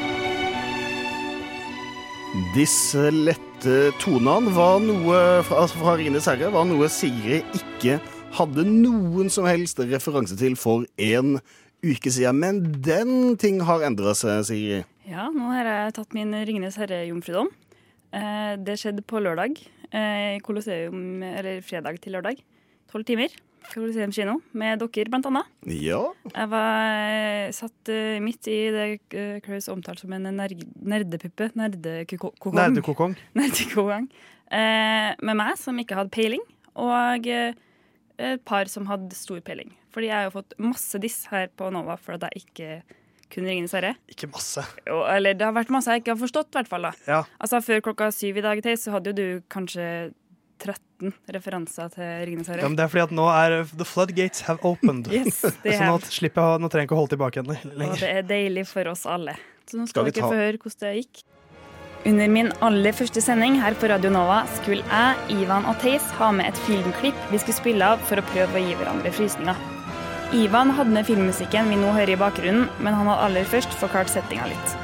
Disse 2.31 3.09
lette 3.11 3.89
tonene 3.99 4.53
var 4.55 4.77
noe 4.79 5.17
fra, 5.43 5.65
altså 5.65 5.81
fra 5.81 5.97
Ringenes 5.99 6.29
herre 6.29 6.47
var 6.53 6.63
noe 6.63 6.87
Sigrid 6.87 7.57
ikke 7.57 7.97
hadde 8.37 8.63
noen 8.69 9.27
som 9.27 9.43
helst 9.49 9.81
referanse 9.83 10.37
til 10.39 10.55
for 10.55 10.85
en 10.95 11.41
uke 11.83 12.13
siden. 12.13 12.39
Men 12.39 12.61
den 12.79 13.35
ting 13.41 13.59
har 13.67 13.83
endra 13.83 14.15
seg, 14.15 14.45
Sigrid. 14.47 14.87
Ja, 15.11 15.27
nå 15.27 15.51
har 15.51 15.67
jeg 15.67 15.97
tatt 15.99 16.15
min 16.15 16.31
Ringenes 16.47 16.79
herre-jomfrudom. 16.79 17.51
Eh, 18.15 18.55
det 18.63 18.79
skjedde 18.79 19.03
på 19.03 19.19
lørdag. 19.19 19.59
Kolosseum, 20.47 21.19
eller 21.27 21.59
fredag 21.67 21.99
til 21.99 22.15
lørdag. 22.15 22.39
Tolv 22.93 23.03
timer. 23.11 23.35
Colosseum 23.69 24.11
kino, 24.15 24.37
med 24.57 24.81
dere 24.81 25.11
blant 25.11 25.27
annet. 25.29 25.49
Ja. 25.69 26.01
Jeg 26.33 26.51
var 26.51 26.95
eh, 27.13 27.51
satt 27.55 27.91
eh, 27.93 28.19
midt 28.23 28.49
i 28.51 28.59
det 28.73 28.87
uh, 29.13 29.57
omtalte 29.71 30.03
som 30.03 30.15
en 30.17 30.29
ner 30.35 30.55
nerdepuppe. 30.75 31.51
Nerdekokong. 31.59 32.55
Nerdekokong. 32.57 33.17
Nerdekokong. 33.39 34.09
Eh, 34.51 35.11
med 35.23 35.37
meg, 35.39 35.53
som 35.59 35.77
ikke 35.79 35.95
hadde 35.95 36.11
peiling, 36.11 36.41
og 36.75 37.29
eh, 37.31 37.53
et 38.21 38.41
par 38.47 38.67
som 38.71 38.89
hadde 38.89 39.15
stor 39.15 39.39
peiling. 39.45 39.71
Fordi 39.91 40.09
jeg 40.09 40.17
har 40.17 40.27
jo 40.27 40.35
fått 40.39 40.57
masse 40.61 40.99
diss 41.03 41.23
her 41.31 41.47
på 41.55 41.69
Nova 41.73 41.97
for 41.99 42.17
at 42.17 42.27
jeg 42.27 42.43
ikke 42.43 42.97
kunne 43.31 43.47
Ringenes 43.47 43.73
herre. 43.75 43.93
Ikke 44.11 44.27
masse. 44.31 44.63
Jo, 44.87 45.01
eller 45.07 45.37
det 45.37 45.47
har 45.47 45.55
vært 45.55 45.71
masse 45.71 45.93
jeg 45.93 46.03
ikke 46.03 46.15
har 46.15 46.19
forstått, 46.19 46.51
i 46.51 46.59
hvert 46.59 46.71
fall. 46.71 46.89
da. 46.89 46.91
Ja. 47.07 47.21
Altså 47.39 47.61
Før 47.63 47.85
klokka 47.87 48.09
syv 48.15 48.41
i 48.41 48.43
dag, 48.43 48.59
Theis, 48.63 48.83
så 48.83 48.95
hadde 48.95 49.13
jo 49.13 49.19
du 49.19 49.45
kanskje 49.51 49.85
13 50.61 51.13
referanser 51.35 51.89
til 51.95 52.09
Ringenes 52.29 52.49
herre. 52.51 52.61
Ja, 52.63 52.69
men 52.69 52.77
det 52.77 52.85
er 52.85 52.91
fordi 52.93 53.03
at 53.07 53.15
nå 53.17 53.25
er 53.33 53.57
The 53.71 53.87
floodgates 53.89 54.43
have 54.47 54.61
opened. 54.67 55.09
Yes, 55.17 55.41
Så 55.41 55.51
nå, 55.81 55.97
slipper 56.07 56.53
jeg, 56.53 56.61
nå 56.63 56.69
trenger 56.69 56.85
jeg 56.85 56.89
ikke 56.91 56.97
å 56.97 57.01
holde 57.01 57.15
tilbake 57.15 57.41
henne 57.41 57.57
Og 57.57 57.81
lenger. 57.81 58.03
det 58.05 58.13
er 58.21 58.29
deilig 58.29 58.67
for 58.69 58.91
oss 58.93 59.03
alle. 59.09 59.35
Så 59.65 59.77
nå 59.79 59.87
Skal 59.89 59.93
skal 59.93 60.09
vi 60.09 60.15
dere 60.19 60.29
få 60.29 60.39
høre 60.41 60.61
hvordan 60.61 60.81
det 60.87 60.93
gikk. 61.01 61.23
Under 62.09 62.31
min 62.33 62.47
aller 62.65 62.95
første 62.97 63.21
sending 63.21 63.59
her 63.61 63.75
på 63.77 63.85
Radio 63.91 64.09
Nova 64.09 64.39
skulle 64.57 64.81
jeg, 64.89 65.41
Ivan 65.43 65.67
og 65.69 65.77
Theis 65.83 66.05
ha 66.17 66.31
med 66.33 66.47
et 66.49 66.61
filmklipp 66.65 67.19
vi 67.29 67.37
skulle 67.43 67.59
spille 67.59 67.91
av 67.93 68.01
for 68.09 68.17
å 68.17 68.25
prøve 68.31 68.57
å 68.57 68.63
gi 68.63 68.73
hverandre 68.79 69.11
frysninger. 69.13 69.59
Ivan 70.33 70.71
hadde 70.77 70.95
med 70.95 71.05
filmmusikken 71.05 71.69
vi 71.69 71.77
nå 71.77 71.91
hører 71.93 72.15
i 72.15 72.17
bakgrunnen, 72.17 72.69
men 72.81 72.95
han 72.97 73.09
hadde 73.11 73.27
aller 73.27 73.45
først 73.51 73.73
forklart 73.77 74.09
settinga 74.09 74.47
litt. 74.49 74.77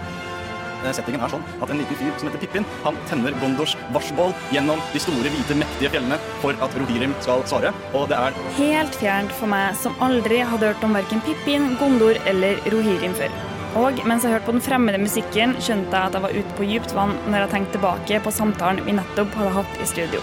Eh, 0.86 0.92
Settingen 0.94 1.22
er 1.26 1.32
sånn 1.32 1.44
at 1.62 1.70
en 1.74 1.78
liten 1.82 1.96
fyr 2.00 2.14
som 2.20 2.30
heter 2.30 2.40
Pippin, 2.44 2.66
han 2.84 2.96
tenner 3.10 3.32
Gondors 3.42 3.76
varsbål 3.96 4.34
gjennom 4.54 4.80
de 4.94 5.00
store, 5.02 5.32
hvite, 5.34 5.58
mektige 5.58 5.90
fjellene 5.96 6.20
for 6.42 6.54
at 6.62 6.78
Rohirrim 6.78 7.16
skal 7.26 7.44
svare. 7.50 7.74
Og 7.98 8.08
det 8.12 8.18
er 8.18 8.34
Helt 8.58 8.96
fjernt 9.02 9.32
for 9.40 9.48
meg 9.52 9.76
som 9.76 9.96
aldri 10.00 10.40
hadde 10.46 10.70
hørt 10.74 10.84
om 10.84 10.94
verken 10.94 11.22
Pippin, 11.26 11.76
Gondor 11.82 12.18
eller 12.30 12.58
Rohirrim 12.72 13.14
før. 13.18 13.34
Og 13.78 14.00
mens 14.10 14.24
jeg 14.24 14.32
hørte 14.34 14.46
på 14.48 14.54
den 14.56 14.62
fremmede 14.64 14.98
musikken, 15.02 15.56
skjønte 15.62 15.92
jeg 15.94 16.08
at 16.10 16.14
jeg 16.18 16.24
var 16.24 16.38
ute 16.38 16.54
på 16.58 16.66
dypt 16.70 16.94
vann 16.98 17.18
når 17.28 17.44
jeg 17.44 17.52
tenkte 17.52 17.76
tilbake 17.78 18.22
på 18.26 18.32
samtalen 18.34 18.80
vi 18.88 18.96
nettopp 18.98 19.36
hadde 19.38 19.52
hatt 19.60 19.82
i 19.84 19.86
studio. 19.90 20.22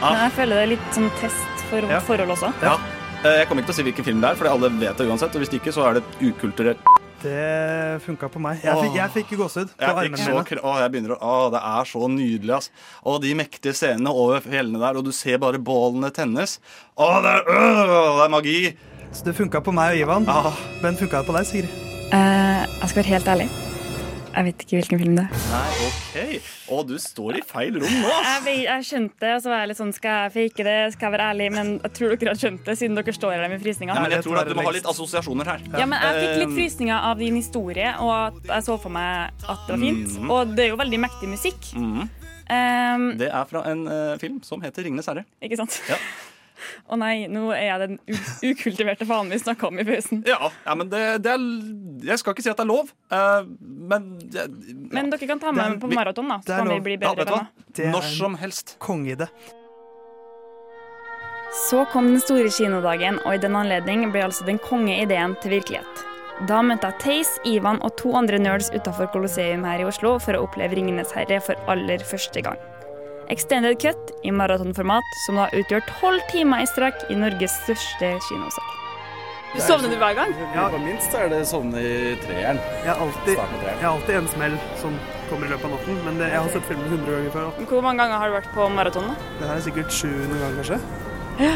Ah. 0.00 0.12
Men 0.14 0.20
jeg 0.28 0.32
føler 0.38 0.54
det 0.54 0.62
er 0.62 0.72
litt 0.76 0.94
sånn 0.94 1.10
test 1.20 1.64
for 1.68 1.80
Ja. 1.90 1.98
forhold 2.00 2.30
også. 2.36 2.52
Ja. 2.62 2.76
Eh, 3.24 3.38
Jeg 3.40 3.48
kommer 3.48 3.62
ikke 3.62 3.72
til 3.72 3.74
å 3.74 3.76
si 3.76 3.82
hvilken 3.90 4.04
film 4.04 4.20
det 4.22 4.30
er, 4.30 4.34
for 4.36 4.46
alle 4.46 4.68
vet 4.70 4.96
det 4.96 5.08
uansett. 5.08 5.34
Og 5.34 5.42
hvis 5.42 5.52
ikke, 5.58 5.72
så 5.74 5.84
er 5.88 5.94
det 5.98 6.04
et 6.04 6.22
ukulturelt 6.32 6.78
Det 7.22 7.98
funka 8.04 8.28
på 8.30 8.40
meg. 8.42 8.60
Jeg 8.62 8.78
fikk, 8.78 8.96
jeg 8.98 9.14
fikk 9.16 9.32
gåsehud 9.40 9.72
på 9.72 9.82
Jeg, 9.82 9.88
fikk 9.88 10.02
armene 10.04 10.20
så, 10.22 10.34
mine. 10.36 10.60
å, 10.62 10.74
jeg 10.78 10.92
begynner 10.94 11.14
å 11.16 11.18
å, 11.18 11.38
Det 11.54 11.62
er 11.70 11.90
så 11.90 12.10
nydelig, 12.12 12.52
ass. 12.58 12.70
Og 13.02 13.18
de 13.24 13.34
mektige 13.38 13.74
scenene 13.74 14.12
over 14.14 14.44
fjellene 14.44 14.82
der, 14.82 15.00
og 15.00 15.08
du 15.08 15.12
ser 15.14 15.40
bare 15.42 15.58
bålene 15.58 16.12
tennes. 16.14 16.58
Å, 16.94 17.10
det 17.24 17.34
er, 17.40 17.50
øh, 17.54 17.82
det 18.20 18.26
er 18.28 18.34
magi! 18.36 18.58
Så 19.10 19.24
det 19.24 19.34
funka 19.38 19.64
på 19.64 19.72
meg 19.74 19.96
og 19.96 20.04
Ivan. 20.04 20.28
Men 20.84 20.98
funka 21.00 21.22
det 21.24 21.30
på 21.30 21.38
deg, 21.38 21.48
Sigrid? 21.48 21.80
Uh, 22.12 22.62
jeg 22.64 22.92
skal 22.92 23.02
være 23.02 23.16
helt 23.16 23.34
ærlig. 23.34 23.67
Jeg 24.34 24.44
vet 24.46 24.62
ikke 24.62 24.76
hvilken 24.78 25.00
film 25.02 25.14
det 25.16 25.24
er. 25.24 25.40
Nei, 25.50 25.70
OK. 25.88 26.48
Å, 26.68 26.78
du 26.86 26.94
står 27.00 27.38
i 27.38 27.42
feil 27.48 27.78
rom 27.80 27.94
nå. 28.02 28.10
Jeg, 28.28 28.42
vet, 28.44 28.58
jeg 28.66 28.84
skjønte 28.88 29.24
det, 29.24 29.30
og 29.38 29.42
så 29.42 29.50
var 29.52 29.62
jeg 29.62 29.70
litt 29.72 29.80
sånn 29.80 29.92
Skal 29.96 30.18
jeg 30.26 30.32
fake 30.36 30.66
det? 30.68 30.76
Skal 30.94 31.06
jeg 31.08 31.14
være 31.16 31.28
ærlig? 31.32 31.48
Men 31.56 31.72
jeg 31.80 31.92
tror 31.96 32.14
dere 32.14 32.34
har 32.34 32.40
skjønt 32.42 32.62
det, 32.68 32.76
siden 32.78 32.98
dere 33.00 33.14
står 33.16 33.34
her 33.34 33.48
med 33.48 33.62
frysninger. 33.64 33.94
Nei, 33.96 34.02
men 34.04 34.14
jeg 34.18 34.26
tror 34.28 34.40
at 34.42 34.50
Du 34.52 34.54
må 34.58 34.66
ha 34.68 34.74
litt 34.76 34.90
assosiasjoner 34.92 35.50
her. 35.54 35.64
Ja, 35.72 35.88
men 35.88 35.98
jeg 36.04 36.20
fikk 36.22 36.36
litt 36.42 36.48
Eh, 36.48 36.54
frysninger 36.60 37.08
av 37.10 37.18
din 37.24 37.36
historie, 37.40 37.90
og 38.04 38.12
at 38.14 38.52
jeg 38.52 38.66
så 38.68 38.78
for 38.80 38.94
meg 38.94 39.32
at 39.48 39.66
det 39.66 39.74
var 39.74 39.82
fint. 39.82 40.14
Mhm. 40.18 40.30
Og 40.30 40.54
det 40.56 40.64
er 40.64 40.72
jo 40.74 40.80
veldig 40.84 41.00
mektig 41.08 41.28
musikk. 41.34 41.72
mhm. 41.74 42.08
Um, 42.48 43.02
Det 43.20 43.26
er 43.28 43.44
fra 43.44 43.60
en 43.68 43.82
uh, 43.86 44.16
film 44.16 44.38
som 44.42 44.62
heter 44.64 44.82
'Ringenes 44.82 45.04
herre'. 45.06 45.24
ikke 45.42 45.56
sant? 45.58 45.82
Ja. 45.88 45.96
Å 46.88 46.98
nei, 47.00 47.26
nå 47.30 47.48
er 47.54 47.66
jeg 47.68 47.82
den 47.84 47.98
u- 48.08 48.52
ukultiverte 48.52 49.06
faen 49.08 49.30
vi 49.32 49.38
snakka 49.40 49.68
om 49.70 49.78
i 49.78 49.86
pausen. 49.88 50.24
Ja, 50.28 50.50
ja 50.64 50.78
men 50.78 50.90
det, 50.92 51.02
det 51.24 51.34
er 51.36 51.44
Jeg 52.08 52.22
skal 52.22 52.34
ikke 52.34 52.46
si 52.46 52.50
at 52.52 52.58
det 52.58 52.66
er 52.66 52.70
lov, 52.70 52.90
uh, 53.12 53.44
men 53.62 54.10
ja, 54.34 54.48
Men 54.94 55.12
dere 55.12 55.30
kan 55.30 55.42
ta 55.42 55.52
meg 55.54 55.78
på 55.82 55.90
maraton, 55.92 56.28
da. 56.30 56.40
Så 56.44 56.58
kan 56.60 56.72
vi 56.74 56.80
bli 56.90 56.98
bedre 57.00 57.24
ja, 57.26 57.30
venner. 57.30 57.94
Når 57.94 58.10
som 58.16 58.36
helst. 58.40 58.76
Konge 58.82 59.14
i 59.14 59.18
det. 59.18 59.30
Så 61.68 61.84
kom 61.92 62.10
den 62.12 62.20
store 62.20 62.50
kinodagen, 62.52 63.18
og 63.24 63.34
i 63.34 63.40
den 63.42 63.56
anledning 63.56 64.10
ble 64.12 64.26
altså 64.26 64.44
den 64.46 64.60
kongeideen 64.62 65.34
til 65.42 65.56
virkelighet. 65.56 66.04
Da 66.46 66.60
møtte 66.62 66.92
jeg 66.92 67.00
Theis, 67.02 67.30
Ivan 67.48 67.80
og 67.82 67.96
to 67.98 68.12
andre 68.14 68.38
nerds 68.38 68.68
utafor 68.70 69.08
Colosseum 69.10 69.64
her 69.66 69.82
i 69.82 69.86
Oslo 69.88 70.18
for 70.22 70.38
å 70.38 70.44
oppleve 70.46 70.76
'Ringenes 70.76 71.10
herre' 71.16 71.40
for 71.42 71.58
aller 71.66 72.04
første 72.04 72.44
gang. 72.44 72.60
Extended 73.28 73.76
cut 73.82 74.12
i 74.24 74.32
maratonformat, 74.32 75.04
som 75.26 75.36
da 75.36 75.48
utgjør 75.52 75.84
tolv 76.00 76.22
timer 76.32 76.64
i 76.64 76.68
strekk 76.70 77.10
i 77.12 77.16
Norges 77.18 77.58
største 77.66 78.14
kinosal. 78.24 78.74
Sovner 79.64 79.92
du 79.92 79.96
hver 79.96 80.14
gang? 80.16 80.32
Ja. 80.54 80.66
På 80.72 80.78
minst 80.80 81.14
er 81.16 81.30
det 81.32 81.40
sovne 81.48 81.80
i 81.80 82.14
treeren. 82.20 82.60
Jeg 82.84 82.90
har 82.92 83.00
alltid, 83.04 83.34
jeg 83.64 83.80
har 83.80 83.90
alltid 83.90 84.18
en 84.18 84.28
smell 84.32 84.56
som 84.80 84.96
kommer 85.30 85.48
i 85.48 85.52
løpet 85.52 85.68
av 85.68 85.74
natten, 85.76 85.98
men 86.04 86.20
det, 86.20 86.28
jeg 86.32 86.42
har 86.44 86.52
sett 86.52 86.68
filmen 86.68 86.88
100 86.92 87.16
ganger 87.16 87.34
før. 87.34 87.66
Hvor 87.72 87.84
mange 87.84 88.04
ganger 88.04 88.22
har 88.22 88.30
du 88.30 88.36
vært 88.38 88.54
på 88.54 88.68
maraton? 88.76 89.10
da? 89.10 89.28
Det 89.40 89.50
her 89.50 89.56
er 89.56 89.66
sikkert 89.66 89.98
700 89.98 90.40
ganger, 90.44 90.56
kanskje. 90.62 90.80
Ja. 91.48 91.54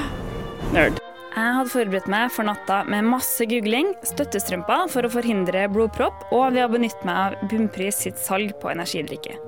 Nerd. 0.73 1.01
Jeg 1.33 1.57
hadde 1.57 1.73
forberedt 1.73 2.11
meg 2.13 2.29
for 2.33 2.49
natta 2.49 2.83
med 2.93 3.09
masse 3.09 3.49
googling, 3.49 3.95
støttestrømper 4.09 4.93
for 4.93 5.09
å 5.09 5.13
forhindre 5.13 5.65
blodpropp, 5.73 6.27
og 6.33 6.53
ved 6.57 6.67
å 6.67 6.73
benytte 6.73 7.09
meg 7.09 7.17
av 7.41 7.49
Bunnpris 7.49 8.05
sitt 8.05 8.21
salg 8.21 8.53
på 8.61 8.73
energidrikke. 8.73 9.39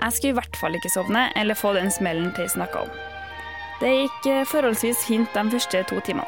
Jeg 0.00 0.12
skulle 0.16 0.34
i 0.34 0.38
hvert 0.38 0.56
fall 0.60 0.74
ikke 0.78 0.90
sovne 0.92 1.28
eller 1.36 1.54
få 1.58 1.72
den 1.76 1.90
smellen 1.94 2.32
til 2.36 2.48
snakka 2.50 2.84
om. 2.86 2.90
Det 3.80 3.90
gikk 3.90 4.26
eh, 4.30 4.44
forholdsvis 4.48 5.04
fint 5.06 5.34
de 5.34 5.44
første 5.54 5.82
to 5.90 6.00
timene. 6.06 6.26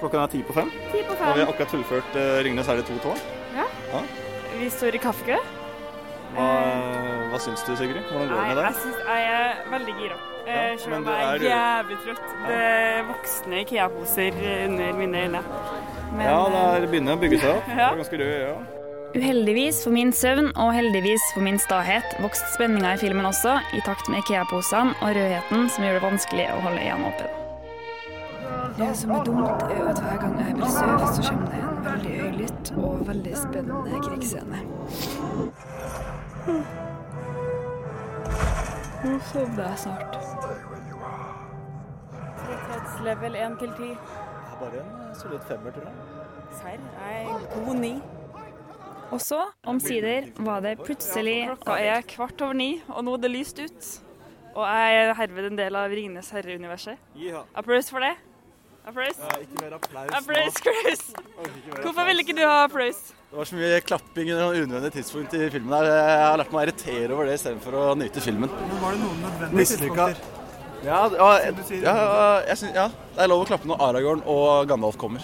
Klokka 0.00 0.22
er 0.24 0.32
ti 0.32 0.42
på 0.42 0.54
fem. 0.56 0.70
Ti 0.90 1.02
på 1.06 1.14
fem. 1.14 1.28
Og 1.30 1.36
vi 1.36 1.44
har 1.44 1.50
akkurat 1.52 1.70
fullført 1.70 2.16
uh, 2.18 2.40
Ringnes 2.42 2.66
herre 2.66 2.82
2 2.82 2.96
tårn. 3.04 3.20
Ja. 3.54 3.66
Ja. 3.92 4.00
Vi 4.58 4.70
står 4.74 4.96
i 4.98 5.00
kaffekø. 5.02 5.36
Hva, 6.32 6.46
hva 7.30 7.38
syns 7.44 7.62
du, 7.68 7.74
Sigrid? 7.76 8.02
Hvordan 8.08 8.30
går 8.30 8.34
det 8.34 8.42
med 8.42 8.56
med 8.56 8.62
jeg, 8.64 8.72
deg? 8.72 8.80
synes, 8.82 9.00
jeg 9.06 9.26
er 9.30 9.64
veldig 9.76 9.96
gira. 10.00 10.18
Ja, 10.18 10.28
Eh, 10.42 10.72
Selv 10.78 10.90
men 10.90 10.96
om 10.98 11.04
du 11.06 11.10
jeg 11.12 11.22
er 11.22 11.42
jævlig 11.46 11.96
trøtt. 12.02 12.30
Det 12.48 12.54
er 12.66 13.04
voksne 13.06 13.58
Ikea-poser 13.62 14.38
under 14.64 14.96
mine 14.98 15.20
øyne. 15.22 15.42
Men, 16.16 16.24
Ja, 16.26 16.40
eh, 16.50 16.80
det 16.82 16.88
begynner 16.90 17.14
å 17.14 17.20
bygge 17.22 17.38
seg 17.38 17.52
opp. 17.60 17.68
Ja. 17.70 17.76
Det 17.76 17.92
er 17.92 18.00
ganske 18.02 18.18
rød, 18.18 18.32
ja. 18.42 18.56
Uheldigvis 19.12 19.82
for 19.84 19.92
min 19.92 20.08
søvn 20.12 20.46
og 20.56 20.70
heldigvis 20.72 21.24
for 21.34 21.44
min 21.44 21.58
stahet 21.60 22.14
vokste 22.24 22.46
spenninga 22.54 22.94
i 22.94 23.00
filmen 23.02 23.26
også, 23.28 23.58
i 23.76 23.80
takt 23.84 24.08
med 24.08 24.22
Ikea-posene 24.22 24.94
og 25.04 25.10
rødheten 25.18 25.66
som 25.68 25.84
gjør 25.84 25.98
det 25.98 26.04
vanskelig 26.06 26.46
å 26.48 26.60
holde 26.64 26.80
øynene 26.80 27.10
åpne. 27.10 27.28
Det 28.78 28.88
som 28.96 29.12
er 29.12 29.26
dumt, 29.28 29.66
er 29.68 29.90
at 29.90 30.00
hver 30.00 30.16
gang 30.22 30.38
jeg 30.40 30.54
vil 30.56 30.70
sove, 30.72 31.10
så 31.12 31.26
kommer 31.26 31.52
det 31.52 31.60
en 31.60 31.84
veldig 31.84 32.14
høylytt 32.22 32.72
og 32.80 33.02
veldig 33.10 33.34
spennende 33.42 34.00
krigsscene. 34.06 34.62
Nå 39.02 39.12
sovner 39.28 39.68
jeg 39.68 39.82
snart. 39.84 40.18
Tretthetslevel 42.40 43.38
1 43.44 43.60
til 43.60 43.76
10. 43.76 43.92
Er 43.92 44.58
bare 44.64 44.82
en 44.86 45.14
solid 45.20 45.46
femmer, 45.52 45.76
tror 45.76 45.92
jeg. 45.92 45.96
Serr, 46.62 46.90
jeg 47.04 47.24
er 47.28 47.48
god 47.58 47.74
ni. 47.84 47.94
Og 49.12 49.20
så, 49.20 49.42
omsider, 49.68 50.30
var 50.40 50.62
det 50.64 50.78
plutselig 50.80 51.42
Klokka 51.50 51.76
er 51.84 52.04
kvart 52.08 52.40
over 52.44 52.56
ni, 52.56 52.70
og 52.88 53.04
nå 53.04 53.18
er 53.18 53.24
det 53.26 53.30
lyst 53.34 53.60
ut. 53.60 53.88
Og 54.52 54.64
jeg 54.68 55.00
er 55.02 55.14
herved 55.16 55.48
en 55.50 55.58
del 55.58 55.76
av 55.76 55.92
Ringenes 55.92 56.28
herre-universet. 56.32 57.00
Applaus 57.56 57.90
for 57.92 58.04
det. 58.04 58.14
Applaus. 58.82 59.18
Ikke 59.38 59.60
mer 59.60 59.76
applaus 59.76 60.14
Applaus. 60.16 60.56
Chris. 60.58 61.02
Hvorfor 61.84 62.06
ville 62.08 62.24
ikke 62.24 62.34
du 62.34 62.42
ha 62.42 62.64
applaus? 62.64 63.12
Det 63.30 63.38
var 63.38 63.48
så 63.48 63.56
mye 63.56 63.78
klapping 63.86 64.32
under 64.32 64.42
noen 64.48 64.64
unødvendige 64.66 64.96
tidspunkt 64.98 65.36
i 65.38 65.46
filmen 65.54 65.72
her. 65.76 65.86
Jeg 65.88 66.24
har 66.26 66.40
lært 66.40 66.50
meg 66.52 66.58
å 66.58 66.64
irritere 66.66 67.14
over 67.14 67.30
det 67.30 67.36
istedenfor 67.38 67.76
å 67.78 67.84
nyte 68.00 68.24
filmen. 68.24 68.50
Men 68.50 68.82
var 68.82 68.96
det 68.96 69.04
noen 69.04 69.22
nødvendige 69.24 69.68
tidspunkter? 69.72 70.24
Ja, 70.82 70.98
Ja, 71.14 71.28
ja, 71.38 71.52
ja, 71.78 71.94
jeg 72.48 72.58
synes, 72.58 72.74
ja, 72.74 72.88
det 73.14 73.22
er 73.22 73.28
lov 73.30 73.44
å 73.44 73.46
klappe 73.46 73.68
når 73.70 73.84
Aragorn 73.86 74.24
og 74.26 74.66
Gandalf 74.66 74.98
kommer. 74.98 75.22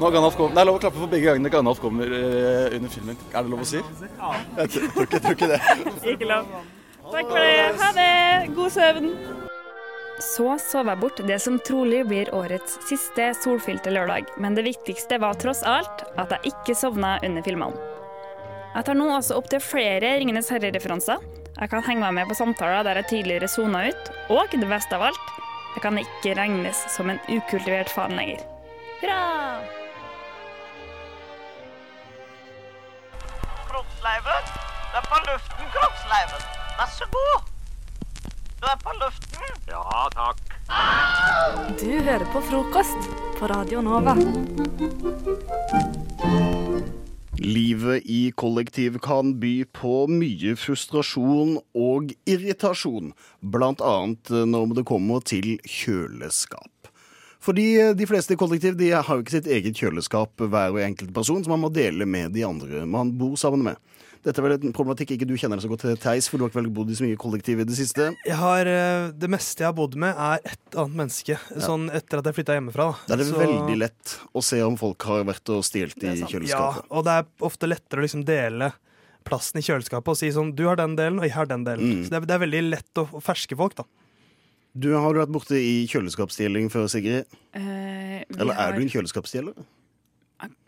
Når 0.00 0.14
Gandalf 0.14 0.36
kommer. 0.36 0.54
Det 0.56 0.60
er 0.62 0.68
lov 0.70 0.78
å 0.78 0.80
klappe 0.80 0.96
for 0.96 1.12
begge 1.12 1.28
gangene 1.28 1.50
Gandalf 1.52 1.80
kommer 1.82 2.08
uh, 2.08 2.72
under 2.72 2.92
filmen. 2.92 3.18
Er 3.34 3.44
det 3.44 3.52
lov 3.52 3.60
å 3.60 3.68
si? 3.68 3.82
Ja. 4.06 4.30
Jeg 4.62 4.72
tror, 4.72 4.86
ikke, 5.04 5.18
jeg 5.18 5.24
tror 5.26 5.36
ikke 5.36 5.48
det. 5.50 5.60
Ikke 6.14 6.28
lov. 6.30 6.54
Takk 7.10 7.28
for 7.28 7.44
det. 7.44 7.52
Ha 7.82 7.90
det. 7.98 8.14
God 8.56 8.72
søvn. 8.72 9.10
Så 10.24 10.46
sov 10.60 10.88
jeg 10.88 11.00
bort 11.00 11.20
det 11.28 11.38
som 11.40 11.56
trolig 11.64 12.00
blir 12.08 12.28
årets 12.36 12.76
siste 12.88 13.30
solfylte 13.40 13.92
lørdag, 13.92 14.28
men 14.40 14.56
det 14.56 14.66
viktigste 14.66 15.16
var 15.20 15.38
tross 15.40 15.62
alt 15.64 16.04
at 16.20 16.34
jeg 16.36 16.52
ikke 16.52 16.76
sovna 16.76 17.14
under 17.24 17.44
filmene. 17.44 17.88
Jeg 18.74 18.86
tar 18.86 18.96
nå 19.00 19.08
også 19.16 19.40
opp 19.40 19.48
til 19.50 19.64
flere 19.64 20.12
Ringenes 20.20 20.52
herre-referanser. 20.52 21.24
Jeg 21.56 21.72
kan 21.72 21.84
henge 21.88 22.04
meg 22.04 22.20
med 22.20 22.30
på 22.30 22.36
samtaler 22.38 22.84
der 22.86 23.00
jeg 23.00 23.10
tidligere 23.14 23.48
sona 23.50 23.86
ut, 23.88 24.12
og 24.36 24.52
det 24.52 24.68
beste 24.68 24.96
av 24.96 25.08
alt, 25.08 25.34
jeg 25.74 25.84
kan 25.88 26.00
ikke 26.04 26.36
regnes 26.38 26.86
som 26.92 27.10
en 27.10 27.20
ukultivert 27.32 27.92
fan 27.92 28.16
lenger. 28.20 28.44
Hurra! 29.00 29.79
Kroppsleiven. 34.10 34.42
Du 34.90 34.96
er 34.98 35.04
på 35.06 35.18
luften, 35.26 35.66
Kroppsleiven. 35.74 36.42
Vær 36.78 36.88
så 36.90 37.06
god. 37.14 37.42
Du 38.60 38.64
er 38.66 38.78
på 38.82 38.94
luften. 38.98 39.52
Ja, 39.70 40.08
takk. 40.10 40.40
Du 41.78 41.92
hører 41.94 42.24
på 42.32 42.42
frokost 42.42 43.06
på 43.38 43.46
Radio 43.46 43.82
Nova. 43.86 44.16
Livet 47.38 48.02
i 48.10 48.32
kollektiv 48.34 48.98
kan 49.04 49.36
by 49.38 49.52
på 49.78 49.94
mye 50.10 50.56
frustrasjon 50.58 51.60
og 51.78 52.10
irritasjon, 52.26 53.12
annet 53.54 54.32
når 54.50 54.74
det 54.80 54.86
kommer 54.90 55.22
til 55.22 55.54
kjøleskap. 55.62 56.90
Fordi 57.40 57.94
de 57.96 58.10
fleste 58.10 58.34
i 58.34 58.40
kollektiv 58.40 58.74
de 58.76 58.90
har 58.90 59.06
jo 59.06 59.22
ikke 59.22 59.38
sitt 59.38 59.46
eget 59.48 59.78
kjøleskap 59.78 60.42
hver 60.42 60.74
og 60.74 60.82
enkelt 60.82 61.14
person, 61.14 61.44
som 61.44 61.54
man 61.54 61.62
må 61.62 61.70
dele 61.72 62.04
med 62.04 62.34
de 62.34 62.42
andre 62.44 62.82
man 62.84 63.14
bor 63.16 63.38
sammen 63.38 63.70
med. 63.70 63.78
Dette 64.20 64.36
er 64.36 64.44
vel 64.44 64.52
en 64.58 64.72
problematikk 64.76 65.14
ikke 65.14 65.24
du 65.30 65.32
kjenner 65.40 65.60
så 65.62 65.68
godt 65.70 65.80
til, 65.86 65.94
Theis, 65.96 66.26
for 66.28 66.36
du 66.36 66.44
har 66.44 66.50
ikke 66.50 66.58
vel 66.60 66.66
bodd 66.76 66.90
i 66.92 66.96
så 66.98 67.06
mye 67.06 67.16
kollektiv 67.20 67.62
i 67.62 67.64
det 67.64 67.76
siste. 67.78 68.10
Jeg 68.26 68.36
har, 68.36 68.68
eh, 68.68 69.06
det 69.16 69.30
meste 69.32 69.64
jeg 69.64 69.70
har 69.70 69.76
bodd 69.78 69.96
med, 69.96 70.12
er 70.12 70.42
et 70.44 70.76
annet 70.76 70.98
menneske. 70.98 71.38
Sånn 71.56 71.86
etter 71.96 72.20
at 72.20 72.28
jeg 72.28 72.36
flytta 72.36 72.58
hjemmefra. 72.58 72.90
Da 73.06 73.14
er 73.14 73.22
det 73.22 73.26
Så- 73.30 73.40
veldig 73.40 73.78
lett 73.78 74.18
å 74.36 74.42
se 74.44 74.60
om 74.60 74.76
folk 74.76 75.02
har 75.08 75.24
vært 75.24 75.48
og 75.48 75.64
stjålet 75.64 76.04
i 76.04 76.20
kjøleskapet. 76.28 76.50
Ja, 76.50 76.82
og 76.90 77.04
det 77.04 77.12
er 77.16 77.24
ofte 77.40 77.66
lettere 77.66 78.00
å 78.00 78.04
liksom 78.04 78.24
dele 78.26 78.72
plassen 79.24 79.58
i 79.58 79.62
kjøleskapet 79.62 80.08
og 80.08 80.16
si 80.16 80.28
sånn 80.28 80.54
Du 80.54 80.64
har 80.66 80.76
den 80.76 80.96
delen, 80.96 81.18
og 81.18 81.24
jeg 81.24 81.32
har 81.32 81.46
den 81.46 81.64
delen. 81.64 81.80
Mm. 81.80 82.04
Så 82.04 82.10
det 82.10 82.22
er, 82.22 82.26
det 82.26 82.34
er 82.36 82.46
veldig 82.46 82.70
lett 82.70 82.94
å, 82.96 83.08
å 83.08 83.22
ferske 83.22 83.56
folk, 83.56 83.74
da. 83.74 83.84
Du 84.78 84.92
Har 84.94 85.12
du 85.14 85.20
vært 85.20 85.32
borte 85.32 85.56
i 85.56 85.86
kjøleskapsstjeling 85.88 86.68
før, 86.70 86.86
Sigrid? 86.88 87.24
Eh, 87.54 87.60
Eller 87.60 88.24
Eller 88.38 88.54
har 88.54 88.72
er 88.72 88.76
du 88.76 88.82
en 88.82 88.88
kjøleskapsstjeler? 88.90 89.54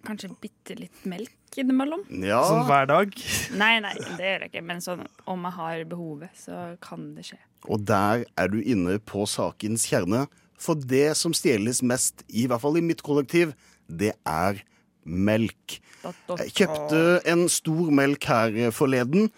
Kanskje 0.07 0.33
bitte 0.43 0.77
litt 0.79 1.05
melk 1.09 1.59
innimellom? 1.61 2.03
Ja. 2.25 2.41
Sånn 2.49 2.66
hver 2.68 2.89
dag? 2.91 3.14
Nei, 3.59 3.77
nei, 3.85 3.95
det 4.18 4.27
gjør 4.27 4.45
jeg 4.47 4.53
ikke. 4.53 4.64
Men 4.68 4.83
sånn, 4.85 5.05
om 5.31 5.47
jeg 5.49 5.57
har 5.59 5.85
behovet, 5.91 6.33
så 6.39 6.62
kan 6.85 7.12
det 7.16 7.27
skje. 7.31 7.39
Og 7.70 7.85
der 7.87 8.25
er 8.41 8.51
du 8.53 8.59
inne 8.61 8.99
på 9.07 9.27
sakens 9.31 9.87
kjerne. 9.91 10.27
For 10.62 10.79
det 10.79 11.12
som 11.18 11.35
stjeles 11.37 11.83
mest, 11.87 12.25
i 12.31 12.47
hvert 12.51 12.62
fall 12.62 12.79
i 12.79 12.85
mitt 12.85 13.03
kollektiv, 13.07 13.55
det 13.87 14.12
er 14.29 14.62
melk. 15.03 15.79
Jeg 16.39 16.53
kjøpte 16.55 17.01
en 17.31 17.47
stor 17.51 17.91
melk 17.95 18.27
her 18.31 18.59
forleden. 18.75 19.31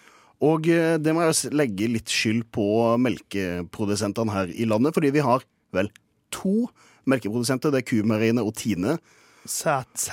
Og 0.45 0.68
eh, 0.68 0.97
det 1.01 1.14
må 1.16 1.24
jeg 1.24 1.55
legge 1.57 1.89
litt 1.89 2.11
skyld 2.12 2.45
på 2.53 2.66
melkeprodusentene 3.01 4.35
her 4.35 4.51
i 4.53 4.66
landet. 4.68 4.97
Fordi 4.97 5.12
vi 5.14 5.24
har 5.24 5.45
vel 5.76 5.89
to 6.35 6.66
melkeprodusenter. 7.09 7.72
Det 7.72 7.82
er 7.85 7.89
Kumeieriene 7.89 8.45
og 8.45 8.57
Tine. 8.61 8.99
Sæt, 9.45 10.05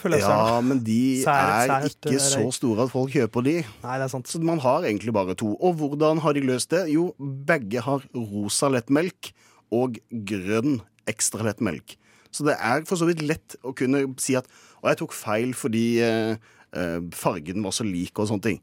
føler 0.00 0.18
jeg. 0.20 0.26
Ja, 0.28 0.60
men 0.60 0.82
de 0.84 0.98
Sær- 1.24 1.52
er 1.52 1.70
sært, 1.70 1.96
ikke 2.06 2.20
så 2.20 2.42
store 2.52 2.84
at 2.86 2.92
folk 2.92 3.12
kjøper 3.14 3.44
de. 3.46 3.54
Nei, 3.84 3.96
det 3.98 4.06
er 4.06 4.12
sant. 4.12 4.28
Så 4.28 4.40
man 4.44 4.60
har 4.60 4.84
egentlig 4.84 5.14
bare 5.16 5.34
to. 5.38 5.54
Og 5.56 5.74
hvordan 5.80 6.20
har 6.20 6.36
de 6.36 6.44
løst 6.44 6.70
det? 6.74 6.84
Jo, 6.92 7.12
begge 7.20 7.80
har 7.84 8.04
rosa 8.14 8.68
lettmelk 8.72 9.32
og 9.72 9.96
grønn 10.12 10.80
ekstra 11.08 11.46
lettmelk. 11.48 11.96
Så 12.32 12.44
det 12.48 12.56
er 12.60 12.84
for 12.88 13.00
så 13.00 13.08
vidt 13.08 13.24
lett 13.24 13.56
å 13.64 13.74
kunne 13.76 14.06
si 14.20 14.36
at 14.38 14.46
Og 14.82 14.88
jeg 14.90 14.98
tok 15.02 15.12
feil 15.14 15.52
fordi 15.54 16.00
eh, 16.02 16.32
eh, 16.74 17.00
fargen 17.14 17.62
var 17.62 17.74
så 17.76 17.84
lik 17.86 18.16
og 18.18 18.26
sånne 18.32 18.42
ting. 18.48 18.56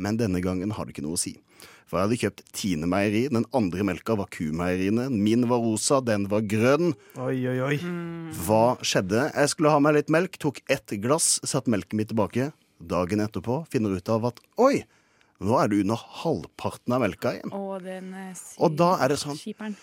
Men 0.00 0.16
denne 0.16 0.40
gangen 0.40 0.70
har 0.72 0.86
det 0.86 0.94
ikke 0.94 1.04
noe 1.04 1.18
å 1.18 1.20
si. 1.20 1.34
For 1.88 1.96
jeg 1.98 2.04
hadde 2.06 2.18
kjøpt 2.20 2.42
Tine 2.52 2.88
meieri. 2.90 3.22
Den 3.32 3.46
andre 3.56 3.84
melka 3.88 4.16
var 4.18 4.28
Kumeieriene. 4.34 5.06
Min 5.08 5.46
var 5.48 5.62
rosa, 5.64 6.02
den 6.04 6.26
var 6.28 6.42
grønn. 6.44 6.92
Oi, 7.16 7.38
oi, 7.48 7.56
oi. 7.64 7.78
Hva 8.44 8.76
skjedde? 8.84 9.22
Jeg 9.32 9.52
skulle 9.54 9.72
ha 9.72 9.80
meg 9.80 9.96
litt 9.96 10.12
melk, 10.12 10.36
tok 10.42 10.60
ett 10.68 10.92
glass, 11.00 11.38
satt 11.48 11.70
melken 11.72 11.96
min 12.02 12.10
tilbake. 12.10 12.50
Dagen 12.78 13.24
etterpå 13.24 13.62
finner 13.72 13.96
ut 13.96 14.12
av 14.12 14.28
at 14.28 14.42
oi, 14.60 14.82
nå 15.42 15.56
er 15.62 15.70
du 15.72 15.78
under 15.80 15.98
halvparten 16.20 16.94
av 16.94 17.02
melka 17.06 17.32
igjen. 17.38 17.54
Å, 17.56 17.80
den 17.82 18.12
er 18.14 18.36
sy- 18.38 18.58
Og 18.62 18.76
da 18.78 18.92
er 19.02 19.14
det 19.14 19.18
sånn 19.24 19.38
skiperen. 19.40 19.74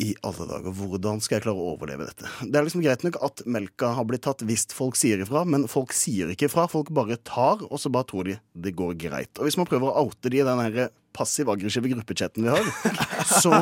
I 0.00 0.14
alle 0.24 0.46
dager, 0.48 0.72
hvordan 0.72 1.18
skal 1.20 1.36
jeg 1.36 1.44
klare 1.44 1.60
å 1.60 1.74
overleve 1.74 2.06
dette? 2.08 2.24
Det 2.48 2.56
er 2.56 2.64
liksom 2.64 2.80
greit 2.80 3.02
nok 3.04 3.18
at 3.20 3.42
melka 3.44 3.90
har 3.98 4.06
blitt 4.08 4.22
tatt 4.24 4.40
hvis 4.48 4.64
folk 4.72 4.96
sier 4.96 5.20
ifra, 5.20 5.42
men 5.44 5.66
folk 5.68 5.92
sier 5.92 6.30
ikke 6.32 6.48
ifra. 6.48 6.64
Folk 6.72 6.88
bare 6.96 7.18
tar, 7.20 7.60
og 7.68 7.76
så 7.82 7.92
bare 7.92 8.08
tror 8.08 8.24
de 8.30 8.38
det 8.56 8.72
går 8.80 8.96
greit. 8.96 9.28
Og 9.36 9.44
hvis 9.44 9.58
man 9.60 9.68
prøver 9.68 9.92
å 9.92 10.06
oute 10.08 10.32
de 10.32 10.40
i 10.40 10.46
den 10.48 10.62
her 10.64 10.88
passiv-aggressive 11.16 11.90
gruppechatten 11.92 12.46
vi 12.46 12.52
har, 12.52 12.68
så, 13.42 13.52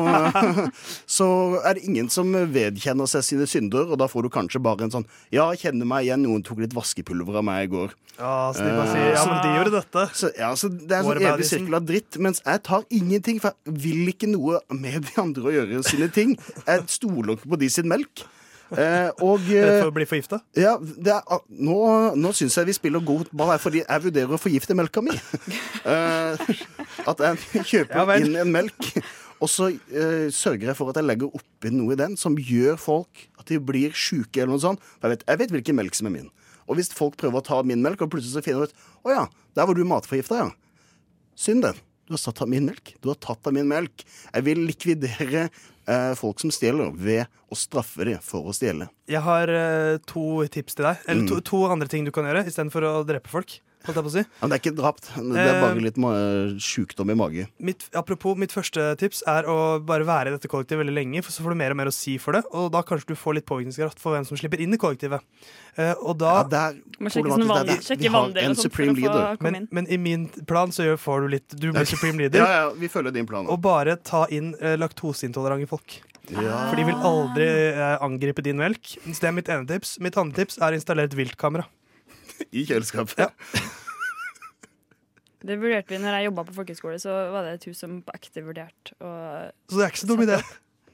så 1.09 1.27
er 1.63 1.77
det 1.77 1.85
ingen 1.87 2.09
som 2.13 2.31
vedkjenner 2.53 3.09
seg 3.09 3.25
sine 3.25 3.47
synder, 3.49 3.89
og 3.89 3.99
da 4.01 4.09
får 4.11 4.27
du 4.27 4.31
kanskje 4.33 4.61
bare 4.63 4.87
en 4.87 4.93
sånn 4.93 5.07
Ja, 5.33 5.49
kjenner 5.57 5.89
meg 5.89 6.07
igjen, 6.07 6.23
noen 6.25 6.45
tok 6.45 6.61
litt 6.63 6.75
vaskepulver 6.77 7.41
av 7.41 7.45
meg 7.47 7.67
i 7.67 7.71
går. 7.73 7.95
Ja, 8.19 8.49
så 8.51 8.65
de 8.65 8.71
bare 8.75 8.89
sier 8.91 9.13
ja, 9.13 9.21
men 9.29 9.37
de 9.43 9.51
gjorde 9.55 9.75
dette. 9.77 10.05
Så, 10.19 10.31
ja, 10.35 10.49
så 10.59 10.67
Det 10.71 10.91
er 10.91 10.99
en 11.03 11.07
sånn 11.07 11.29
evig 11.31 11.47
sirkel 11.47 11.77
av 11.77 11.85
dritt. 11.87 12.17
Mens 12.19 12.43
jeg 12.43 12.63
tar 12.67 12.83
ingenting, 12.91 13.39
for 13.39 13.55
jeg 13.63 13.77
vil 13.85 14.11
ikke 14.11 14.27
noe 14.31 14.59
med 14.75 15.07
de 15.07 15.15
andre 15.21 15.47
å 15.47 15.55
gjøre 15.55 15.85
sine 15.87 16.09
ting. 16.11 16.35
Jeg 16.65 16.83
stoler 16.91 17.37
ikke 17.37 17.53
på 17.53 17.61
de 17.63 17.71
sin 17.71 17.87
melk. 17.91 18.25
Eh, 18.75 19.09
og 19.25 19.47
for 19.81 19.89
å 19.89 19.95
bli 19.95 20.05
forgifta? 20.09 20.41
Ja, 20.57 20.75
det 20.79 21.13
er, 21.15 21.23
ah, 21.25 21.41
nå 21.49 21.79
nå 22.19 22.33
syns 22.37 22.57
jeg 22.59 22.69
vi 22.69 22.75
spiller 22.77 23.03
god 23.05 23.31
ball 23.33 23.53
her, 23.53 23.61
fordi 23.61 23.81
jeg 23.81 24.05
vurderer 24.05 24.35
å 24.35 24.41
forgifte 24.41 24.77
melka 24.77 25.03
mi. 25.05 25.15
Eh, 25.89 26.49
at 27.07 27.21
jeg 27.23 27.63
kjøper 27.65 28.11
inn 28.19 28.35
en 28.37 28.49
melk, 28.51 28.89
og 29.39 29.49
så 29.49 29.69
eh, 29.71 30.27
sørger 30.35 30.67
jeg 30.67 30.77
for 30.77 30.91
at 30.91 30.99
jeg 30.99 31.07
legger 31.07 31.31
oppi 31.39 31.71
noe 31.73 31.95
i 31.95 31.97
den 31.97 32.17
som 32.19 32.35
gjør 32.35 32.75
folk 32.81 33.23
at 33.39 33.47
de 33.49 33.57
blir 33.63 33.95
sjuke 33.95 34.41
eller 34.43 34.53
noe 34.53 34.61
sånt. 34.61 34.83
Jeg 34.99 35.15
vet, 35.15 35.23
jeg 35.25 35.41
vet 35.41 35.53
hvilken 35.55 35.79
melk 35.79 35.97
som 35.97 36.09
er 36.11 36.15
min. 36.17 36.27
Og 36.69 36.77
hvis 36.77 36.91
folk 36.93 37.17
prøver 37.17 37.41
å 37.41 37.47
ta 37.47 37.61
min 37.65 37.81
melk, 37.81 38.03
og 38.03 38.11
plutselig 38.13 38.35
så 38.35 38.45
finner 38.45 38.67
de 38.67 38.75
ut 38.75 39.07
Å 39.07 39.15
ja, 39.15 39.23
der 39.57 39.69
var 39.69 39.79
du 39.79 39.85
matforgifta, 39.87 40.43
ja. 40.43 40.51
Synd 41.39 41.65
den. 41.65 41.79
Du 42.09 42.15
har 42.17 42.21
tatt 42.25 42.41
av 42.41 42.49
min 42.49 42.65
melk. 42.65 42.95
Du 43.01 43.11
har 43.11 43.17
tatt 43.21 43.47
av 43.47 43.53
min 43.53 43.67
melk. 43.69 44.03
Jeg 44.33 44.45
vil 44.47 44.63
likvidere 44.65 45.43
eh, 45.47 45.67
folk 46.15 46.39
som 46.39 46.51
stjeler, 46.53 46.91
ved 46.95 47.25
å 47.49 47.57
straffe 47.57 48.05
dem 48.05 48.19
for 48.21 48.45
å 48.45 48.53
stjele. 48.53 48.89
Jeg 49.09 49.21
har 49.25 49.49
eh, 49.49 49.97
to 50.05 50.45
tips 50.53 50.75
til 50.77 50.85
deg. 50.89 50.97
Eller 51.07 51.27
to, 51.27 51.39
Mm. 51.39 51.45
to 51.49 51.63
andre 51.71 51.87
ting 51.87 52.05
du 52.05 52.11
kan 52.11 52.25
gjøre 52.29 52.45
istedenfor 52.45 52.85
å 52.85 52.93
drepe 53.07 53.27
folk. 53.31 53.59
Holdt 53.87 53.95
jeg 53.95 54.03
på 54.03 54.09
å 54.09 54.11
si. 54.11 54.21
Men 54.41 54.51
det 54.51 54.55
er 54.57 54.61
ikke 54.61 54.75
drapt. 54.75 55.05
Det 55.15 55.39
er 55.39 55.61
bare 55.61 55.75
Eh, 55.79 55.83
litt 55.85 55.97
ma 56.01 56.09
sjukdom 56.59 57.11
i 57.13 57.15
magen. 57.15 57.47
Mitt, 57.63 57.85
apropos, 57.95 58.35
mitt 58.35 58.51
første 58.51 58.89
tips 58.99 59.21
er 59.25 59.47
å 59.47 59.79
bare 59.79 60.03
være 60.03 60.27
i 60.27 60.35
dette 60.35 60.49
kollektivet 60.51 60.83
veldig 60.83 60.95
lenge, 60.97 61.21
for 61.23 61.31
så 61.31 61.45
får 61.45 61.55
du 61.55 61.59
mer 61.61 61.71
og 61.71 61.79
mer 61.79 61.87
å 61.87 61.93
si 61.95 62.17
for 62.19 62.35
det, 62.35 62.41
og 62.51 62.73
da 62.75 62.81
kanskje 62.83 63.13
du 63.13 63.15
får 63.15 63.37
litt 63.39 63.47
påvirkningskraft 63.47 64.01
for 64.03 64.11
hvem 64.17 64.27
som 64.27 64.35
slipper 64.35 64.59
inn 64.59 64.75
i 64.75 64.79
kollektivet. 64.81 65.23
Eh, 65.79 65.93
og 66.03 66.17
da 66.19 66.33
ja, 66.41 66.43
det 66.51 66.59
er 66.59 66.81
problematisk. 66.99 67.23
vandel 67.31 67.79
og 67.79 68.03
vi 68.03 68.11
har 68.17 68.43
en 68.49 68.59
supreme 68.59 68.97
leader. 68.99 69.37
men, 69.39 69.67
men 69.71 69.87
i 69.87 69.97
min 69.97 70.27
plan 70.45 70.75
så 70.75 70.89
får 70.99 71.21
du 71.23 71.27
litt 71.37 71.55
Du 71.55 71.71
blir 71.71 71.87
supreme 71.87 72.19
leader. 72.19 72.43
Ja, 72.43 72.51
ja, 72.65 72.69
vi 72.75 72.91
følger 72.91 73.15
din 73.15 73.25
plan. 73.29 73.47
Og 73.47 73.61
bare 73.63 73.95
ta 73.95 74.25
inn 74.29 74.55
eh, 74.59 74.75
laktoseintolerante 74.75 75.69
folk. 75.71 76.01
Ja. 76.29 76.67
For 76.69 76.75
de 76.77 76.83
vil 76.85 76.99
aldri 77.09 77.47
eh, 77.47 77.95
angripe 78.03 78.43
din 78.45 78.59
melk. 78.59 78.97
Så 79.07 79.17
det 79.23 79.31
er 79.31 79.37
mitt 79.39 79.47
ene 79.49 79.65
tips. 79.71 79.95
Mitt 80.03 80.17
andre 80.19 80.43
tips 80.43 80.59
er 80.59 80.75
å 80.75 80.77
installere 80.77 81.09
et 81.09 81.15
viltkamera. 81.17 81.65
I 82.51 82.65
kjøleskapet. 82.65 83.29
Det 85.39 85.55
vurderte 85.55 85.93
vi 85.95 85.99
når 86.03 86.17
jeg 86.19 86.25
jobba 86.27 86.43
på 86.49 86.53
folkehøyskole, 86.57 86.97
så 86.99 87.13
var 87.31 87.45
det 87.47 87.53
et 87.61 87.67
hus 87.69 87.79
som 87.79 88.01
på 88.03 88.11
ekte 88.17 88.41
vurderte 88.43 88.95
å 88.99 89.11
Så 89.71 89.77
det 89.79 89.85
er 89.85 89.93
ikke 89.93 90.01
så 90.01 90.09
dum 90.09 90.23
idé. 90.25 90.39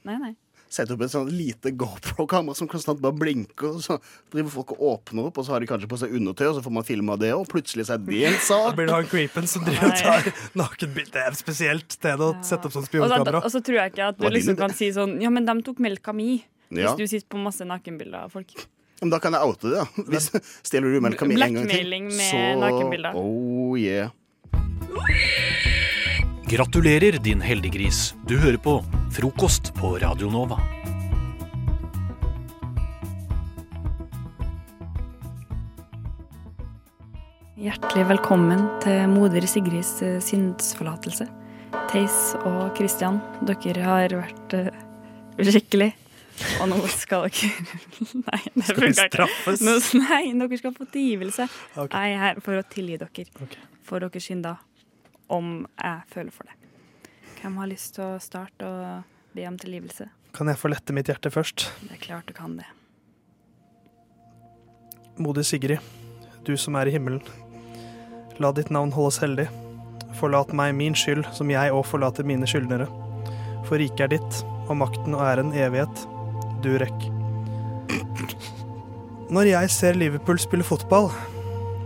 Nei, 0.06 0.18
nei. 0.22 0.36
Sette 0.76 0.94
opp 0.94 1.02
et 1.06 1.10
sånn 1.14 1.30
lite 1.34 1.72
GoPro-kamera 1.78 2.54
som 2.58 2.68
konstant 2.70 3.00
bare 3.02 3.16
blinker. 3.18 3.72
Og 3.78 3.82
så 3.86 3.96
driver 4.34 4.52
folk 4.54 4.74
og 4.76 4.84
åpner 4.92 5.30
opp, 5.32 5.40
og 5.42 5.48
så 5.48 5.56
har 5.56 5.64
de 5.64 5.70
kanskje 5.70 5.90
på 5.90 5.98
seg 6.02 6.14
undertøy, 6.20 6.46
og 6.52 6.56
så 6.60 6.64
får 6.66 6.76
man 6.78 6.86
filma 6.86 7.16
det, 7.22 7.32
og 7.38 7.48
plutselig 7.50 7.88
så 7.90 7.96
er 7.98 8.04
det 8.06 8.20
en 8.28 8.38
Da 8.38 8.44
sak. 8.46 8.76
blir 8.78 8.90
det 8.92 8.98
han 9.00 9.10
creepen 9.10 9.50
som 9.50 9.66
driver 9.66 9.90
og 9.90 9.98
tar 10.04 10.30
nakenbilde. 10.62 11.14
Det 11.16 11.24
er 11.26 11.32
et 11.34 11.42
spesielt 11.42 11.98
sted 11.98 12.22
å 12.22 12.30
sette 12.46 12.70
opp 12.70 12.76
sånn 12.76 12.84
Og 12.84 12.90
så, 12.90 12.92
spionkamera. 12.92 13.42
og 13.46 13.50
så 13.56 13.64
tror 13.66 13.80
jeg 13.82 13.94
ikke 13.96 14.10
at 14.14 14.20
du 14.22 14.30
liksom 14.30 14.58
kan 14.62 14.74
si 14.78 14.92
sånn 14.94 15.18
Ja, 15.26 15.30
men 15.34 15.46
de 15.50 15.58
tok 15.66 15.82
melka 15.82 16.14
mi. 16.14 16.44
Hvis 16.70 16.86
Ja. 16.86 16.96
du 16.98 17.06
sitter 17.08 17.30
på 17.30 17.42
masse 17.42 17.66
nakenbilder 17.66 18.26
av 18.26 18.32
folk. 18.34 18.54
Men 19.02 19.12
da 19.12 19.20
kan 19.20 19.36
jeg 19.36 19.44
oute 19.44 19.72
det, 19.72 19.82
da. 19.82 20.06
Hvis 20.08 20.30
stjeler 20.68 20.96
du 20.96 21.02
melka 21.04 21.28
mi 21.28 21.36
en 21.36 21.58
gang 21.60 21.68
til, 21.68 21.96
så 22.16 22.44
nakenbilder. 22.62 23.18
Oh 23.20 23.76
yeah. 23.80 24.14
Gratulerer, 26.46 27.18
din 27.20 27.42
heldiggris. 27.42 28.14
Du 28.30 28.38
hører 28.38 28.60
på 28.62 28.78
Frokost 29.16 29.74
på 29.76 29.96
Radio 30.00 30.30
Nova. 30.32 30.60
Hjertelig 37.66 38.06
velkommen 38.14 38.62
til 38.84 39.08
moder 39.10 39.48
Sigrids 39.50 39.98
eh, 40.06 40.20
syndsforlatelse. 40.22 41.26
Theis 41.90 42.36
og 42.46 42.76
Kristian, 42.78 43.18
dere 43.48 43.84
har 43.84 44.14
vært 44.14 44.56
uh, 44.56 44.70
uskikkelig. 45.42 45.90
Og 46.60 46.68
nå 46.68 46.78
skal 46.92 47.30
dere 47.30 47.50
Nei, 48.26 48.40
det 48.56 48.66
Skal 48.68 48.80
funker 48.82 48.90
ikke. 48.92 49.08
straffes? 49.14 49.62
Nå, 49.64 49.76
nei, 50.04 50.22
dere 50.42 50.60
skal 50.60 50.74
få 50.76 50.88
tilgivelse. 50.92 51.48
Okay. 51.76 51.96
Jeg 51.96 52.16
er 52.18 52.24
her 52.26 52.42
for 52.44 52.60
å 52.60 52.64
tilgi 52.76 52.98
dere. 53.02 53.26
For 53.88 54.04
deres 54.04 54.28
synder. 54.28 54.60
Om 55.32 55.66
jeg 55.80 56.02
føler 56.12 56.34
for 56.36 56.50
det. 56.52 56.58
Hvem 57.40 57.56
har 57.62 57.70
lyst 57.72 57.96
til 57.98 58.04
å 58.06 58.20
starte 58.22 58.68
og 58.68 59.36
be 59.36 59.46
om 59.50 59.56
tilgivelse? 59.62 60.10
Kan 60.36 60.50
jeg 60.52 60.60
få 60.60 60.70
lette 60.74 60.94
mitt 60.94 61.08
hjerte 61.10 61.32
først? 61.32 61.70
Det 61.88 61.96
er 61.96 62.02
klart 62.04 62.28
du 62.30 62.34
kan 62.38 62.58
det. 62.60 62.68
Moder 65.18 65.46
Sigrid, 65.48 65.80
du 66.46 66.56
som 66.60 66.76
er 66.76 66.90
i 66.90 66.96
himmelen. 66.96 67.22
La 68.44 68.52
ditt 68.52 68.70
navn 68.74 68.92
holdes 68.92 69.22
hellig. 69.24 69.48
Forlat 70.20 70.52
meg 70.56 70.74
min 70.76 70.96
skyld, 70.98 71.24
som 71.36 71.50
jeg 71.52 71.72
òg 71.72 71.86
forlater 71.88 72.28
mine 72.28 72.48
skyldnere. 72.50 72.88
For 73.68 73.80
riket 73.82 74.06
er 74.10 74.12
ditt, 74.18 74.42
og 74.68 74.76
makten 74.82 75.16
og 75.16 75.24
æren 75.24 75.54
evighet. 75.56 76.04
Du 76.66 76.72
rekk. 76.82 77.04
Når 79.30 79.50
jeg 79.52 79.70
ser 79.70 79.98
Liverpool 79.98 80.40
spille 80.42 80.66
fotball, 80.66 81.12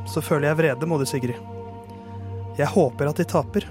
så 0.07 0.21
føler 0.23 0.47
jeg 0.49 0.59
vrede, 0.59 0.87
moder 0.87 1.07
Sigrid. 1.09 1.35
Jeg 2.55 2.67
håper 2.71 3.09
at 3.09 3.19
de 3.19 3.25
taper. 3.27 3.65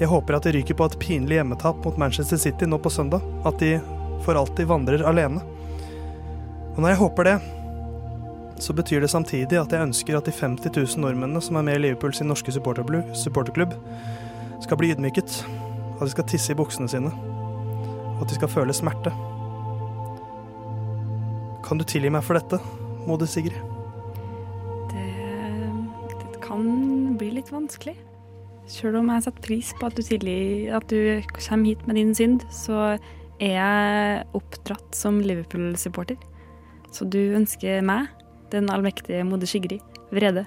Jeg 0.00 0.10
håper 0.10 0.34
at 0.34 0.46
de 0.48 0.54
ryker 0.56 0.74
på 0.74 0.88
et 0.90 0.96
pinlig 0.98 1.38
hjemmetap 1.38 1.78
mot 1.86 1.98
Manchester 2.00 2.40
City 2.42 2.66
nå 2.66 2.80
på 2.82 2.90
søndag. 2.90 3.22
At 3.46 3.60
de 3.62 3.76
for 4.24 4.38
alltid 4.38 4.66
vandrer 4.66 5.04
alene. 5.06 5.42
Og 6.74 6.80
når 6.80 6.94
jeg 6.94 7.00
håper 7.04 7.28
det, 7.28 7.36
så 8.64 8.74
betyr 8.74 9.04
det 9.04 9.12
samtidig 9.12 9.60
at 9.60 9.74
jeg 9.74 9.90
ønsker 9.90 10.18
at 10.18 10.26
de 10.26 10.34
50 10.34 10.74
000 10.74 11.04
nordmennene 11.04 11.42
som 11.42 11.60
er 11.60 11.68
med 11.68 11.78
i 11.78 11.84
Liverpool 11.84 12.14
sin 12.14 12.30
norske 12.30 12.54
supporterklubb, 12.54 13.78
skal 14.64 14.80
bli 14.80 14.90
ydmyket. 14.90 15.38
At 16.00 16.02
de 16.02 16.10
skal 16.16 16.26
tisse 16.34 16.50
i 16.50 16.58
buksene 16.58 16.90
sine. 16.90 17.14
Og 18.16 18.26
at 18.26 18.34
de 18.34 18.40
skal 18.40 18.50
føle 18.50 18.74
smerte. 18.74 19.14
Kan 21.64 21.80
du 21.80 21.84
tilgi 21.88 22.10
meg 22.12 22.24
for 22.26 22.36
dette, 22.36 22.58
moder 23.08 23.28
Sigrid? 23.30 23.56
Det, 24.90 25.04
det 26.12 26.42
kan 26.44 26.66
bli 27.20 27.30
litt 27.38 27.48
vanskelig. 27.52 27.96
Selv 28.68 29.00
om 29.00 29.08
jeg 29.12 29.24
setter 29.26 29.44
pris 29.44 29.72
på 29.76 29.88
at 29.88 29.96
du, 29.96 30.04
du 30.88 31.00
kommer 31.36 31.68
hit 31.68 31.86
med 31.88 31.98
din 32.00 32.12
synd, 32.16 32.44
så 32.52 32.94
er 33.42 33.56
jeg 33.56 34.26
oppdratt 34.36 34.96
som 34.96 35.20
Liverpool-supporter. 35.24 36.20
Så 36.94 37.08
du 37.10 37.18
ønsker 37.34 37.82
meg, 37.84 38.12
den 38.52 38.70
allmektige 38.70 39.24
moder 39.26 39.48
Sigrid, 39.50 39.82
vrede. 40.14 40.44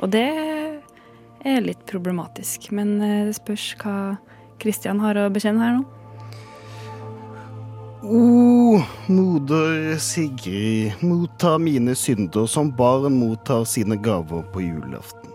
Og 0.00 0.10
det 0.14 0.26
er 1.44 1.64
litt 1.64 1.82
problematisk. 1.90 2.70
Men 2.76 2.98
eh, 3.04 3.26
det 3.28 3.36
spørs 3.38 3.72
hva 3.82 3.96
Kristian 4.60 5.02
har 5.02 5.18
å 5.20 5.30
bekjenne 5.32 5.62
her 5.64 5.80
nå. 5.80 5.99
O 8.02 8.80
moder 9.08 9.98
Sigrid, 9.98 10.92
motta 11.04 11.58
mine 11.60 11.92
synder 11.92 12.46
som 12.48 12.70
barn 12.72 13.18
mottar 13.20 13.66
sine 13.68 13.98
gaver 14.00 14.46
på 14.54 14.62
julaften. 14.64 15.28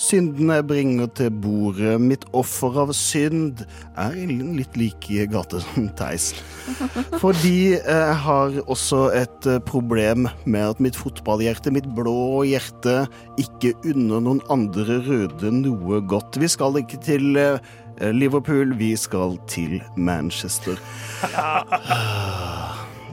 Syndene 0.00 0.58
jeg 0.58 0.66
bringer 0.68 1.08
til 1.16 1.32
bordet, 1.44 1.94
mitt 2.00 2.22
offer 2.36 2.76
av 2.82 2.92
synd, 2.96 3.62
er 4.00 4.14
litt 4.28 4.76
lik 4.80 5.08
i 5.12 5.26
gate 5.28 5.60
som 5.64 5.90
Theis. 5.96 6.30
Fordi 7.22 7.74
jeg 7.76 8.14
har 8.24 8.56
også 8.64 9.02
et 9.16 9.48
eh, 9.48 9.60
problem 9.68 10.28
med 10.44 10.74
at 10.74 10.80
mitt 10.80 10.96
fotballhjerte, 10.96 11.72
mitt 11.72 11.88
blå 11.96 12.42
hjerte, 12.48 13.02
ikke 13.40 13.74
unner 13.92 14.24
noen 14.24 14.40
andre 14.52 15.02
røde 15.04 15.52
noe 15.56 16.00
godt. 16.08 16.40
Vi 16.40 16.48
skal 16.48 16.80
ikke 16.80 17.00
til 17.04 17.36
eh, 17.40 17.60
Liverpool, 18.00 18.74
vi 18.78 18.94
skal 18.96 19.36
til 19.50 19.80
Manchester. 19.96 20.80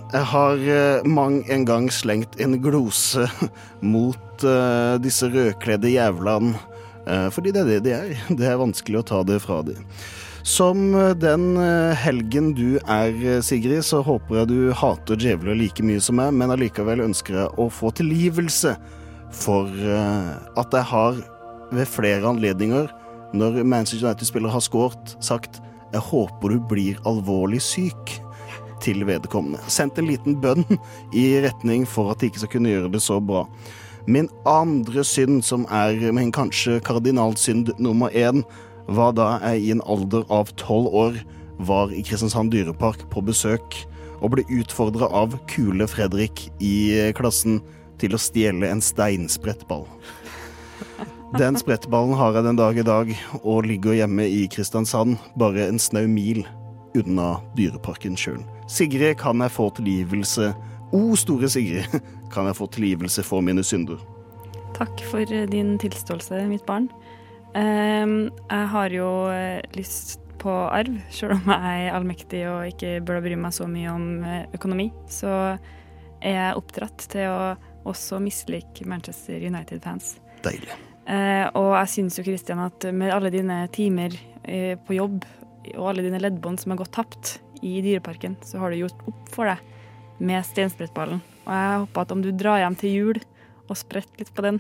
Jeg 0.08 0.24
har 0.32 0.62
eh, 0.72 1.04
mang 1.04 1.42
en 1.52 1.66
gang 1.68 1.90
slengt 1.92 2.38
en 2.40 2.56
glose 2.64 3.26
mot 3.84 4.46
eh, 4.48 4.94
disse 5.04 5.28
rødkledde 5.28 5.92
jævlene. 5.92 6.56
Eh, 7.08 7.28
fordi 7.36 7.52
det 7.52 7.66
er 7.66 7.68
det 7.74 7.82
de 7.84 7.96
er. 7.98 8.14
Det 8.40 8.48
er 8.48 8.62
vanskelig 8.62 9.02
å 9.02 9.08
ta 9.10 9.20
det 9.28 9.42
fra 9.44 9.60
dem. 9.68 9.82
Som 10.48 10.96
eh, 10.96 11.12
den 11.20 11.58
eh, 11.60 11.92
helgen 12.06 12.54
du 12.56 12.78
er, 12.80 13.12
eh, 13.12 13.42
Sigrid, 13.44 13.84
så 13.84 14.00
håper 14.06 14.42
jeg 14.42 14.52
du 14.54 14.60
hater 14.80 15.20
djevler 15.20 15.60
like 15.60 15.84
mye 15.84 16.00
som 16.04 16.16
meg, 16.22 16.32
men 16.40 16.56
allikevel 16.56 17.04
ønsker 17.10 17.42
jeg 17.42 17.52
å 17.60 17.68
få 17.68 17.92
tilgivelse 18.00 18.78
for 19.36 19.68
eh, 19.68 20.32
at 20.56 20.80
jeg 20.80 20.88
har 20.94 21.20
ved 21.76 21.92
flere 21.92 22.32
anledninger, 22.32 22.88
når 23.34 23.64
Manchester 23.64 24.08
United-spillere 24.08 24.52
har 24.52 24.64
skåret, 24.64 25.18
sagt 25.20 25.62
'jeg 25.94 26.02
håper 26.02 26.50
du 26.50 26.60
blir 26.60 27.00
alvorlig 27.06 27.62
syk' 27.62 28.22
til 28.82 29.06
vedkommende. 29.06 29.60
Sendt 29.68 29.98
en 29.98 30.08
liten 30.08 30.38
bønn 30.42 30.66
i 31.14 31.42
retning 31.42 31.88
for 31.88 32.12
at 32.12 32.20
de 32.20 32.30
ikke 32.30 32.44
skal 32.44 32.54
kunne 32.58 32.70
gjøre 32.70 32.92
det 32.92 33.02
så 33.02 33.20
bra. 33.20 33.48
Min 34.08 34.30
andre 34.46 35.04
synd, 35.04 35.44
som 35.44 35.66
er 35.70 36.12
min 36.16 36.32
kanskje 36.32 36.80
kardinalsynd 36.80 37.74
nummer 37.80 38.10
én, 38.10 38.44
var 38.88 39.12
da 39.12 39.40
jeg 39.44 39.62
i 39.62 39.72
en 39.72 39.84
alder 39.84 40.24
av 40.32 40.54
tolv 40.56 40.88
år 40.96 41.18
var 41.60 41.92
i 41.92 42.04
Kristiansand 42.06 42.54
dyrepark 42.54 43.10
på 43.12 43.24
besøk 43.26 43.76
og 44.22 44.32
ble 44.32 44.46
utfordra 44.62 45.10
av 45.12 45.36
kule 45.52 45.88
Fredrik 45.90 46.48
i 46.64 47.12
klassen 47.18 47.60
til 48.00 48.16
å 48.16 48.22
stjele 48.22 48.70
en 48.70 48.82
steinsprettball. 48.84 49.86
Den 51.36 51.58
sprettballen 51.60 52.16
har 52.16 52.38
jeg 52.38 52.46
den 52.46 52.56
dag 52.56 52.78
i 52.80 52.84
dag 52.88 53.10
og 53.42 53.66
ligger 53.68 53.98
hjemme 53.98 54.24
i 54.32 54.46
Kristiansand, 54.48 55.18
bare 55.36 55.66
en 55.68 55.80
snau 55.82 56.06
mil 56.08 56.46
unna 56.96 57.34
dyreparken 57.58 58.16
sjøl. 58.16 58.40
Sigrid, 58.72 59.18
kan 59.20 59.44
jeg 59.44 59.52
få 59.52 59.68
tilgivelse? 59.76 60.54
O 60.96 61.18
store 61.20 61.50
Sigrid, 61.52 62.00
kan 62.34 62.48
jeg 62.48 62.56
få 62.56 62.70
tilgivelse 62.72 63.28
for 63.28 63.44
mine 63.44 63.66
synder? 63.68 64.00
Takk 64.78 65.04
for 65.12 65.28
eh, 65.28 65.50
din 65.52 65.76
tilståelse, 65.84 66.46
mitt 66.48 66.64
barn. 66.70 66.88
Ehm, 67.60 68.32
jeg 68.48 68.72
har 68.72 68.96
jo 68.96 69.12
eh, 69.34 69.60
lyst 69.76 70.24
på 70.40 70.54
arv, 70.72 70.96
selv 71.12 71.42
om 71.42 71.52
jeg 71.52 71.88
er 71.90 71.96
allmektig 71.98 72.44
og 72.48 72.72
ikke 72.72 73.02
burde 73.04 73.26
bry 73.28 73.36
meg 73.36 73.56
så 73.58 73.68
mye 73.68 73.92
om 73.92 74.10
eh, 74.24 74.46
økonomi. 74.56 74.94
Så 75.12 75.32
er 76.24 76.40
jeg 76.40 76.60
oppdratt 76.64 77.10
til 77.12 77.36
å 77.36 77.56
også 77.88 78.24
mislike 78.24 78.88
Manchester 78.88 79.44
United-fans. 79.44 80.16
Deilig. 80.46 80.87
Eh, 81.08 81.46
og 81.56 81.72
jeg 81.78 81.92
syns 81.94 82.20
jo, 82.20 82.26
Kristian, 82.28 82.60
at 82.66 82.88
med 82.92 83.14
alle 83.16 83.32
dine 83.32 83.62
timer 83.74 84.16
eh, 84.44 84.76
på 84.76 84.98
jobb 84.98 85.24
og 85.78 85.90
alle 85.92 86.04
dine 86.06 86.20
leddbånd 86.20 86.60
som 86.62 86.74
har 86.74 86.82
gått 86.82 86.96
tapt 86.96 87.38
i 87.64 87.80
Dyreparken, 87.84 88.38
så 88.44 88.60
har 88.62 88.72
du 88.72 88.82
gjort 88.82 89.08
opp 89.10 89.32
for 89.34 89.50
deg 89.50 89.64
med 90.24 90.46
steinsprettballen. 90.46 91.22
Og 91.46 91.54
jeg 91.54 91.80
håper 91.84 92.04
at 92.04 92.14
om 92.16 92.24
du 92.24 92.32
drar 92.36 92.62
hjem 92.64 92.78
til 92.80 92.94
jul 92.94 93.22
og 93.68 93.80
spretter 93.80 94.24
litt 94.24 94.34
på 94.36 94.46
den, 94.46 94.60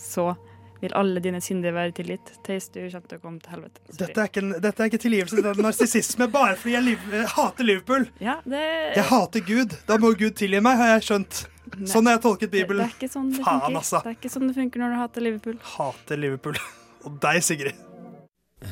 så 0.00 0.32
vil 0.80 0.94
alle 0.96 1.20
dine 1.20 1.42
synder 1.44 1.74
være 1.76 1.92
tilgitt. 1.98 2.30
Theis, 2.46 2.70
du 2.72 2.80
kommer 2.80 3.08
til 3.10 3.18
å 3.18 3.22
komme 3.22 3.42
til 3.42 3.52
helvete. 3.52 3.82
Dette 3.98 4.22
er 4.22 4.30
ikke, 4.30 4.44
dette 4.64 4.82
er 4.82 4.90
ikke 4.90 5.02
tilgivelse, 5.02 5.42
det 5.44 5.50
er 5.52 5.64
narsissisme 5.66 6.28
bare 6.32 6.56
fordi 6.60 6.76
jeg, 6.78 6.96
jeg 7.12 7.32
hater 7.34 7.68
Liverpool. 7.68 8.06
Ja, 8.24 8.38
det, 8.48 8.62
Jeg 8.96 9.06
hater 9.10 9.44
Gud. 9.44 9.76
Da 9.88 9.98
må 10.00 10.14
Gud 10.16 10.38
tilgi 10.40 10.62
meg, 10.64 10.80
har 10.80 10.94
jeg 10.94 11.08
skjønt. 11.10 11.42
Sånn 11.86 12.06
har 12.08 12.16
jeg 12.18 12.22
tolket 12.24 12.50
det, 12.50 12.50
det 12.50 12.64
Bibelen. 12.66 12.86
er 12.86 12.94
ikke 12.96 13.08
sånn 13.12 13.30
det 13.32 13.42
Faen, 13.44 13.60
funker. 13.60 13.76
altså. 13.80 14.00
Det 14.04 14.10
er 14.12 14.18
ikke 14.18 14.32
sånn 14.32 14.48
det 14.50 14.56
funker 14.58 14.82
når 14.82 14.90
du 14.94 14.98
hater 15.00 15.20
Liverpool. 15.26 15.56
Hater 15.76 16.20
Liverpool. 16.20 16.58
Og 17.06 17.20
deg, 17.22 17.40
Sigrid. 17.46 17.86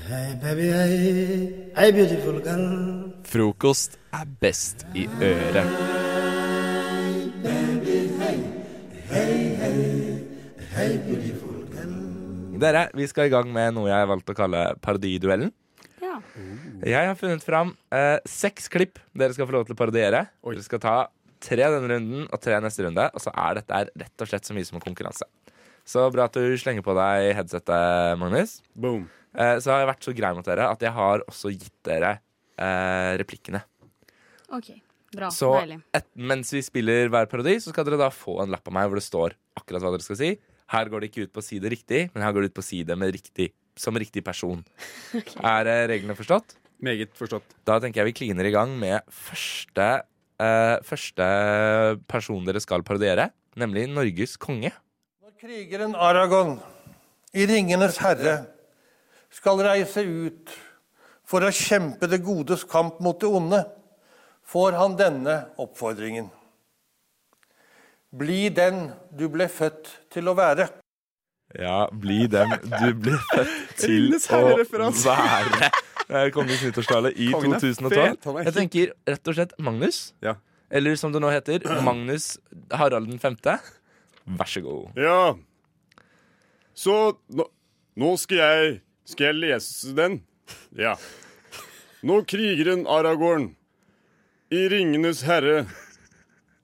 Hey 0.08 0.34
baby, 0.42 0.66
hey, 0.68 1.70
hey 1.78 1.92
beautiful 1.96 2.42
girl. 2.44 2.66
Frokost 3.24 3.96
er 4.12 4.26
best 4.42 4.84
i 4.94 5.06
øret. 5.24 5.72
Dere, 12.58 12.88
vi 12.96 13.06
skal 13.06 13.28
i 13.28 13.32
gang 13.32 13.50
med 13.54 13.76
noe 13.76 13.86
jeg 13.90 14.00
har 14.02 14.08
valgt 14.10 14.30
å 14.32 14.36
kalle 14.36 14.62
parodiduellen. 14.82 15.52
Ja. 16.02 16.16
Jeg 16.82 17.06
har 17.10 17.16
funnet 17.18 17.44
fram 17.46 17.72
eh, 17.94 18.18
seks 18.26 18.66
klipp 18.72 18.98
dere 19.18 19.34
skal 19.36 19.46
få 19.48 19.54
lov 19.54 19.68
til 19.68 19.76
å 19.76 19.78
parodiere. 19.78 20.24
Dere 20.42 20.64
skal 20.66 20.82
ta 20.82 20.96
tre 21.42 21.64
denne 21.64 21.90
runden 21.92 22.26
og 22.26 22.40
tre 22.42 22.58
neste 22.62 22.86
runde. 22.86 23.06
Og 23.14 23.22
så 23.22 23.32
er 23.34 23.60
dette 23.60 23.84
rett 23.88 24.24
og 24.24 24.30
slett 24.30 24.48
så 24.48 24.56
mye 24.56 24.68
som 24.68 24.80
en 24.80 24.84
konkurranse. 24.84 25.28
Så 25.88 26.04
bra 26.12 26.26
at 26.28 26.36
du 26.36 26.58
slenger 26.60 26.84
på 26.84 26.94
deg 26.98 27.30
headsetet, 27.38 28.18
Magnus. 28.20 28.58
Eh, 28.76 29.56
så 29.62 29.72
har 29.72 29.82
jeg 29.82 29.90
vært 29.92 30.04
så 30.08 30.14
grei 30.16 30.34
mot 30.36 30.46
dere 30.46 30.68
at 30.72 30.84
jeg 30.84 30.92
har 30.96 31.24
også 31.28 31.52
gitt 31.54 31.74
dere 31.88 32.18
eh, 32.60 33.14
replikkene. 33.20 33.62
OK. 34.52 34.74
Bra. 35.14 35.30
Så 35.32 35.54
Deilig. 35.54 35.78
et, 35.96 36.04
mens 36.20 36.50
vi 36.52 36.60
spiller 36.64 37.08
hver 37.12 37.28
parodi, 37.30 37.54
så 37.64 37.72
skal 37.72 37.86
dere 37.88 38.00
da 38.00 38.10
få 38.12 38.42
en 38.42 38.52
lapp 38.52 38.68
av 38.68 38.74
meg 38.76 38.90
hvor 38.90 39.00
det 39.00 39.06
står 39.06 39.36
akkurat 39.56 39.84
hva 39.84 39.94
dere 39.94 40.04
skal 40.04 40.18
si. 40.20 40.34
Her 40.68 40.90
går 40.92 41.00
det 41.00 41.08
ikke 41.08 41.24
ut 41.24 41.32
på 41.32 41.40
å 41.40 41.46
si 41.46 41.60
det 41.64 41.72
riktig, 41.72 42.02
men 42.12 42.24
her 42.26 42.34
går 42.36 42.44
det 42.44 42.50
ut 42.52 42.58
på 42.58 42.64
å 42.64 42.68
si 42.68 42.82
det 42.84 42.96
med 43.00 43.14
riktig, 43.16 43.48
som 43.78 43.96
riktig 43.96 44.20
person. 44.26 44.60
Er 45.40 45.70
eh, 45.70 45.86
reglene 45.94 46.16
forstått? 46.18 46.58
Meget 46.84 47.16
forstått. 47.18 47.56
Da 47.66 47.78
tenker 47.82 48.02
jeg 48.02 48.12
vi 48.12 48.18
kliner 48.20 48.46
i 48.46 48.52
gang 48.54 48.76
med 48.78 49.00
første, 49.08 49.88
eh, 50.42 50.76
første 50.86 51.26
person 52.10 52.46
dere 52.46 52.62
skal 52.62 52.84
parodiere, 52.86 53.30
nemlig 53.58 53.88
Norges 53.90 54.36
konge. 54.40 54.72
Når 55.22 55.34
Krigeren 55.40 55.94
Aragon 55.94 56.56
i 57.36 57.46
Ringenes 57.48 58.00
herre 58.02 58.40
skal 59.34 59.60
reise 59.66 60.02
ut 60.06 60.54
for 61.28 61.44
å 61.44 61.52
kjempe 61.52 62.08
det 62.08 62.22
godes 62.24 62.64
kamp 62.68 63.02
mot 63.04 63.18
det 63.20 63.28
onde, 63.28 63.62
får 64.48 64.78
han 64.80 64.96
denne 64.96 65.38
oppfordringen. 65.60 66.30
Bli 68.16 68.48
den 68.48 68.86
du 69.12 69.26
ble 69.28 69.50
født 69.52 69.90
til 70.14 70.30
å 70.30 70.36
være. 70.38 70.70
Ja, 71.56 71.88
bli 71.92 72.26
den 72.28 72.54
du 72.64 72.88
ble 72.96 73.18
født 73.28 73.74
til 73.84 74.16
å 74.16 74.90
være. 75.04 75.68
Eh, 76.08 76.30
Kongens 76.32 76.62
nyttårstale 76.64 77.10
i 77.12 77.28
Kongen 77.34 77.52
er 77.58 77.60
2012. 77.60 77.92
fet, 77.92 78.24
han 78.24 78.36
er 78.40 78.46
Jeg 78.48 78.54
tenker 78.56 78.92
rett 79.06 79.28
og 79.28 79.34
slett 79.36 79.52
Magnus. 79.60 79.98
Eller 80.70 80.96
som 81.00 81.12
det 81.12 81.20
nå 81.20 81.28
heter, 81.32 81.64
Magnus 81.84 82.38
Harald 82.72 83.08
5. 83.20 83.36
Vær 84.38 84.48
så 84.48 84.60
god. 84.64 84.96
Ja. 84.96 85.34
Så 86.76 86.94
nå, 87.32 87.46
nå 87.96 88.16
skal 88.20 88.36
jeg 88.38 88.80
Skal 89.08 89.30
jeg 89.30 89.38
lese 89.40 89.94
den? 89.96 90.18
Ja. 90.76 90.94
Når 92.04 92.26
krigeren 92.28 92.86
Aragorn 92.86 93.54
i 94.52 94.66
Ringenes 94.68 95.22
herre 95.24 95.62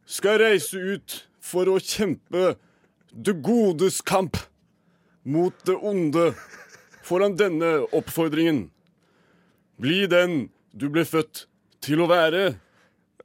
skal 0.04 0.38
reise 0.42 0.76
ut 0.76 1.22
for 1.40 1.68
å 1.72 1.78
kjempe 1.80 2.54
det 3.14 3.34
godes 3.44 4.02
kamp 4.04 4.36
mot 5.24 5.56
det 5.64 5.76
onde, 5.80 6.34
får 7.04 7.24
han 7.24 7.36
denne 7.40 7.72
oppfordringen. 7.96 8.66
Bli 9.84 10.04
den 10.10 10.36
du 10.74 10.88
ble 10.92 11.04
født 11.06 11.44
til 11.84 12.00
å 12.00 12.08
være. 12.10 12.54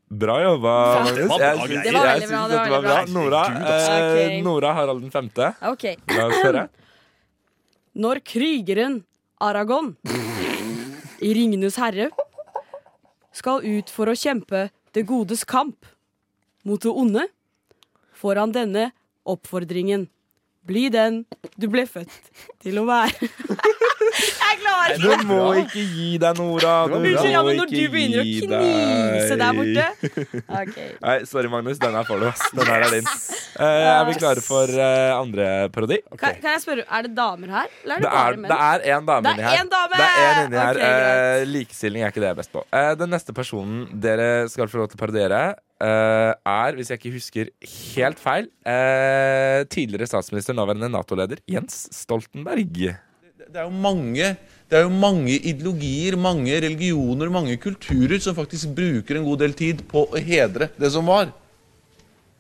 Bra 0.10 0.40
jobba, 0.42 0.74
Magnus. 1.06 1.16
Jeg, 1.16 1.28
Det 1.30 1.30
var 1.30 1.60
veldig 1.62 1.76
jeg 1.86 1.94
bra, 1.94 2.14
syns 2.20 2.52
dette 2.52 2.72
var 2.74 2.86
bra. 2.86 2.96
Nora, 3.14 3.42
altså. 3.62 3.98
eh, 4.20 4.40
Nora 4.46 4.72
Harald 4.76 5.06
5. 5.14 5.30
OK. 5.70 5.86
La 6.16 6.26
oss 6.28 6.40
høre. 6.44 6.64
Når 8.04 8.22
krigeren 8.26 9.00
Aragon 9.42 9.94
i 11.22 11.32
Ringenes 11.36 11.78
herre 11.80 12.10
skal 13.36 13.62
ut 13.64 13.92
for 13.94 14.10
å 14.12 14.18
kjempe 14.18 14.68
det 14.98 15.06
godes 15.08 15.46
kamp 15.48 15.86
mot 16.68 16.82
det 16.84 16.92
onde, 16.92 17.28
får 18.20 18.42
han 18.42 18.52
denne 18.56 18.90
oppfordringen. 19.30 20.08
Bli 20.68 20.90
den 20.92 21.22
du 21.56 21.70
ble 21.72 21.86
født 21.88 22.34
til 22.66 22.82
å 22.82 22.88
være. 22.90 23.30
Jeg 24.20 24.60
klarer 24.62 25.02
Du 25.04 25.28
må 25.30 25.40
ikke 25.62 25.84
gi 25.84 26.10
deg, 26.22 26.40
Nora. 26.40 26.74
Du 26.90 26.96
Unnskyld, 27.00 27.32
ja, 27.32 27.44
men 27.46 27.60
når 27.60 27.72
du 27.72 27.78
begynner 27.94 28.22
å 28.22 28.26
knise 28.26 29.30
der 29.30 29.44
deg. 29.44 29.60
borte. 29.60 29.86
okay. 30.62 30.90
Nei, 31.04 31.16
sorry, 31.30 31.52
Magnus. 31.52 31.80
Den 31.82 31.98
her 32.00 32.08
får 32.08 32.24
du. 32.24 32.28
ass. 32.32 32.44
Den 32.58 32.72
her 32.72 32.86
er 32.88 32.96
din. 32.98 33.08
Eh, 33.60 33.86
er 33.94 34.04
vi 34.10 34.18
klare 34.20 34.44
for 34.46 34.72
eh, 34.72 35.14
andre 35.16 35.48
parodi? 35.76 36.02
Kan, 36.16 36.38
kan 36.42 36.52
jeg 36.56 36.64
spørre, 36.66 36.86
Er 36.88 37.08
det 37.08 37.14
damer 37.18 37.56
her? 37.60 37.72
Eller 37.84 37.96
er 37.96 38.04
det, 38.04 38.10
Det 38.10 38.12
bare 38.14 38.34
er, 38.34 38.42
menn? 38.44 38.52
det 38.52 38.60
er 38.60 38.86
en 38.98 39.10
dame 39.10 39.34
inni 39.34 39.46
er 39.46 39.50
her. 39.50 39.72
dame! 39.74 39.96
Det 39.96 40.10
er 40.10 40.30
en 40.30 40.44
inni 40.46 40.62
her. 40.64 40.84
Okay. 40.84 41.40
Eh, 41.40 41.48
likestilling 41.54 42.06
er 42.06 42.14
ikke 42.14 42.24
det 42.24 42.30
jeg 42.32 42.38
er 42.38 42.44
best 42.44 42.54
på. 42.56 42.66
Eh, 42.76 42.92
den 43.00 43.12
neste 43.14 43.36
personen 43.36 43.88
dere 44.06 44.30
skal 44.52 44.72
få 44.72 44.84
lov 44.84 44.92
til 44.94 45.00
å 45.00 45.04
parodiere, 45.06 45.42
Uh, 45.80 46.34
er, 46.44 46.76
hvis 46.76 46.90
jeg 46.92 47.00
ikke 47.00 47.12
husker 47.14 47.50
helt 47.96 48.20
feil, 48.20 48.50
uh, 48.68 49.62
tidligere 49.72 50.10
statsminister, 50.12 50.52
nåværende 50.52 50.90
Nato-leder 50.92 51.40
Jens 51.48 51.86
Stoltenberg. 51.96 52.82
Det 53.50 53.62
er 53.64 53.70
mange 53.74 54.38
det 54.70 54.78
er 54.78 54.84
jo 54.86 54.92
mange 54.94 55.34
ideologier, 55.34 56.14
mange 56.14 56.54
religioner, 56.62 57.32
mange 57.34 57.56
kulturer 57.58 58.20
som 58.22 58.36
faktisk 58.38 58.70
bruker 58.78 59.18
en 59.18 59.26
god 59.26 59.40
del 59.42 59.56
tid 59.58 59.82
på 59.90 60.04
å 60.06 60.22
hedre 60.22 60.68
det 60.78 60.92
som 60.94 61.10
var. 61.10 61.32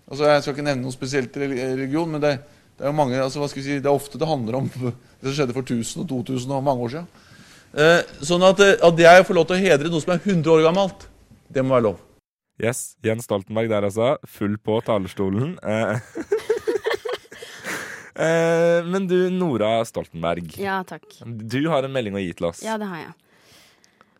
Altså, 0.05 0.27
Jeg 0.27 0.43
skal 0.43 0.53
ikke 0.53 0.65
nevne 0.67 0.85
noe 0.85 0.93
spesielt 0.93 1.39
religion, 1.41 2.11
men 2.13 2.21
det, 2.21 2.35
det 2.77 2.85
er 2.85 2.93
jo 2.93 2.99
mange, 2.99 3.17
altså, 3.17 3.41
hva 3.41 3.49
skal 3.49 3.63
vi 3.63 3.65
si, 3.65 3.79
det 3.81 3.89
er 3.89 3.97
ofte 3.97 4.21
det 4.21 4.29
handler 4.29 4.59
om 4.59 4.69
det 4.83 5.25
som 5.25 5.37
skjedde 5.39 5.55
for 5.57 5.65
1000 5.65 6.03
og 6.03 6.11
2000 6.13 6.53
og 6.53 6.67
mange 6.67 6.85
år 6.85 6.93
siden. 6.93 7.09
Eh, 7.73 8.13
sånn 8.29 8.45
at, 8.45 8.61
eh, 8.65 8.77
at 8.77 9.01
jeg 9.05 9.25
får 9.25 9.39
lov 9.39 9.49
til 9.49 9.57
å 9.57 9.63
hedre 9.65 9.89
noe 9.89 10.05
som 10.05 10.13
er 10.13 10.21
100 10.21 10.53
år 10.53 10.63
gammelt, 10.69 11.09
det 11.49 11.65
må 11.65 11.79
være 11.79 11.87
lov. 11.87 12.05
Yes, 12.61 12.91
Jens 13.01 13.25
Stoltenberg 13.25 13.71
der 13.71 13.89
altså. 13.89 14.17
Full 14.37 14.59
på 14.61 14.77
talerstolen. 14.85 15.57
Eh, 15.65 16.13
eh, 18.19 18.85
men 18.85 19.07
du, 19.09 19.17
Nora 19.33 19.79
Stoltenberg. 19.87 20.53
Ja, 20.61 20.81
takk. 20.87 21.07
Du 21.25 21.61
har 21.71 21.87
en 21.87 21.95
melding 21.95 22.19
å 22.19 22.23
gi 22.23 22.35
til 22.35 22.49
oss. 22.51 22.61
Ja, 22.65 22.77
det 22.81 22.89
har 22.91 23.03
jeg. 23.07 23.15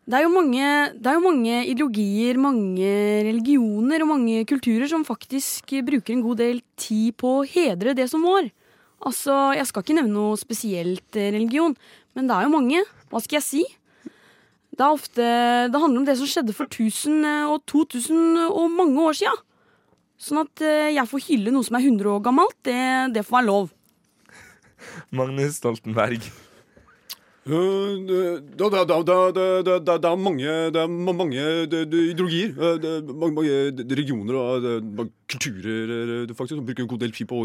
Det 0.10 0.18
er, 0.18 0.26
mange, 0.34 0.68
det 0.98 1.06
er 1.06 1.18
jo 1.20 1.22
mange 1.28 1.58
ideologier, 1.70 2.38
mange 2.42 2.94
religioner 3.28 4.02
og 4.02 4.10
mange 4.10 4.40
kulturer 4.50 4.90
som 4.90 5.04
faktisk 5.06 5.76
bruker 5.86 6.16
en 6.16 6.24
god 6.26 6.40
del 6.42 6.64
tid 6.82 7.14
på 7.22 7.36
å 7.38 7.46
hedre 7.46 7.94
det 7.94 8.08
som 8.10 8.26
var. 8.26 8.48
Altså, 9.06 9.54
Jeg 9.54 9.68
skal 9.70 9.86
ikke 9.86 10.00
nevne 10.00 10.16
noe 10.16 10.40
spesielt 10.42 11.14
religion, 11.14 11.76
men 12.18 12.26
det 12.26 12.36
er 12.36 12.48
jo 12.48 12.56
mange. 12.56 12.82
Hva 13.14 13.22
skal 13.22 13.38
jeg 13.38 13.46
si? 13.46 13.62
Det 14.74 14.82
er 14.82 14.96
ofte, 14.96 15.26
det 15.70 15.82
handler 15.84 16.02
om 16.02 16.08
det 16.08 16.18
som 16.18 16.28
skjedde 16.32 16.56
for 16.58 16.66
1000 16.66 17.30
og 17.52 17.62
2000 17.70 18.48
og 18.48 18.66
mange 18.72 19.06
år 19.06 19.18
sia. 19.22 19.36
Sånn 20.20 20.42
at 20.42 20.64
eh, 20.66 20.90
jeg 20.96 21.08
får 21.08 21.26
hylle 21.30 21.54
noe 21.54 21.68
som 21.68 21.78
er 21.78 21.86
100 21.86 22.10
år 22.12 22.24
gammelt, 22.26 22.56
det, 22.68 22.80
det 23.16 23.24
får 23.28 23.38
være 23.38 23.48
lov. 23.48 23.70
Magnus 25.12 25.58
Stoltenberg. 25.58 26.22
Eh, 27.50 27.56
eh, 27.56 28.38
det 28.46 30.06
er 30.06 30.88
mange 31.18 31.42
ideologier. 31.66 32.52
Eh, 32.54 32.78
det 32.78 32.90
er 32.92 33.02
Mange 33.10 33.42
regioner 33.96 34.36
og 34.38 35.10
kulturer 35.30 36.28
faktisk, 36.34 36.58
som 36.58 36.66
bruker 36.66 36.84
en 36.84 36.92
god 36.92 37.00
del 37.00 37.12
tid 37.12 37.26
på 37.30 37.36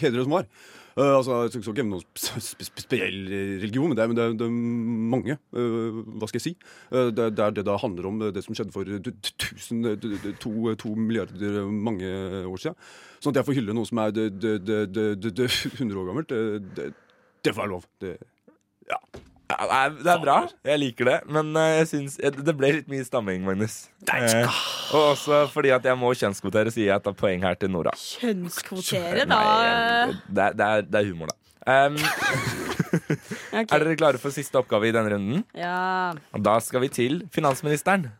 hedre 0.00 0.24
som 0.24 0.32
har. 0.38 0.46
Altså, 0.94 1.42
Jeg 1.42 1.50
skal 1.50 1.74
ikke 1.74 1.82
noen 1.90 2.02
spesiell 2.14 3.26
religion, 3.58 3.88
men 3.88 3.96
det 3.96 4.02
er, 4.04 4.06
men 4.06 4.16
det 4.16 4.46
er, 4.46 4.50
mange. 5.10 5.38
Hva 5.50 6.28
skal 6.28 6.38
jeg 6.38 6.46
si? 6.46 6.54
Det, 6.90 7.18
er 7.18 7.50
det 7.50 7.66
det 7.66 7.80
handler 7.82 8.06
om, 8.06 8.20
det 8.30 8.44
som 8.44 8.54
skjedde 8.54 8.70
for 8.70 8.84
tusen, 9.42 9.82
to, 10.38 10.74
to 10.78 10.94
milliarder 10.94 11.66
mange 11.66 12.06
år 12.46 12.58
siden. 12.62 12.78
Sånn 13.18 13.32
at 13.34 13.40
jeg 13.40 13.48
får 13.48 13.58
hylle 13.58 13.74
noe 13.74 13.88
som 13.88 13.98
er 13.98 14.14
100 14.14 15.98
år 15.98 16.06
gammelt. 16.12 16.30
Det, 16.78 16.92
det, 17.44 17.50
det 17.50 17.54
får 17.56 17.66
jeg 17.66 17.72
lov. 17.76 17.86
Det, 18.00 18.16
Ja, 18.88 18.98
det 19.48 19.76
er, 19.76 19.94
det 20.00 20.10
er 20.12 20.20
bra. 20.22 20.36
Jeg 20.64 20.80
liker 20.80 21.08
det. 21.08 21.16
Men 21.28 21.52
eh, 21.60 21.70
jeg 21.82 21.88
synes, 21.92 22.16
det 22.18 22.54
ble 22.56 22.72
litt 22.78 22.90
mye 22.90 23.04
stamming, 23.06 23.44
Magnus. 23.46 23.84
Eh, 24.08 24.58
og 24.94 25.10
også 25.14 25.44
fordi 25.52 25.72
at 25.76 25.84
jeg 25.88 26.00
må 26.00 26.12
kjønnskvotere, 26.16 26.72
sier 26.74 26.90
jeg 26.90 26.96
et 26.96 27.08
av 27.10 27.16
poeng 27.18 27.44
her 27.44 27.56
til 27.60 27.72
Nora. 27.72 27.92
Kjønnskvotere, 28.00 29.26
da. 29.28 29.38
Nei, 29.38 29.64
eh, 29.68 30.14
det, 30.28 30.48
er, 30.48 30.58
det, 30.58 30.68
er, 30.68 30.88
det 30.88 31.00
er 31.02 31.10
humor, 31.12 31.32
da. 31.32 31.40
Um, 31.64 31.96
Er 33.54 33.64
dere 33.80 33.96
klare 33.96 34.20
for 34.20 34.34
siste 34.34 34.58
oppgave 34.60 34.90
i 34.90 34.92
denne 34.94 35.14
runden? 35.14 35.44
Ja. 35.56 36.12
Og 36.36 36.44
Da 36.44 36.58
skal 36.62 36.84
vi 36.84 36.90
til 36.92 37.22
finansministeren. 37.32 38.10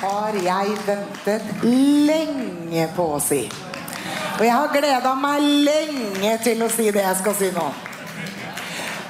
har 0.00 0.38
jeg 0.42 0.76
ventet 0.86 1.62
lenge 1.62 2.88
på 2.96 3.10
å 3.18 3.20
si. 3.20 3.44
Og 4.38 4.44
jeg 4.46 4.52
har 4.56 4.72
gleda 4.72 5.14
meg 5.14 5.44
lenge 5.68 6.36
til 6.42 6.64
å 6.64 6.70
si 6.72 6.88
det 6.90 7.04
jeg 7.04 7.20
skal 7.20 7.36
si 7.38 7.52
nå. 7.54 7.68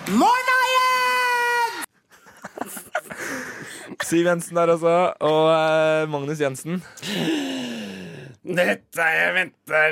Morna 0.08 0.56
igjen! 0.68 1.74
Siv 4.08 4.26
Jensen 4.26 4.56
der 4.58 4.72
også, 4.74 4.94
og 5.20 5.44
eh, 5.54 6.08
Magnus 6.10 6.40
Jensen. 6.42 6.82
Dette 8.42 8.98
har 8.98 9.12
jeg 9.14 9.34
venta 9.36 9.82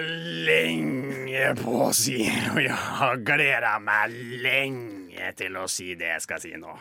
lenge 0.49 1.53
på 1.61 1.77
å 1.87 1.91
si, 1.95 2.19
og 2.51 2.59
jeg 2.65 2.75
har 2.75 3.23
gleda 3.23 3.77
meg 3.85 4.17
lenge 4.43 5.31
til 5.39 5.55
å 5.61 5.69
si 5.71 5.93
det 5.95 6.11
jeg 6.17 6.25
skal 6.27 6.43
si 6.43 6.51
nå. 6.59 6.75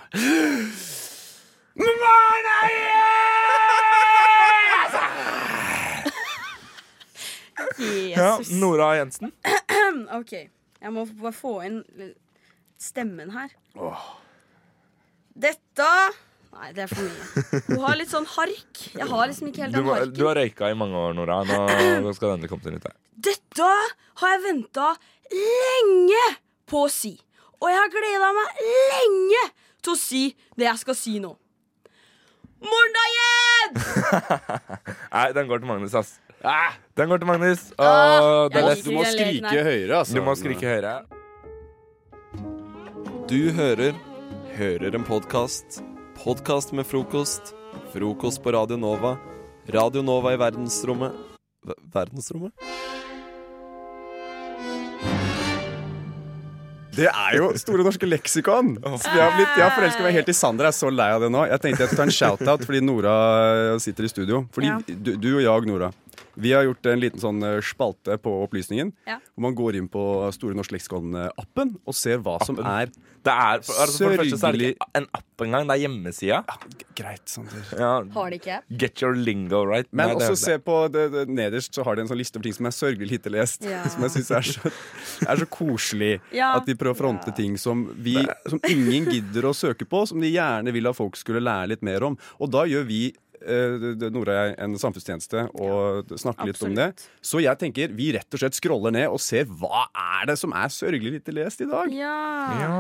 Morna 1.80 2.56
Ja, 7.80 8.40
Jesus. 8.40 8.50
Nora 8.60 8.96
Jensen. 8.98 9.32
OK. 10.18 10.34
Jeg 10.80 10.92
må 10.96 11.06
bare 11.22 11.32
få 11.36 11.54
inn 11.68 11.84
stemmen 12.80 13.32
her. 13.36 13.52
Dette 15.40 15.92
Nei, 16.50 16.72
det 16.74 16.82
er 16.82 16.90
for 16.90 17.06
mye. 17.06 17.60
Hun 17.70 17.84
har 17.86 17.98
litt 18.00 18.10
sånn 18.10 18.26
hark. 18.26 18.80
Jeg 18.98 19.06
har 19.06 19.28
liksom 19.30 19.52
ikke 19.52 19.62
helt 19.68 19.76
Du, 19.76 19.78
den 19.78 19.86
må, 19.86 19.94
harken. 19.94 20.14
du 20.18 20.24
har 20.26 20.40
røyka 20.40 20.72
i 20.74 20.78
mange 20.80 20.98
år, 20.98 21.14
Nora. 21.14 21.36
Nå, 21.46 21.60
nå 22.02 22.14
skal 22.18 22.32
det 22.32 22.38
endelig 22.40 22.50
komme 22.50 22.66
til 22.66 22.74
nytte. 22.74 22.92
Dette 23.30 23.68
har 24.24 24.34
jeg 24.34 24.42
venta 24.48 24.88
lenge 25.30 26.24
på 26.68 26.82
å 26.88 26.90
si. 26.92 27.14
Og 27.62 27.70
jeg 27.70 27.78
har 27.78 27.92
gleda 27.94 28.32
meg 28.40 28.64
lenge 28.66 29.44
til 29.86 29.94
å 29.94 30.00
si 30.02 30.24
det 30.58 30.66
jeg 30.72 30.82
skal 30.82 30.98
si 30.98 31.16
nå. 31.22 31.36
Morna 32.66 33.06
igjen! 33.14 33.80
Nei, 35.14 35.28
den 35.38 35.48
går 35.54 35.62
til 35.62 35.70
Magnus, 35.70 35.94
ass. 36.02 36.16
Den 36.98 37.14
går 37.14 37.22
til 37.22 37.30
Magnus. 37.30 37.70
Og 37.78 37.86
Ah, 37.86 38.50
det 38.52 38.58
er 38.64 38.68
lett. 38.72 38.84
Du 38.84 38.92
må 38.98 39.06
skrike 39.06 39.64
høyere, 39.70 40.02
altså. 40.02 40.18
Du 40.18 40.26
må 40.26 40.34
skrike 40.40 40.66
høyere. 40.66 40.98
Du 43.30 43.52
hører 43.56 43.94
Hører 44.58 44.96
en 44.98 45.06
podkast. 45.08 45.80
Podkast 46.20 46.74
med 46.76 46.86
frokost. 46.88 47.54
Frokost 47.94 48.42
på 48.44 48.52
Radio 48.54 48.78
Nova. 48.80 49.16
Radio 49.72 50.02
Nova 50.04 50.34
i 50.36 50.40
verdensrommet 50.42 51.16
Ver- 51.68 51.80
Verdensrommet? 51.94 52.52
Det 57.00 57.06
er 57.08 57.36
jo 57.38 57.52
Store 57.62 57.86
norske 57.86 58.08
leksikon! 58.10 58.74
Så 58.82 59.14
jeg 59.14 59.22
har, 59.24 59.36
blitt, 59.38 59.54
jeg 59.56 59.64
har 59.64 59.76
forelska 59.78 60.04
meg 60.04 60.18
helt 60.18 60.32
i 60.34 60.36
Sander. 60.36 60.68
Jeg 60.68 60.74
er 60.76 60.80
så 60.82 60.90
lei 60.92 61.10
av 61.16 61.24
det 61.24 61.30
nå. 61.32 61.46
Jeg 61.48 61.62
tenkte 61.64 61.86
jeg 61.86 61.92
skulle 61.94 62.02
ta 62.04 62.10
en 62.10 62.18
shout-out 62.18 62.66
fordi 62.68 62.82
Nora 62.84 63.14
sitter 63.80 64.08
i 64.10 64.12
studio. 64.12 64.42
Fordi 64.56 64.72
Ja. 64.74 64.80
du, 64.90 65.14
du 65.16 65.30
og 65.38 65.44
jeg, 65.46 65.70
Nora, 65.70 65.92
vi 66.40 66.52
har 66.56 66.64
gjort 66.68 66.86
en 66.92 67.00
liten 67.02 67.20
sånn 67.22 67.44
eh, 67.44 67.60
spalte 67.66 68.18
på 68.22 68.32
Opplysningen. 68.46 68.92
Ja. 69.10 69.18
Hvor 69.36 69.46
man 69.50 69.56
går 69.58 69.78
inn 69.80 69.88
på 69.92 70.04
Store 70.36 70.56
norske 70.58 70.76
leksikon-appen 70.78 71.76
og 71.86 71.96
ser 71.98 72.20
hva 72.24 72.38
som 72.46 72.60
er 72.64 72.92
Det 73.20 73.34
er, 73.34 73.60
for, 73.66 73.76
altså, 73.84 74.04
for 74.06 74.14
det 74.14 74.20
første 74.22 74.38
så 74.40 74.48
er 74.48 74.56
det 74.56 74.70
ikke 74.74 74.88
en 74.96 75.08
app 75.20 75.44
engang, 75.44 75.68
det 75.68 75.76
er 75.76 75.82
hjemmesida. 75.84 76.38
Greit, 76.96 77.26
Sander. 77.28 77.66
Ja, 77.80 77.92
Har 78.16 78.30
de 78.32 78.38
ikke? 78.40 78.60
get 78.80 79.02
your 79.04 79.16
lingo 79.16 79.64
right. 79.68 79.88
Men 79.92 80.14
Nei, 80.14 80.16
også 80.20 80.38
se 80.40 80.56
på 80.64 80.78
det, 80.92 81.06
det, 81.14 81.26
nederst 81.28 81.76
så 81.76 81.84
har 81.88 81.96
de 82.00 82.06
en 82.06 82.12
sånn 82.12 82.20
liste 82.20 82.40
over 82.40 82.48
ting 82.48 82.56
som 82.56 82.70
er 82.70 82.76
sørgelig 82.76 83.10
lite 83.18 83.32
lest. 83.34 83.64
Ja. 83.68 83.82
Som 83.92 84.04
jeg 84.08 84.16
syns 84.18 84.32
er, 84.40 84.48
så- 84.54 84.72
er 85.28 85.44
så 85.44 85.48
koselig. 85.52 86.14
Ja. 86.36 86.54
At 86.58 86.68
de 86.68 86.76
prøver 86.80 86.96
å 86.96 87.00
fronte 87.02 87.36
ting 87.36 87.58
som, 87.60 87.88
vi, 88.00 88.16
som 88.48 88.60
ingen 88.68 89.12
gidder 89.12 89.50
å 89.52 89.56
søke 89.56 89.88
på, 89.88 90.06
som 90.08 90.20
de 90.24 90.32
gjerne 90.32 90.72
vil 90.76 90.88
at 90.88 90.96
folk 91.00 91.20
skulle 91.20 91.44
lære 91.44 91.74
litt 91.76 91.84
mer 91.84 92.04
om. 92.08 92.16
Og 92.40 92.52
da 92.56 92.64
gjør 92.72 92.88
vi 92.88 93.02
Nora 93.40 94.34
og 94.34 94.40
jeg 94.40 94.56
en 94.66 94.74
samfunnstjeneste 94.82 95.46
og 95.60 96.12
snakker 96.20 96.50
litt 96.50 96.64
om 96.66 96.76
det. 96.78 96.90
Så 97.22 97.42
jeg 97.44 97.60
tenker 97.62 97.94
vi 97.96 98.12
rett 98.16 98.36
og 98.36 98.42
slett 98.42 98.58
scroller 98.58 98.94
ned 98.96 99.08
og 99.10 99.22
ser 99.24 99.48
hva 99.48 99.86
er 99.94 100.30
det 100.32 100.36
som 100.42 100.56
er 100.56 100.74
sørgelig 100.74 101.20
lite 101.20 101.36
lest 101.36 101.64
i 101.64 101.70
dag. 101.70 101.94
Ja. 101.96 102.18
Ja. 102.60 102.74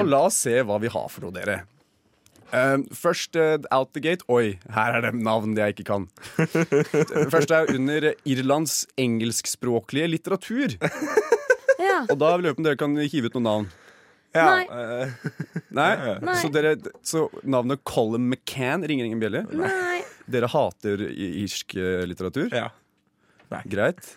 Og 0.00 0.08
la 0.08 0.24
oss 0.30 0.40
se 0.46 0.56
hva 0.64 0.80
vi 0.82 0.92
har 0.92 1.12
for 1.12 1.26
noe, 1.26 1.36
dere. 1.36 1.62
Uh, 2.50 2.82
først 2.90 3.36
uh, 3.38 3.58
out 3.70 3.92
the 3.94 4.02
gate. 4.02 4.26
Oi, 4.28 4.58
her 4.74 4.96
er 4.98 5.04
det 5.06 5.12
navn 5.22 5.54
jeg 5.58 5.76
ikke 5.76 5.86
kan. 5.92 6.08
Først 7.34 7.52
er 7.54 7.70
under 7.76 8.10
Irlands 8.26 8.82
engelskspråklige 8.98 10.08
litteratur. 10.10 10.74
Ja. 11.78 12.02
Og 12.08 12.16
da 12.18 12.34
lurer 12.34 12.50
jeg 12.50 12.58
på 12.58 12.64
om 12.64 12.66
dere 12.66 12.80
kan 12.80 12.98
hive 12.98 13.30
ut 13.30 13.38
noen 13.38 13.46
navn. 13.46 13.70
Nei. 14.34 14.66
Nei? 15.80 15.92
Nei. 16.22 16.36
Så, 16.38 16.50
dere, 16.54 16.76
så 17.06 17.26
navnet 17.42 17.82
Colin 17.88 18.28
McCann 18.30 18.86
ringer 18.86 19.08
ingen 19.08 19.22
bjelle? 19.22 19.44
Nei. 19.54 19.89
Dere 20.30 20.48
hater 20.52 21.02
irsk 21.10 21.74
eh, 21.76 22.04
litteratur? 22.08 22.50
Ja. 22.54 22.68
Greit. 23.66 24.16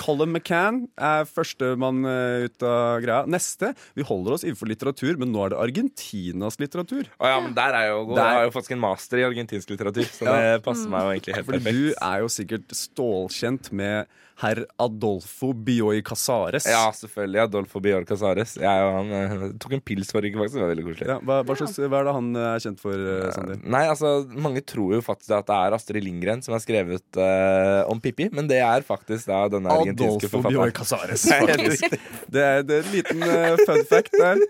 Colin 0.00 0.32
McCann 0.34 0.78
er 0.98 1.22
førstemann 1.30 2.00
eh, 2.08 2.46
ut 2.48 2.64
av 2.66 2.96
greia. 3.04 3.20
Neste. 3.30 3.68
Vi 3.94 4.02
holder 4.08 4.34
oss 4.34 4.42
innenfor 4.42 4.66
litteratur, 4.66 5.14
men 5.20 5.30
nå 5.30 5.44
er 5.44 5.52
det 5.52 5.60
Argentinas 5.62 6.58
litteratur. 6.58 7.06
Å 7.22 7.30
ja, 7.30 7.36
men 7.44 7.54
der 7.54 7.76
er 7.78 7.86
jo 7.92 8.00
god. 8.08 8.16
Der- 8.18 8.26
Jeg 8.32 8.40
har 8.40 8.48
jo 8.48 8.54
faktisk 8.56 8.74
en 8.74 8.82
master 8.82 9.22
i 9.22 9.26
argentinsk 9.28 9.70
litteratur, 9.70 10.08
så 10.10 10.26
Ja. 10.26 10.34
det 10.56 10.64
passer 10.66 10.90
meg 10.90 11.04
jo 11.06 11.12
egentlig 11.14 11.36
helt 11.36 11.46
perfekt. 11.46 11.70
du 11.70 11.94
er 11.94 12.18
jo 12.24 12.32
sikkert 12.40 12.74
stålkjent 12.74 13.70
med 13.72 14.06
herr 14.42 14.64
Adolfo 14.82 15.52
Bioy 15.54 16.02
Casares. 16.02 16.66
Ja, 16.66 16.88
selvfølgelig. 16.96 17.40
Adolfo 17.44 17.80
Bioy 17.80 18.04
Casares. 18.08 18.56
Jeg 18.58 18.86
og 18.86 18.96
han 18.98 19.12
eh, 19.14 19.44
tok 19.62 19.76
en 19.76 19.82
pils 19.84 20.10
forrige 20.14 20.34
uke, 20.34 20.42
faktisk. 20.42 20.56
Det 20.58 20.64
var 20.64 20.72
veldig 20.72 20.86
koselig. 20.88 21.08
Ja, 21.12 21.18
hva, 21.22 21.38
hva, 21.46 21.56
slags, 21.60 21.78
hva 21.78 22.00
er 22.00 22.08
det 22.08 22.14
han 22.16 22.30
eh, 22.40 22.48
er 22.48 22.64
kjent 22.64 22.82
for, 22.82 23.04
eh, 23.14 23.28
Sander? 23.36 23.60
Nei, 23.76 23.84
altså, 23.92 24.12
Mange 24.46 24.64
tror 24.66 24.96
jo 24.96 25.00
faktisk 25.04 25.36
at 25.38 25.48
det 25.50 25.60
er 25.60 25.78
Astrid 25.78 26.06
Lindgren 26.06 26.42
som 26.44 26.56
har 26.56 26.64
skrevet 26.64 27.20
uh, 27.20 27.86
om 27.92 28.02
Pippi, 28.02 28.28
men 28.34 28.50
det 28.50 28.58
er 28.64 28.86
faktisk 28.86 29.30
da 29.30 29.44
denne 29.52 29.70
argentinske 29.70 30.28
Adolfo 30.30 30.42
Bioy 30.48 30.74
forfatteren. 30.74 30.76
Casares, 30.80 31.26
Nei, 31.30 31.40
helt 31.44 31.54
faktisk. 31.54 31.98
Det 32.34 32.44
er, 32.44 32.66
det 32.66 32.80
er 32.80 32.88
en 32.88 32.94
liten 32.96 33.24
uh, 33.24 33.64
fun 33.68 33.86
fact 33.90 34.18
der. 34.18 34.42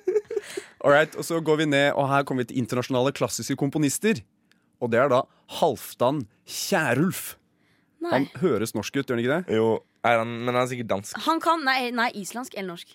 Alright, 0.85 1.17
og 1.21 1.29
så 1.29 1.41
går 1.45 1.63
vi 1.63 1.71
ned, 1.71 1.91
og 1.93 2.09
her 2.11 2.25
kommer 2.25 2.45
vi 2.45 2.53
til 2.53 2.65
internasjonale 2.65 3.13
klassiske 3.17 3.57
komponister. 3.61 4.25
Og 4.83 4.91
det 4.93 5.01
er 5.01 5.13
da 5.13 5.25
Halvdan 5.61 6.25
Kjærulf. 6.49 7.35
Nei. 8.05 8.11
Han 8.19 8.27
høres 8.43 8.75
norsk 8.77 8.99
ut, 9.01 9.07
gjør 9.09 9.17
han 9.17 9.23
ikke 9.25 9.39
det? 9.39 9.57
Jo, 9.57 9.71
er 10.05 10.21
han, 10.21 10.35
men 10.45 10.53
han 10.55 10.63
er 10.67 10.71
sikkert 10.75 10.91
dansk. 10.93 11.17
Han 11.25 11.41
kan 11.41 11.65
Nei, 11.65 11.89
nei 11.97 12.11
islandsk 12.21 12.55
eller 12.59 12.75
norsk. 12.75 12.93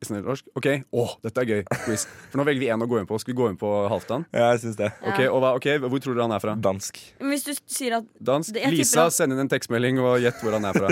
Snill 0.00 0.22
norsk? 0.24 0.46
Ok, 0.56 0.66
Åh, 0.96 1.10
dette 1.20 1.42
er 1.42 1.48
gøy. 1.50 1.58
Quiz. 1.84 2.06
For 2.32 2.40
nå 2.40 2.44
velger 2.48 2.62
vi 2.62 2.70
én 2.72 2.80
å 2.80 2.86
gå 2.88 2.96
inn 3.02 3.08
på. 3.10 3.18
Skal 3.20 3.34
vi 3.34 3.36
gå 3.42 3.50
inn 3.52 3.58
på 3.60 3.68
Halvdan? 3.92 4.22
Ja, 4.32 4.46
jeg 4.54 4.62
synes 4.62 4.78
det. 4.78 4.88
Ok, 5.04 5.18
og 5.28 5.42
hva, 5.44 5.50
ok, 5.58 5.66
Hvor 5.84 6.00
tror 6.00 6.16
dere 6.16 6.24
han 6.24 6.32
er 6.32 6.40
fra? 6.40 6.54
Dansk. 6.56 6.96
Men 7.20 7.34
hvis 7.34 7.44
du 7.44 7.52
sier 7.68 7.98
at 7.98 8.06
Dansk. 8.16 8.54
Det- 8.56 8.62
jeg 8.64 8.70
tipper 8.72 8.80
Lisa, 8.80 9.02
han- 9.02 9.10
send 9.18 9.32
inn 9.36 9.42
en 9.44 9.52
tekstmelding 9.52 10.00
og 10.00 10.16
gjett 10.24 10.40
hvor 10.40 10.56
han 10.56 10.64
er 10.64 10.72
fra. 10.72 10.88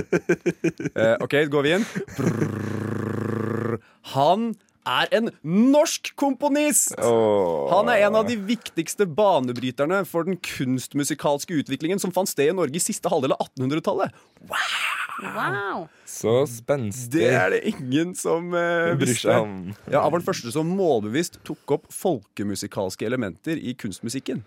Eh, 0.99 1.16
ok, 1.24 1.34
går 1.49 1.62
vi 1.64 1.72
inn? 1.78 1.86
Brrr. 2.18 3.78
Han 4.14 4.51
er 4.89 5.12
en 5.18 5.30
norsk 5.45 6.11
komponist! 6.18 6.97
Han 6.99 7.91
er 7.93 8.07
en 8.07 8.18
av 8.18 8.28
de 8.28 8.39
viktigste 8.49 9.07
banebryterne 9.07 10.03
for 10.09 10.28
den 10.28 10.39
kunstmusikalske 10.41 11.61
utviklingen 11.61 12.01
som 12.03 12.14
fant 12.14 12.30
sted 12.30 12.53
i 12.53 12.57
Norge 12.57 12.80
i 12.80 12.82
siste 12.82 13.11
halvdel 13.12 13.36
av 13.36 13.47
1800-tallet. 13.51 14.16
Wow. 14.49 15.86
Så 16.07 16.34
spenstig. 16.51 17.24
Det 17.24 17.32
er 17.34 17.51
det 17.57 17.62
ingen 17.72 18.14
som 18.18 18.53
uh, 18.55 18.95
Bryr 18.95 19.03
visste. 19.03 19.26
seg 19.26 19.43
om. 19.43 19.57
Ja, 19.91 20.05
Han 20.05 20.12
var 20.14 20.22
den 20.22 20.28
første 20.28 20.53
som 20.55 20.70
målbevisst 20.78 21.41
tok 21.49 21.78
opp 21.78 21.89
folkemusikalske 21.93 23.07
elementer 23.09 23.59
i 23.59 23.74
kunstmusikken. 23.78 24.45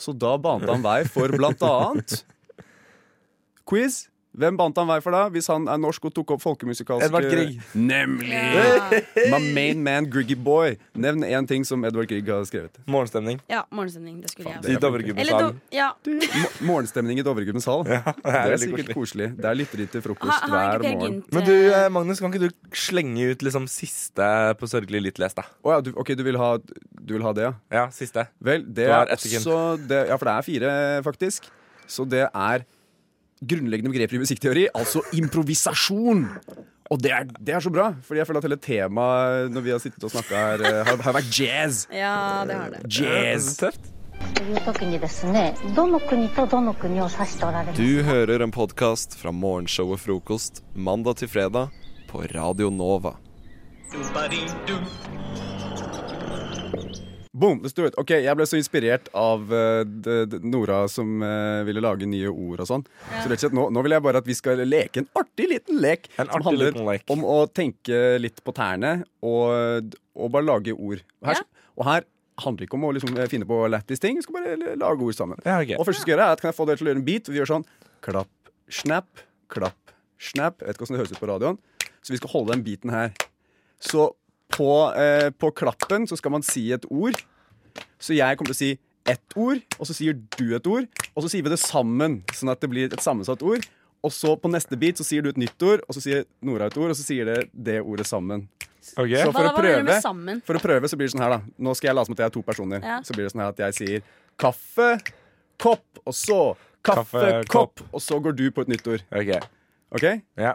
Så 0.00 0.14
da 0.16 0.34
bante 0.40 0.70
han 0.70 0.82
vei 0.84 1.02
for 1.08 1.30
blant 1.36 1.62
annet 1.66 2.22
Quiz. 3.70 4.08
Hvem 4.30 4.54
bandt 4.58 4.78
han 4.78 4.86
vei 4.86 5.00
for 5.02 5.10
da, 5.14 5.24
hvis 5.34 5.48
han 5.50 5.64
er 5.66 5.78
norsk 5.82 6.04
og 6.06 6.12
tok 6.14 6.30
opp 6.36 6.42
folkemusikalsk 6.44 7.02
Edvard 7.08 7.26
Grieg. 7.32 7.56
Nemlig! 7.74 8.30
Ja. 8.30 9.00
My 9.32 9.40
main 9.56 9.80
man, 9.82 10.06
Griggy 10.10 10.36
Boy. 10.38 10.76
Nevn 10.94 11.24
én 11.26 11.48
ting 11.50 11.66
som 11.66 11.82
Edvard 11.88 12.06
Grieg 12.10 12.28
har 12.30 12.46
skrevet. 12.46 12.78
Morgenstemning. 12.86 13.40
Ja, 13.50 13.64
morgenstemning. 13.74 14.20
Det 14.22 14.30
skulle 14.30 14.54
jeg 14.54 14.76
I 14.76 14.80
Dovregubbens 14.80 15.32
hall. 15.34 15.50
Ja. 15.74 15.90
Morgenstemning 16.62 17.18
i 17.18 17.26
Dovregubbens 17.26 17.66
hal. 17.66 17.82
det 17.90 17.98
er, 18.22 18.56
sikkert 18.62 18.94
koselig. 18.94 19.32
Der 19.40 19.58
lytter 19.58 19.82
de 19.82 19.88
til 19.96 20.06
frokost 20.06 20.46
Ha- 20.46 20.50
hver 20.78 20.86
morgen. 20.86 21.20
Men 21.34 21.46
du, 21.50 21.54
eh, 21.74 21.88
Magnus, 21.92 22.22
kan 22.22 22.30
ikke 22.32 22.46
du 22.48 22.74
slenge 22.86 23.32
ut 23.34 23.42
liksom 23.46 23.66
siste 23.70 24.30
på 24.60 24.70
Sørgelig 24.70 25.02
litt 25.10 25.18
lest, 25.22 25.40
da? 25.42 25.48
Oh, 25.66 25.74
ja, 25.74 25.80
du, 25.82 25.90
ok, 25.98 26.14
du 26.14 26.22
vil, 26.26 26.38
ha, 26.38 26.52
du 26.62 27.16
vil 27.16 27.26
ha 27.26 27.34
det, 27.34 27.48
ja? 27.50 27.54
Ja, 27.80 27.86
siste. 27.94 28.28
Vel, 28.38 28.62
det 28.62 28.86
er 28.86 29.10
også 29.10 29.64
det, 29.90 30.04
Ja, 30.12 30.16
for 30.20 30.30
det 30.30 30.36
er 30.38 30.46
fire, 30.46 30.74
faktisk. 31.06 31.50
Så 31.90 32.06
det 32.06 32.28
er 32.30 32.62
grunnleggende 33.40 33.92
begreper 33.92 34.18
i 34.18 34.22
musikkteori, 34.24 34.66
altså 34.76 35.02
improvisasjon. 35.16 36.26
Og 36.90 36.98
det 36.98 37.12
er, 37.14 37.28
det 37.38 37.54
er, 37.54 37.62
så 37.62 37.70
bra, 37.70 37.92
Fordi 38.02 38.18
jeg 38.18 38.26
føler 38.26 38.42
at 38.42 38.46
hele 38.48 38.58
temaet 38.58 39.54
når 39.54 39.62
vi 39.62 39.70
har 39.70 39.78
sittet 39.82 40.04
og 40.04 40.10
snakka 40.10 40.42
her, 40.42 40.64
eh, 40.66 40.80
har, 40.88 40.98
har, 41.06 41.16
vært 41.20 41.30
jazz. 41.30 41.84
Ja, 41.94 42.42
det 42.48 42.58
har 42.58 42.74
det. 42.74 42.82
Jazz. 42.90 43.54
Tøft. 43.60 43.92
Du 47.76 48.02
hører 48.04 48.44
en 48.44 48.52
podkast 48.52 49.16
fra 49.16 49.32
morgenshow 49.32 49.94
og 49.94 50.02
Frokost 50.02 50.60
mandag 50.74 51.22
til 51.22 51.32
fredag 51.32 51.72
på 52.10 52.26
Radio 52.34 52.68
Nova. 52.74 53.16
Boom, 57.40 57.62
let's 57.64 57.72
do 57.72 57.86
it. 57.88 57.94
Ok, 57.96 58.10
Jeg 58.20 58.36
ble 58.36 58.44
så 58.48 58.58
inspirert 58.58 59.08
av 59.16 59.46
uh, 59.48 59.80
de, 59.84 60.16
de 60.28 60.40
Nora 60.44 60.82
som 60.92 61.22
uh, 61.24 61.62
ville 61.64 61.80
lage 61.80 62.04
nye 62.08 62.28
ord 62.28 62.60
og 62.60 62.68
sånn. 62.68 62.84
Ja. 63.08 63.22
Så 63.22 63.30
rett 63.30 63.38
og 63.38 63.44
slett 63.46 63.56
nå, 63.56 63.64
nå 63.72 63.84
vil 63.86 63.96
jeg 63.96 64.04
bare 64.04 64.20
at 64.20 64.28
vi 64.28 64.36
skal 64.36 64.60
leke 64.66 65.00
en 65.00 65.08
artig 65.16 65.48
liten 65.54 65.80
lek. 65.80 66.10
En 66.18 66.26
som 66.26 66.34
artig 66.36 66.50
handler 66.50 66.74
liten 66.74 66.90
lek. 66.90 67.06
om 67.14 67.24
å 67.24 67.38
tenke 67.48 68.18
litt 68.20 68.42
på 68.44 68.52
tærne 68.56 68.98
og, 69.24 69.96
og 70.20 70.34
bare 70.34 70.48
lage 70.50 70.76
ord. 70.76 71.00
Og 71.22 71.32
her, 71.32 71.42
og 71.80 71.88
her 71.88 72.06
handler 72.44 72.60
det 72.60 72.68
ikke 72.68 72.80
om 72.80 72.86
å 72.90 72.92
liksom 72.98 73.16
finne 73.32 73.48
på 73.48 73.62
lættis 73.72 74.04
ting. 74.04 74.20
Vi 74.20 74.26
skal 74.26 74.36
bare 74.36 74.76
lage 74.84 75.08
ord 75.08 75.16
sammen. 75.16 75.40
Og 75.40 75.84
første 75.88 75.96
vi 75.96 76.04
skal 76.04 76.16
gjøre 76.16 76.28
er 76.28 76.36
at 76.36 76.44
Kan 76.44 76.52
jeg 76.52 76.60
få 76.60 76.68
dere 76.68 76.80
til 76.80 76.88
å 76.88 76.92
gjøre 76.92 77.00
en 77.00 77.08
beat? 77.08 77.32
Vi 77.32 77.40
gjør 77.40 77.54
sånn 77.54 77.68
klapp, 78.04 78.52
snap, 78.68 79.26
klapp, 79.52 79.96
snap. 80.20 80.60
Jeg 80.60 80.68
vet 80.68 80.76
ikke 80.76 80.84
hvordan 80.84 80.98
det 80.98 81.04
høres 81.06 81.16
ut 81.16 81.24
på 81.24 81.32
radioen. 81.32 81.60
Så 82.04 82.12
vi 82.12 82.20
skal 82.20 82.36
holde 82.36 82.52
den 82.52 82.68
beaten 82.68 82.92
her. 82.92 83.16
Så 83.80 84.10
på, 84.52 84.70
eh, 84.98 85.30
på 85.30 85.50
klappen 85.56 86.06
så 86.10 86.18
skal 86.18 86.34
man 86.34 86.44
si 86.46 86.68
et 86.74 86.86
ord. 86.90 87.18
Så 88.00 88.16
jeg 88.16 88.38
kommer 88.38 88.52
til 88.52 88.58
å 88.58 88.60
si 88.60 88.70
ett 89.10 89.36
ord, 89.38 89.60
og 89.78 89.88
så 89.88 89.96
sier 89.96 90.16
du 90.36 90.54
et 90.56 90.66
ord. 90.70 90.88
Og 91.14 91.24
så 91.24 91.30
sier 91.32 91.44
vi 91.46 91.52
det 91.52 91.60
sammen, 91.62 92.20
sånn 92.36 92.52
at 92.52 92.60
det 92.62 92.70
blir 92.72 92.90
et 92.90 93.04
sammensatt 93.04 93.42
ord. 93.46 93.66
Og 94.04 94.12
så 94.16 94.32
på 94.40 94.48
neste 94.52 94.78
bit 94.80 95.00
så 95.00 95.04
sier 95.04 95.24
du 95.24 95.30
et 95.32 95.40
nytt 95.40 95.60
ord, 95.66 95.82
og 95.86 95.96
så 95.96 96.02
sier 96.04 96.24
Nora 96.46 96.70
et 96.70 96.78
ord, 96.80 96.92
og 96.92 96.96
så 96.96 97.04
sier 97.04 97.28
det 97.28 97.38
det 97.52 97.80
ordet 97.82 98.08
sammen. 98.08 98.46
Så 98.80 99.04
for 99.04 99.44
da, 99.44 99.50
å 99.52 99.56
prøve, 99.58 99.96
sammen? 100.00 100.40
for 100.46 100.56
å 100.56 100.62
prøve 100.62 100.88
så 100.88 100.96
blir 100.96 101.10
det 101.10 101.12
sånn 101.12 101.24
her, 101.24 101.34
da. 101.36 101.54
Nå 101.60 101.74
skal 101.76 101.90
jeg 101.90 101.98
late 101.98 102.08
som 102.08 102.16
at 102.16 102.22
jeg 102.22 102.30
er 102.30 102.34
to 102.38 102.42
personer. 102.46 102.80
Ja. 102.80 102.96
Så 103.04 103.16
blir 103.16 103.26
det 103.26 103.34
sånn 103.34 103.42
her 103.44 103.52
at 103.52 103.60
jeg 103.66 103.76
sier 103.76 104.06
kaffe, 104.40 104.88
kopp, 105.60 106.00
og 106.00 106.16
så 106.16 106.40
kaffe, 106.80 107.20
Kaffe, 107.20 107.48
kopp. 107.52 107.82
Og 107.92 108.00
så 108.00 108.16
går 108.24 108.38
du 108.38 108.46
på 108.56 108.64
et 108.64 108.72
nytt 108.72 108.88
ord. 108.88 109.04
Ok? 109.92 110.06
Ja. 110.40 110.54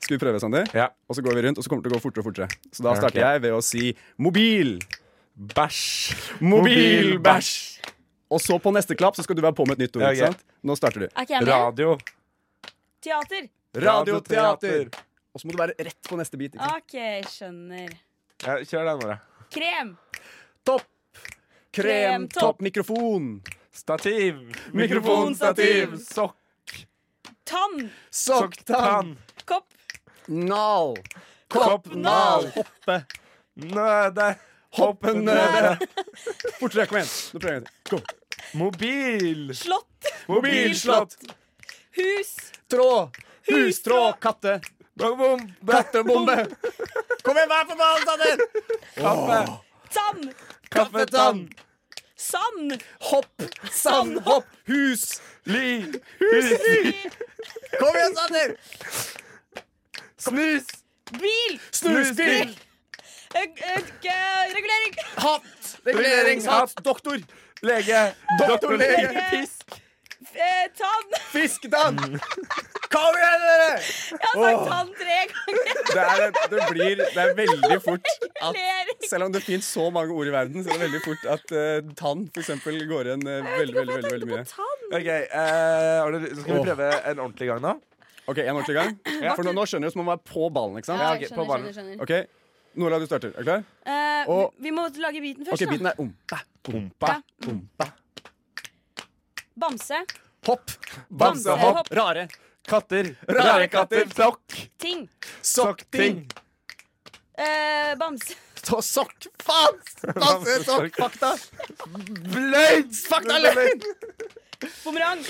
Skal 0.00 0.16
vi 0.16 0.20
prøve, 0.22 0.40
Sander? 0.40 0.64
Ja. 0.74 0.88
Og 1.08 1.16
så 1.16 1.22
går 1.22 1.36
vi 1.36 1.42
rundt, 1.48 1.58
og 1.60 1.64
så 1.64 1.70
kommer 1.70 1.82
det 1.84 1.90
til 1.90 1.96
å 1.96 1.98
gå 2.00 2.02
fortere 2.06 2.22
og 2.24 2.28
fortere. 2.30 2.48
Så 2.72 2.82
da 2.82 2.94
Ja, 2.94 3.00
starter 3.02 3.20
ok. 3.20 3.26
jeg 3.26 3.42
ved 3.42 3.52
å 3.52 3.60
si 3.62 3.96
mobil. 4.18 4.78
Bæsj. 5.36 6.40
Mobil, 6.40 7.18
bæsj. 7.20 7.52
Og 8.30 8.40
så 8.40 8.58
på 8.62 8.72
neste 8.72 8.94
klapp 8.96 9.16
så 9.18 9.24
skal 9.26 9.36
du 9.36 9.42
være 9.42 9.56
på 9.58 9.66
med 9.66 9.76
et 9.78 9.84
nytt 9.86 9.96
ord. 9.96 10.02
Ja, 10.02 10.10
okay. 10.10 10.32
sant? 10.32 10.44
Nå 10.62 10.76
starter 10.78 11.00
du. 11.04 11.08
Okay? 11.18 11.40
Radio. 11.44 11.96
Teater. 13.02 13.48
Radioteater. 13.74 14.88
Og 15.34 15.40
så 15.40 15.46
må 15.46 15.54
du 15.54 15.60
være 15.60 15.74
rett 15.78 16.08
på 16.08 16.18
neste 16.18 16.38
bit. 16.40 16.56
OK, 16.58 16.96
skjønner. 17.30 17.92
Ja, 18.44 18.56
kjør 18.66 18.88
den, 18.90 19.02
Nora. 19.02 19.18
Krem. 19.50 19.96
Topp. 20.66 20.86
Krem, 21.70 21.84
Krem, 21.86 22.28
topp. 22.28 22.40
topp, 22.40 22.62
mikrofon. 22.66 23.28
Stativ. 23.70 24.40
Mikrofonstativ. 24.74 25.94
Sokk. 26.02 26.36
Tann. 27.46 27.90
Sokktann. 28.10 29.16
Kopp. 29.46 29.66
Nal. 30.30 30.96
Koppnal. 31.48 32.50
Hoppe. 32.54 33.04
Nøde. 33.54 34.34
Hoppenøde. 34.78 35.78
Fortere, 36.60 36.86
kom 36.86 37.00
igjen. 37.00 37.08
Nå 37.34 37.40
prøver 37.40 37.54
jeg. 37.54 37.64
til. 37.90 38.02
Mobil. 38.54 39.40
Slott. 39.58 40.10
Mobilslott. 40.28 41.16
Hus. 41.98 42.30
Tråd. 42.70 43.18
Hustråd. 43.50 44.14
Katte. 44.22 44.60
Kattebombe. 45.00 46.36
Kom 47.26 47.36
igjen, 47.36 47.50
vær 47.50 47.64
ballen, 47.72 48.06
Sander! 48.06 48.44
Kaffe. 48.94 49.40
Tann. 49.96 50.22
Kaffetann. 50.70 51.42
Sand. 52.16 52.76
Hopp. 53.10 53.42
Sandhopp. 53.72 54.46
Hus. 54.70 55.20
Li. 55.50 55.82
Hus. 56.22 56.52
Kom 57.78 57.96
igjen, 57.96 58.16
Sander! 58.20 58.54
Snus. 60.20 60.66
Bil. 61.12 61.60
Snusbil. 61.70 62.58
Eh, 63.34 63.46
regulering. 64.54 64.94
Hatt. 65.16 65.78
Reguleringshatt. 65.84 66.84
Doktor. 66.84 67.18
Lege. 67.62 68.14
Doktorlege. 68.48 69.24
Fisk. 69.30 69.80
Eh, 70.34 70.70
tann. 70.78 71.20
Fisketann. 71.32 71.96
Kom 72.90 73.16
igjen, 73.16 73.42
dere! 73.46 73.68
Jeg 74.10 74.20
har 74.22 74.44
sagt 74.44 74.68
tann 74.70 74.90
tre 74.98 75.18
ganger. 75.30 75.80
Det, 75.90 76.04
er, 76.04 76.32
det 76.52 76.66
blir 76.70 77.02
Det 77.02 77.22
er 77.22 77.34
veldig 77.38 77.78
fort 77.84 78.10
at 78.50 78.58
selv 79.08 79.28
om 79.28 79.34
det 79.34 79.42
finnes 79.46 79.66
så 79.66 79.88
mange 79.94 80.14
ord 80.14 80.28
i 80.28 80.34
verden, 80.34 80.64
så 80.64 80.70
er 80.70 80.78
det 80.78 80.88
veldig 80.88 81.02
fort 81.04 81.28
at 81.34 81.54
uh, 81.54 81.92
tann 81.98 82.26
for 82.34 82.44
eksempel 82.44 82.78
går 82.90 83.10
igjen 83.12 83.24
uh, 83.26 83.38
veldig, 83.46 83.76
veldig, 83.78 83.94
veldig, 83.94 84.12
veldig 84.12 84.30
mye. 84.32 84.44
Ok, 84.90 85.08
uh, 85.34 86.42
skal 86.42 86.58
vi 86.58 86.64
prøve 86.68 86.90
en 86.98 87.24
ordentlig 87.24 87.50
gang 87.52 87.64
nå. 87.64 87.78
Ok, 88.30 88.38
En 88.44 88.54
ordentlig 88.56 88.76
gang? 88.76 88.98
For 89.36 89.46
nå, 89.48 89.52
nå 89.56 89.64
skjønner 89.66 89.90
du, 89.90 89.94
så 89.94 89.98
må 90.00 90.04
man 90.06 90.14
være 90.18 90.26
på 90.32 90.50
ballen. 90.54 90.76
ikke 90.78 90.90
sant? 90.92 91.02
Ja, 91.02 91.14
ok, 91.16 91.24
på 91.34 91.46
ballen. 91.48 91.70
skjønner, 91.74 91.96
skjønner. 91.98 92.04
Ok, 92.04 92.36
Nora, 92.80 93.00
du 93.02 93.06
starter. 93.10 93.32
Er 93.34 93.42
du 93.42 93.48
klar? 93.48 93.64
Eh, 93.90 94.28
Og- 94.30 94.52
vi, 94.58 94.68
vi 94.68 94.74
må 94.76 94.84
lage 95.02 95.20
biten 95.24 95.46
først, 95.48 95.58
Ok, 95.64 95.72
Biten 95.72 95.88
er 95.90 95.98
ompa, 96.04 96.38
ompa, 96.70 97.16
ompa. 97.50 97.88
Bamse. 99.60 99.98
Hopp. 100.46 100.70
Bamse, 101.10 101.44
Bamsehopp. 101.50 101.76
hopp. 101.80 101.90
Rare. 101.98 102.28
Katter. 102.70 103.10
Rare 103.28 103.66
katter. 103.68 104.06
Sokk. 104.14 104.54
Ting. 104.78 105.08
Sokkting. 105.42 106.22
Eh, 107.40 107.94
bamse. 108.00 108.36
Så 108.60 108.78
sokk. 108.84 109.26
Faen! 109.42 109.78
Bamse, 110.14 110.58
sokk, 110.68 110.94
fakta. 111.00 111.30
Løgn! 112.36 112.90
Fakta, 113.08 113.38
løgn! 113.40 113.80
Bumerang. 114.84 115.22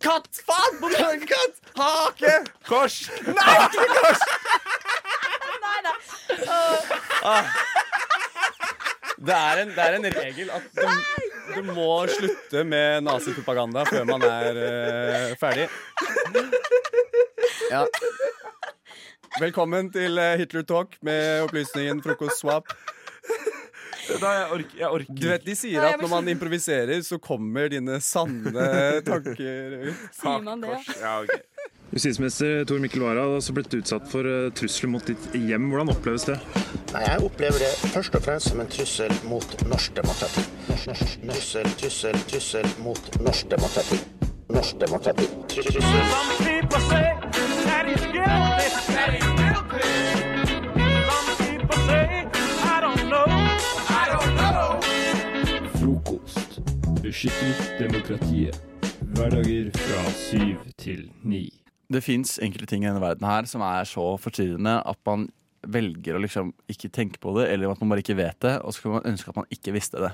Katt. 0.00 0.28
Faen! 0.46 0.78
Bumerang, 0.80 1.24
katt. 1.28 1.54
Hake. 1.78 2.34
Kors. 2.68 2.96
Nei, 3.26 3.56
ikke 3.66 3.86
kors! 3.94 4.22
Nei 5.64 5.78
da. 5.86 5.94
Åh, 6.38 6.94
Ah. 7.28 7.44
Det 9.18 9.34
er, 9.34 9.58
en, 9.64 9.70
det 9.74 9.82
er 9.82 9.94
en 9.96 10.04
regel 10.14 10.50
at 10.54 10.66
du, 10.78 10.84
du 11.56 11.72
må 11.74 11.88
slutte 12.12 12.62
med 12.64 13.02
nazipropaganda 13.02 13.82
før 13.88 14.04
man 14.06 14.22
er 14.22 14.60
uh, 14.62 15.32
ferdig. 15.40 15.64
Ja. 17.72 17.82
Velkommen 19.42 19.90
til 19.94 20.16
eh, 20.22 20.36
Hitler 20.40 20.62
Talk 20.70 20.94
med 21.04 21.42
opplysningen 21.48 21.98
Frokost 22.06 22.40
Swap. 22.44 22.70
Da, 24.08 24.30
jeg, 24.32 24.46
orker, 24.56 24.76
jeg 24.80 24.88
orker. 24.88 25.14
Du 25.20 25.26
vet, 25.28 25.44
De 25.44 25.54
sier 25.58 25.84
at 25.84 26.00
når 26.00 26.10
man 26.12 26.28
improviserer, 26.32 27.02
så 27.04 27.18
kommer 27.22 27.68
dine 27.72 27.98
sanne 28.04 28.68
tanker 29.08 29.80
ut. 29.90 30.06
Sier 30.16 30.40
man 30.46 30.64
det, 30.64 30.72
ja? 30.72 30.80
Ja, 31.02 31.12
ok. 31.22 31.34
Justisminister 31.88 32.64
Tor 32.68 32.82
Mikkel 32.84 33.00
Wara 33.00 33.22
har 33.24 33.38
også 33.38 33.54
blitt 33.56 33.72
utsatt 33.78 34.04
for 34.12 34.26
eh, 34.28 34.50
trusler 34.56 34.90
mot 34.92 35.06
ditt 35.08 35.24
hjem. 35.32 35.70
Hvordan 35.72 35.88
oppleves 35.94 36.26
det? 36.28 36.36
Nei, 36.92 37.02
Jeg 37.06 37.24
opplever 37.24 37.58
det 37.64 37.70
først 37.94 38.18
og 38.18 38.22
fremst 38.26 38.52
som 38.52 38.60
en 38.60 38.68
trussel 38.72 39.14
mot 39.30 39.56
norsk 39.70 39.96
demokrati. 39.96 40.44
Trussel, 40.84 41.72
trussel, 41.80 42.16
trussel 42.28 42.68
mot 42.84 43.02
norsk 43.24 43.48
demokrati. 43.56 43.98
Norsk 44.52 44.80
demokrati. 44.84 45.26
Trussel. 45.52 45.84
Beskytter 57.08 57.78
demokratiet. 57.78 58.56
Hverdager 59.16 59.70
fra 59.72 60.00
syv 60.12 60.66
til 60.76 61.06
ni. 61.24 61.46
Det 61.88 62.02
fins 62.04 62.34
enkelte 62.44 62.68
ting 62.68 62.82
i 62.84 62.88
denne 62.90 63.00
verden 63.00 63.24
her 63.24 63.46
som 63.48 63.62
er 63.64 63.86
så 63.88 64.04
forstyrrende 64.20 64.74
at 64.84 65.00
man 65.08 65.24
velger 65.64 66.18
å 66.18 66.20
liksom 66.20 66.50
ikke 66.68 66.90
tenke 66.92 67.16
på 67.22 67.32
det, 67.38 67.46
eller 67.54 67.72
at 67.72 67.80
man 67.80 67.94
bare 67.94 68.04
ikke 68.04 68.18
vet 68.18 68.36
det, 68.44 68.58
og 68.60 68.76
så 68.76 68.84
kan 68.84 68.98
man 68.98 69.08
ønske 69.08 69.32
at 69.32 69.38
man 69.40 69.48
ikke 69.56 69.72
visste 69.78 70.02
det. 70.04 70.10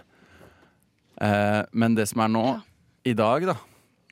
Eh, 1.26 1.64
men 1.74 1.98
det 1.98 2.06
som 2.12 2.22
er 2.22 2.30
nå, 2.30 2.44
i 3.10 3.16
dag, 3.18 3.48
da, 3.50 3.56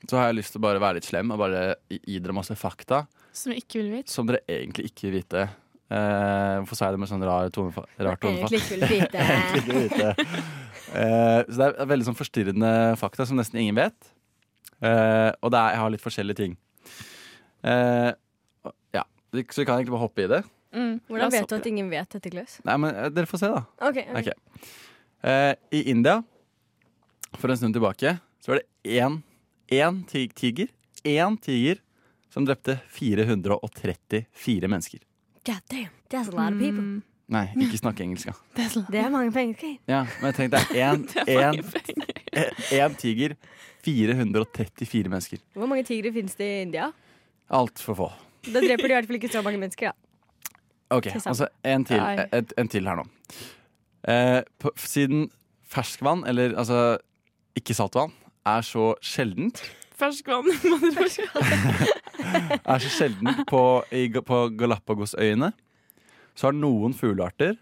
så 0.03 0.19
har 0.19 0.27
jeg 0.33 0.41
lyst 0.41 0.57
til 0.57 0.59
å 0.59 0.65
bare 0.67 0.83
være 0.83 0.99
litt 0.99 1.07
slem 1.07 1.31
og 1.31 1.39
bare 1.39 1.63
gi 1.87 2.19
dere 2.19 2.35
masse 2.35 2.57
fakta 2.59 3.05
Som 3.31 3.55
ikke 3.55 3.79
vil 3.79 3.93
vite. 3.95 4.11
som 4.11 4.27
dere 4.27 4.43
egentlig 4.51 4.89
ikke 4.91 5.07
vil 5.07 5.21
vite. 5.21 5.47
Eh, 5.93 6.59
hvorfor 6.59 6.75
sa 6.75 6.89
jeg 6.91 6.97
det 6.97 7.05
med 7.05 7.13
sånn 7.15 7.23
rar 7.31 7.47
tonefall? 7.53 7.87
rart 8.09 8.21
tonefall? 8.27 8.51
Egentlig 8.59 8.99
ikke 9.07 9.63
vil 9.71 9.87
vite. 9.87 10.13
Eh, 10.93 11.39
så 11.49 11.57
det 11.59 11.69
er 11.69 11.89
veldig 11.89 12.07
sånn 12.09 12.17
forstyrrende 12.19 12.73
fakta 13.01 13.27
som 13.29 13.39
nesten 13.39 13.61
ingen 13.61 13.79
vet. 13.79 14.13
Uh, 14.83 15.31
og 15.39 15.53
det 15.53 15.59
er, 15.61 15.75
jeg 15.75 15.79
har 15.79 15.91
litt 15.93 16.03
forskjellige 16.03 16.39
ting. 16.41 16.55
Uh, 17.63 18.11
ja, 18.91 19.05
så 19.31 19.61
vi 19.61 19.65
kan 19.69 19.77
egentlig 19.77 19.93
bare 19.93 20.03
hoppe 20.03 20.25
i 20.25 20.27
det. 20.27 20.41
Mm. 20.73 20.97
Hvordan 21.07 21.31
vet 21.31 21.47
du 21.47 21.55
at 21.55 21.69
ingen 21.69 21.91
vet 21.91 22.15
dette, 22.17 22.31
Klaus? 22.33 22.57
Nei, 22.67 22.75
men 22.81 22.97
dere 23.13 23.29
får 23.29 23.43
se, 23.43 23.51
da. 23.53 23.61
Ok, 23.87 24.01
okay. 24.19 24.33
Eh, 25.23 25.53
I 25.77 25.83
India, 25.93 26.17
for 27.37 27.53
en 27.53 27.59
stund 27.61 27.77
tilbake, 27.77 28.17
så 28.43 28.51
var 28.51 28.59
det 28.59 28.97
én, 28.99 29.21
én 29.71 30.01
tiger. 30.09 30.67
Én 31.03 31.37
tiger 31.39 31.79
som 32.33 32.47
drepte 32.47 32.79
434 32.89 34.67
mennesker. 34.67 34.99
God 35.45 35.61
damn, 35.69 35.91
that's 36.09 36.27
a 36.27 36.35
lot 36.35 36.53
of 36.53 36.59
people. 36.59 37.03
Nei, 37.31 37.45
ikke 37.55 37.77
snakke 37.79 38.03
engelsk, 38.03 38.27
ja. 38.27 38.33
Det 38.91 38.99
er 38.99 39.09
mange 39.09 39.31
penger. 39.31 39.55
engelsk 39.63 39.89
ja 39.89 40.01
men 40.21 40.33
tenk 40.35 40.51
deg 40.51 40.73
én 40.75 41.05
er 41.23 42.95
tiger, 42.99 43.35
434 43.85 45.09
mennesker. 45.11 45.41
Hvor 45.55 45.69
mange 45.71 45.83
tigre 45.87 46.11
finnes 46.15 46.35
det 46.39 46.45
i 46.45 46.61
India? 46.65 46.89
Altfor 47.53 47.95
få. 47.97 48.09
Da 48.47 48.59
dreper 48.59 48.87
de 48.87 48.91
i 48.91 48.97
hvert 48.97 49.07
fall 49.07 49.19
ikke 49.21 49.31
så 49.31 49.41
mange 49.45 49.59
mennesker. 49.61 49.91
da. 49.91 50.59
Ok, 50.93 51.07
Til 51.09 51.21
sammen. 51.21 51.31
altså 51.31 51.47
en 51.63 51.85
til, 51.85 51.97
Nei. 51.97 52.25
en, 52.33 52.47
en 52.57 52.67
til 52.69 52.87
her 52.87 52.99
nå. 52.99 53.05
Eh, 54.07 54.41
på, 54.59 54.71
siden 54.77 55.29
ferskvann, 55.73 56.25
eller 56.27 56.57
altså 56.59 56.97
ikke 57.57 57.73
saltvann, 57.73 58.11
er 58.45 58.61
så 58.67 58.91
sjeldent 59.01 59.63
Ferskvann. 59.93 60.49
motherfucker. 60.65 61.29
er 62.73 62.81
så 62.83 62.89
sjelden 62.89 63.43
på, 63.47 63.61
i, 63.93 64.07
på 64.09 64.39
Galapagosøyene, 64.59 65.51
så 66.33 66.49
har 66.49 66.57
noen 66.57 66.95
fuglearter, 66.97 67.57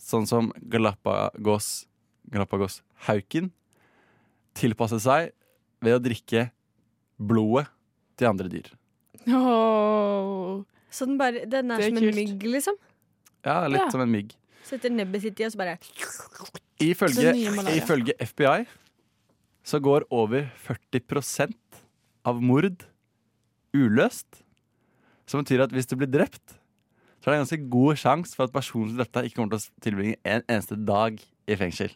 sånn 0.00 0.26
som 0.28 0.50
Galapagos, 0.72 1.86
Galapagoshauken, 2.30 3.50
tilpasset 4.56 5.02
seg 5.04 5.32
ved 5.82 5.96
å 5.96 6.02
drikke 6.02 6.48
blodet 7.20 7.66
til 8.20 8.30
andre 8.30 8.50
dyr. 8.52 8.68
Oh. 9.28 10.62
Så 10.90 11.06
den, 11.06 11.18
bare, 11.20 11.44
den 11.46 11.70
er, 11.70 11.80
er 11.82 11.90
som 11.90 12.00
en 12.00 12.16
mygg, 12.16 12.46
liksom? 12.50 12.78
Ja, 13.46 13.62
litt 13.70 13.80
Ja. 13.84 13.90
som 13.92 14.02
en 14.04 14.10
mygg. 14.12 14.34
Setter 14.66 14.92
nebbet 14.92 15.22
sitt 15.24 15.40
i, 15.40 15.46
og 15.46 15.52
så 15.54 15.58
bare 15.60 15.78
Ifølge, 16.80 17.32
så 17.34 17.72
ifølge 17.76 18.14
FBI 18.24 18.64
så 19.66 19.80
går 19.82 20.06
over 20.10 20.46
40% 20.64 21.52
av 22.24 22.40
mord 22.42 22.86
uløst. 23.76 24.40
Som 25.28 25.42
betyr 25.42 25.66
at 25.66 25.74
hvis 25.74 25.86
du 25.90 25.96
blir 26.00 26.08
drept, 26.10 26.56
så 27.20 27.28
er 27.28 27.34
det 27.34 27.38
en 27.38 27.44
ganske 27.44 27.70
god 27.72 27.98
sjanse 28.00 28.36
for 28.36 28.48
at 28.48 28.54
personen 28.54 28.92
som 28.92 29.00
drepte 29.00 29.20
deg, 29.20 29.28
ikke 29.28 29.40
kommer 29.40 29.52
til 29.52 29.60
å 29.60 29.84
tilbringe 29.84 30.20
en 30.24 30.46
eneste 30.46 30.78
dag 30.88 31.20
i 31.20 31.58
fengsel. 31.60 31.92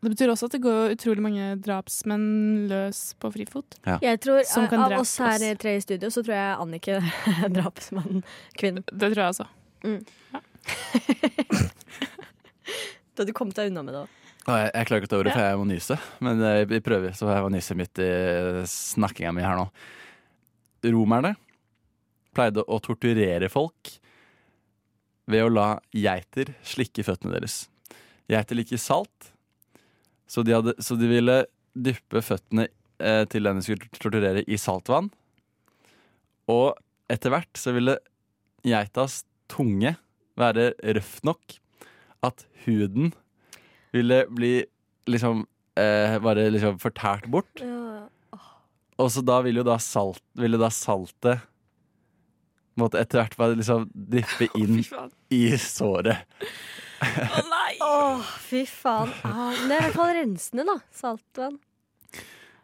Det 0.00 0.08
betyr 0.14 0.30
også 0.32 0.48
at 0.48 0.54
det 0.56 0.62
går 0.64 0.94
utrolig 0.94 1.22
mange 1.22 1.48
drapsmenn 1.60 2.22
løs 2.70 3.02
på 3.20 3.30
frifot. 3.34 3.76
Ja. 3.84 3.98
Jeg 4.00 4.20
tror, 4.24 4.40
Som 4.48 4.66
kan 4.70 4.86
Av 4.86 4.94
oss 4.96 5.12
her 5.20 5.44
i 5.44 5.52
tre 5.60 5.76
i 5.76 5.82
studio, 5.84 6.08
så 6.08 6.24
tror 6.24 6.38
jeg 6.38 6.54
Annike 6.64 6.96
er 7.44 7.52
drapsmannen. 7.52 8.24
Kvinnen. 8.56 8.86
Det 8.88 9.12
tror 9.12 9.20
jeg 9.20 9.34
også. 9.34 9.46
Mm. 9.84 10.00
da 13.20 13.28
du 13.28 13.34
kom 13.36 13.52
deg 13.52 13.70
unna 13.70 13.84
med 13.84 13.94
det 13.94 14.02
òg. 14.06 14.16
Jeg, 14.40 14.70
jeg 14.72 14.88
klarer 14.88 15.02
ikke 15.02 15.10
å 15.10 15.12
ta 15.12 15.20
ordet, 15.20 15.36
for 15.36 15.44
jeg 15.44 15.60
må 15.60 15.68
nyse. 15.68 16.00
Men 16.24 16.42
eh, 16.48 16.62
vi 16.70 16.80
prøver, 16.82 17.12
så 17.14 17.28
jeg 17.28 17.44
må 17.44 17.52
nyse 17.52 17.76
midt 17.76 18.00
i 18.00 18.10
snakkinga 18.72 19.34
mi 19.36 19.44
her 19.44 19.60
nå. 19.60 19.68
Romerne 20.90 21.36
pleide 22.32 22.64
å 22.64 22.80
torturere 22.80 23.50
folk 23.52 23.99
ved 25.30 25.46
å 25.46 25.52
la 25.52 25.68
geiter 25.94 26.52
slikke 26.66 27.04
føttene 27.06 27.36
deres. 27.36 27.64
Geiter 28.30 28.58
liker 28.58 28.80
salt, 28.80 29.32
så 30.30 30.44
de, 30.46 30.54
hadde, 30.54 30.76
så 30.82 30.94
de 30.98 31.08
ville 31.10 31.40
dyppe 31.74 32.22
føttene 32.22 32.68
eh, 33.02 33.24
til 33.30 33.46
den 33.46 33.58
de 33.58 33.66
skulle 33.66 33.90
torturere, 33.96 34.44
i 34.46 34.58
saltvann. 34.60 35.10
Og 36.50 36.78
etter 37.10 37.34
hvert 37.34 37.58
så 37.58 37.74
ville 37.74 37.98
geitas 38.66 39.24
tunge 39.50 39.96
være 40.38 40.72
røff 40.96 41.18
nok 41.26 41.58
at 42.26 42.44
huden 42.64 43.12
ville 43.94 44.22
bli 44.30 44.54
liksom 45.10 45.44
eh, 45.80 46.16
bare 46.22 46.46
liksom 46.52 46.78
fortært 46.82 47.26
bort. 47.32 47.62
Og 49.00 49.08
så 49.10 49.22
da 49.24 49.40
ville 49.44 49.62
jo 49.62 49.66
da, 49.66 49.78
salt, 49.82 50.22
ville 50.38 50.60
da 50.60 50.68
saltet 50.74 51.46
måtte 52.78 53.00
etter 53.00 53.22
hvert 53.22 53.36
bare 53.40 53.56
liksom 53.58 53.88
dryppe 53.94 54.50
inn 54.58 54.82
i 55.34 55.42
såret. 55.58 56.26
Å 57.00 57.42
nei 57.48 57.74
fy 58.44 58.66
faen. 58.68 59.12
Ah, 59.24 59.54
det 59.56 59.72
er 59.72 59.78
i 59.78 59.84
hvert 59.88 59.96
fall 59.96 60.14
rensende, 60.18 60.66
da. 60.68 60.76
Saltvann. 60.94 61.58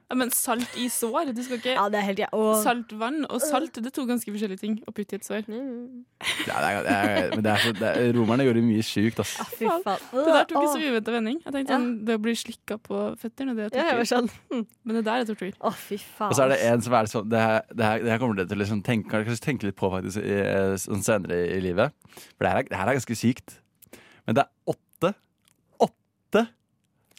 Ja, 0.06 0.14
men 0.14 0.30
salt 0.30 0.76
i 0.78 0.84
sår? 0.92 1.32
Du 1.34 1.40
skal 1.42 1.58
ikke 1.58 1.72
Ja, 1.74 1.88
det 1.90 1.98
er 1.98 2.04
helt, 2.06 2.20
ja. 2.22 2.26
og- 2.32 2.60
Saltvann 2.62 3.24
og 3.26 3.40
salt 3.42 3.72
det 3.74 3.88
er 3.90 3.94
to 3.96 4.04
ganske 4.06 4.30
forskjellige 4.30 4.60
ting 4.60 4.76
å 4.86 4.92
putte 4.94 5.16
i 5.16 5.18
et 5.18 5.24
sår. 5.26 5.48
Ja, 6.46 6.60
det 6.62 6.68
er, 6.68 6.82
det 6.86 6.92
er, 6.94 7.30
men 7.34 7.42
det 7.42 7.50
er 7.50 7.64
så, 7.64 7.72
det 7.74 7.88
er, 7.90 8.12
romerne 8.14 8.46
gjorde 8.46 8.62
mye 8.62 8.84
sjukt, 8.86 9.18
ass. 9.24 9.32
Fy 9.58 9.66
faen. 9.66 9.82
Det 10.14 10.26
der 10.30 10.46
tok 10.52 10.60
en 10.62 10.70
så 10.76 10.78
uventa 10.84 11.10
vending. 11.16 11.40
Jeg 11.42 11.56
tenkte 11.56 11.74
sånn, 11.74 11.88
Det 12.06 12.14
å 12.14 12.22
bli 12.22 12.36
slikka 12.38 12.78
på 12.86 13.02
føttene, 13.18 13.56
det 13.58 13.66
er 13.66 13.74
tortur. 13.74 14.06
sånn, 14.12 14.30
Men 14.86 15.00
det 15.00 15.04
der 15.10 15.24
er 15.24 15.28
tortur. 15.32 15.52
Å, 15.60 15.74
fy 15.74 15.98
faen. 15.98 16.30
Og 16.30 16.38
så 16.38 16.46
er 16.46 16.54
det 16.54 16.60
en 16.70 16.80
som 16.86 16.94
er 16.94 17.10
sånn 17.10 17.28
Det 17.28 17.40
her, 17.42 17.62
det 17.74 17.84
her, 17.90 17.98
det 18.06 18.10
her 18.14 18.18
kommer 18.22 18.38
dere 18.38 18.48
til 18.52 18.58
å 18.58 18.62
liksom 18.62 18.82
tenke, 18.86 19.24
tenke 19.42 19.66
litt 19.66 19.76
på 19.76 19.90
faktisk 19.90 20.22
i, 20.22 20.38
eh, 20.38 20.74
sånn 20.86 21.02
senere 21.02 21.42
i, 21.50 21.58
livet. 21.66 21.90
For 22.38 22.46
det 22.46 22.52
her, 22.54 22.58
er, 22.62 22.70
det 22.70 22.78
her 22.78 22.88
er 22.94 23.00
ganske 23.00 23.18
sykt. 23.18 23.58
Men 24.26 24.38
det 24.38 24.46
er 24.46 24.74
åtte 24.74 25.14
Åtte 25.82 26.46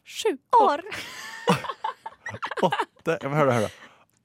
Sju 0.08 0.38
år! 0.64 0.88
Åtte, 2.64 3.18
hør 3.24 3.46
da, 3.48 3.54
hør 3.60 3.68
da. 3.68 3.72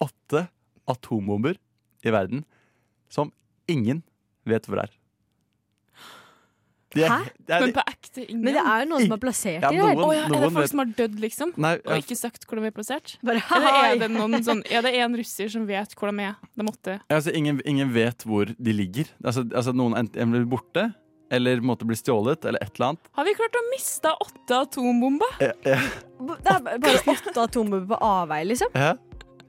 Åtte 0.06 0.48
atombomber 0.90 1.56
i 2.04 2.10
verden 2.10 2.44
som 3.12 3.32
ingen 3.70 4.02
vet 4.48 4.66
hvor 4.66 4.82
er. 4.82 4.90
De 6.92 7.00
er- 7.04 7.08
Hæ? 7.08 7.24
det 7.46 7.54
er- 7.56 7.60
Men 7.60 7.72
på 7.72 7.82
ekte 7.88 8.20
ingen. 8.28 8.42
Men 8.44 8.52
det 8.54 8.62
er 8.66 8.80
jo 8.82 8.88
noen 8.90 9.00
som 9.00 9.10
har 9.14 9.18
plassert 9.18 9.62
Ja, 9.62 9.70
de 9.70 9.76
der. 9.78 9.94
noen- 9.94 10.04
Å 10.04 10.12
ja, 10.14 10.24
er 10.24 10.28
det 10.28 10.40
folk 10.42 10.54
vet- 10.60 10.68
som 10.70 10.78
har 10.78 10.86
dødd, 10.86 11.14
liksom? 11.20 11.52
Nei, 11.56 11.74
og 11.86 11.92
ikke 12.02 12.16
sagt 12.18 12.44
hvor 12.46 12.56
de 12.60 12.66
er 12.66 12.70
plassert? 12.70 13.16
Bare, 13.22 13.40
Eller 13.56 13.94
er 13.94 13.98
det, 13.98 14.10
noen 14.10 14.44
sånn, 14.44 14.62
er 14.70 14.82
det 14.82 14.94
en 15.00 15.14
russer 15.16 15.48
som 15.50 15.66
vet 15.66 15.94
hvor 15.96 16.10
de 16.12 16.20
er? 16.22 16.36
De 16.54 16.62
måtte 16.62 17.00
Ja, 17.08 17.16
Altså, 17.16 17.32
ingen, 17.34 17.62
ingen 17.64 17.90
vet 17.94 18.18
hvor 18.24 18.44
de 18.44 18.72
ligger. 18.72 19.06
Altså, 19.24 19.48
altså 19.54 19.72
Noen 19.72 19.94
enten 19.96 20.30
blir 20.32 20.44
borte, 20.44 20.94
eller 21.32 21.62
måtte 21.64 21.86
bli 21.88 21.96
stjålet, 21.96 22.44
eller 22.48 22.62
et 22.62 22.74
eller 22.76 22.92
annet. 22.92 23.08
Har 23.18 23.24
vi 23.28 23.32
klart 23.38 23.56
å 23.56 23.62
miste 23.70 24.12
åtte 24.26 24.58
atombomber? 24.66 25.32
Ja, 25.40 25.52
ja. 25.66 25.78
Det 26.20 26.52
er 26.52 26.82
bare 26.84 27.02
åtte 27.14 27.32
atombomber 27.46 27.86
på 27.94 27.98
avveie, 28.04 28.44
liksom. 28.52 28.72
Ja. 28.76 28.92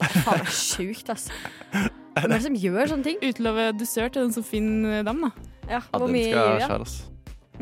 Faen, 0.03 0.39
det 0.41 0.47
er 0.47 0.53
sjukt, 0.57 1.09
altså. 1.13 1.35
Hvem 1.73 2.29
er 2.29 2.33
det 2.37 2.43
som 2.45 2.55
gjør 2.59 2.89
sånne 2.91 3.07
ting? 3.07 3.19
Utlove 3.25 3.67
dessert 3.79 4.15
til 4.15 4.25
den 4.27 4.33
som 4.35 4.45
finner 4.47 5.03
dem, 5.07 5.21
da. 5.27 5.31
Ja, 5.69 5.79
Hvor 5.93 6.09
mye 6.11 6.27
gir 6.27 6.55
vi? 6.57 6.67
da? 6.67 6.79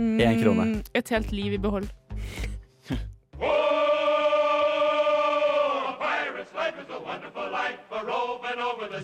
Én 0.02 0.40
krone. 0.42 0.64
Mm, 0.72 0.78
Et 0.98 1.10
helt 1.14 1.32
liv 1.36 1.54
i 1.58 1.62
behold. 1.62 1.90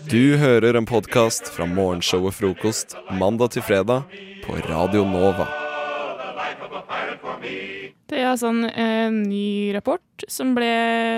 Du 0.06 0.36
hører 0.38 0.76
en 0.78 0.86
podkast 0.86 1.48
fra 1.50 1.66
morgenshowet 1.66 2.36
Frokost 2.36 2.94
mandag 3.18 3.50
til 3.56 3.64
fredag 3.66 4.04
på 4.44 4.54
Radio 4.68 5.02
Nova. 5.08 5.48
Det 8.08 8.20
er 8.20 8.28
altså 8.30 8.52
en 8.52 8.68
eh, 8.70 9.10
ny 9.10 9.72
rapport 9.74 10.24
som 10.30 10.54
ble 10.54 10.68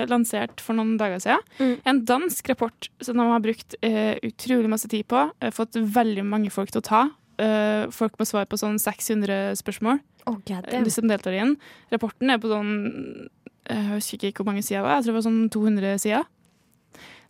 lansert 0.09 0.63
for 0.65 0.73
noen 0.79 0.97
dager 0.97 1.21
siden. 1.21 1.77
En 1.85 2.01
dansk 2.07 2.49
rapport 2.49 2.89
som 3.05 3.21
de 3.21 3.27
har 3.29 3.43
brukt 3.45 3.77
eh, 3.85 4.17
utrolig 4.25 4.71
masse 4.73 4.89
tid 4.91 5.05
på. 5.11 5.27
Eh, 5.39 5.53
fått 5.53 5.77
veldig 5.77 6.25
mange 6.25 6.49
folk 6.51 6.73
til 6.73 6.81
å 6.81 6.87
ta. 6.89 7.03
Eh, 7.37 7.85
folk 7.93 8.17
må 8.17 8.27
svare 8.27 8.49
på 8.49 8.59
sånn 8.59 8.81
600 8.81 9.53
spørsmål. 9.61 10.01
Oh, 10.25 10.37
God 10.47 10.67
de 10.71 10.93
som 10.93 11.07
deltar 11.09 11.37
i 11.37 11.43
den. 11.43 11.55
Rapporten 11.93 12.33
er 12.33 12.41
på 12.41 12.49
sånn 12.51 12.73
eh, 13.69 13.75
Jeg 13.77 13.97
husker 14.01 14.29
ikke 14.31 14.41
hvor 14.43 14.51
mange 14.51 14.65
sider 14.65 14.81
det 14.81 14.87
var. 14.89 14.97
Jeg 14.99 15.05
tror 15.05 15.13
det 15.13 15.19
var 15.21 15.29
sånn 15.29 15.43
200 15.53 16.01
sider. 16.07 16.31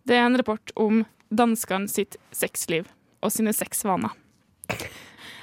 Det 0.07 0.17
er 0.17 0.25
en 0.25 0.39
rapport 0.41 0.73
om 0.81 1.03
danskene 1.31 1.89
sitt 1.91 2.17
sexliv 2.35 2.89
og 3.21 3.33
sine 3.33 3.53
sexvaner. 3.55 4.13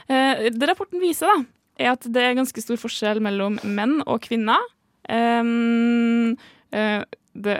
Eh, 0.09 0.49
det 0.55 0.69
rapporten 0.71 1.03
viser, 1.03 1.29
da, 1.29 1.45
er 1.79 1.95
at 1.95 2.07
det 2.09 2.25
er 2.25 2.37
ganske 2.39 2.63
stor 2.65 2.81
forskjell 2.81 3.21
mellom 3.25 3.59
menn 3.65 3.99
og 4.07 4.23
kvinner. 4.25 4.63
Um, 5.09 6.35
eh, 6.75 7.03
det 7.45 7.57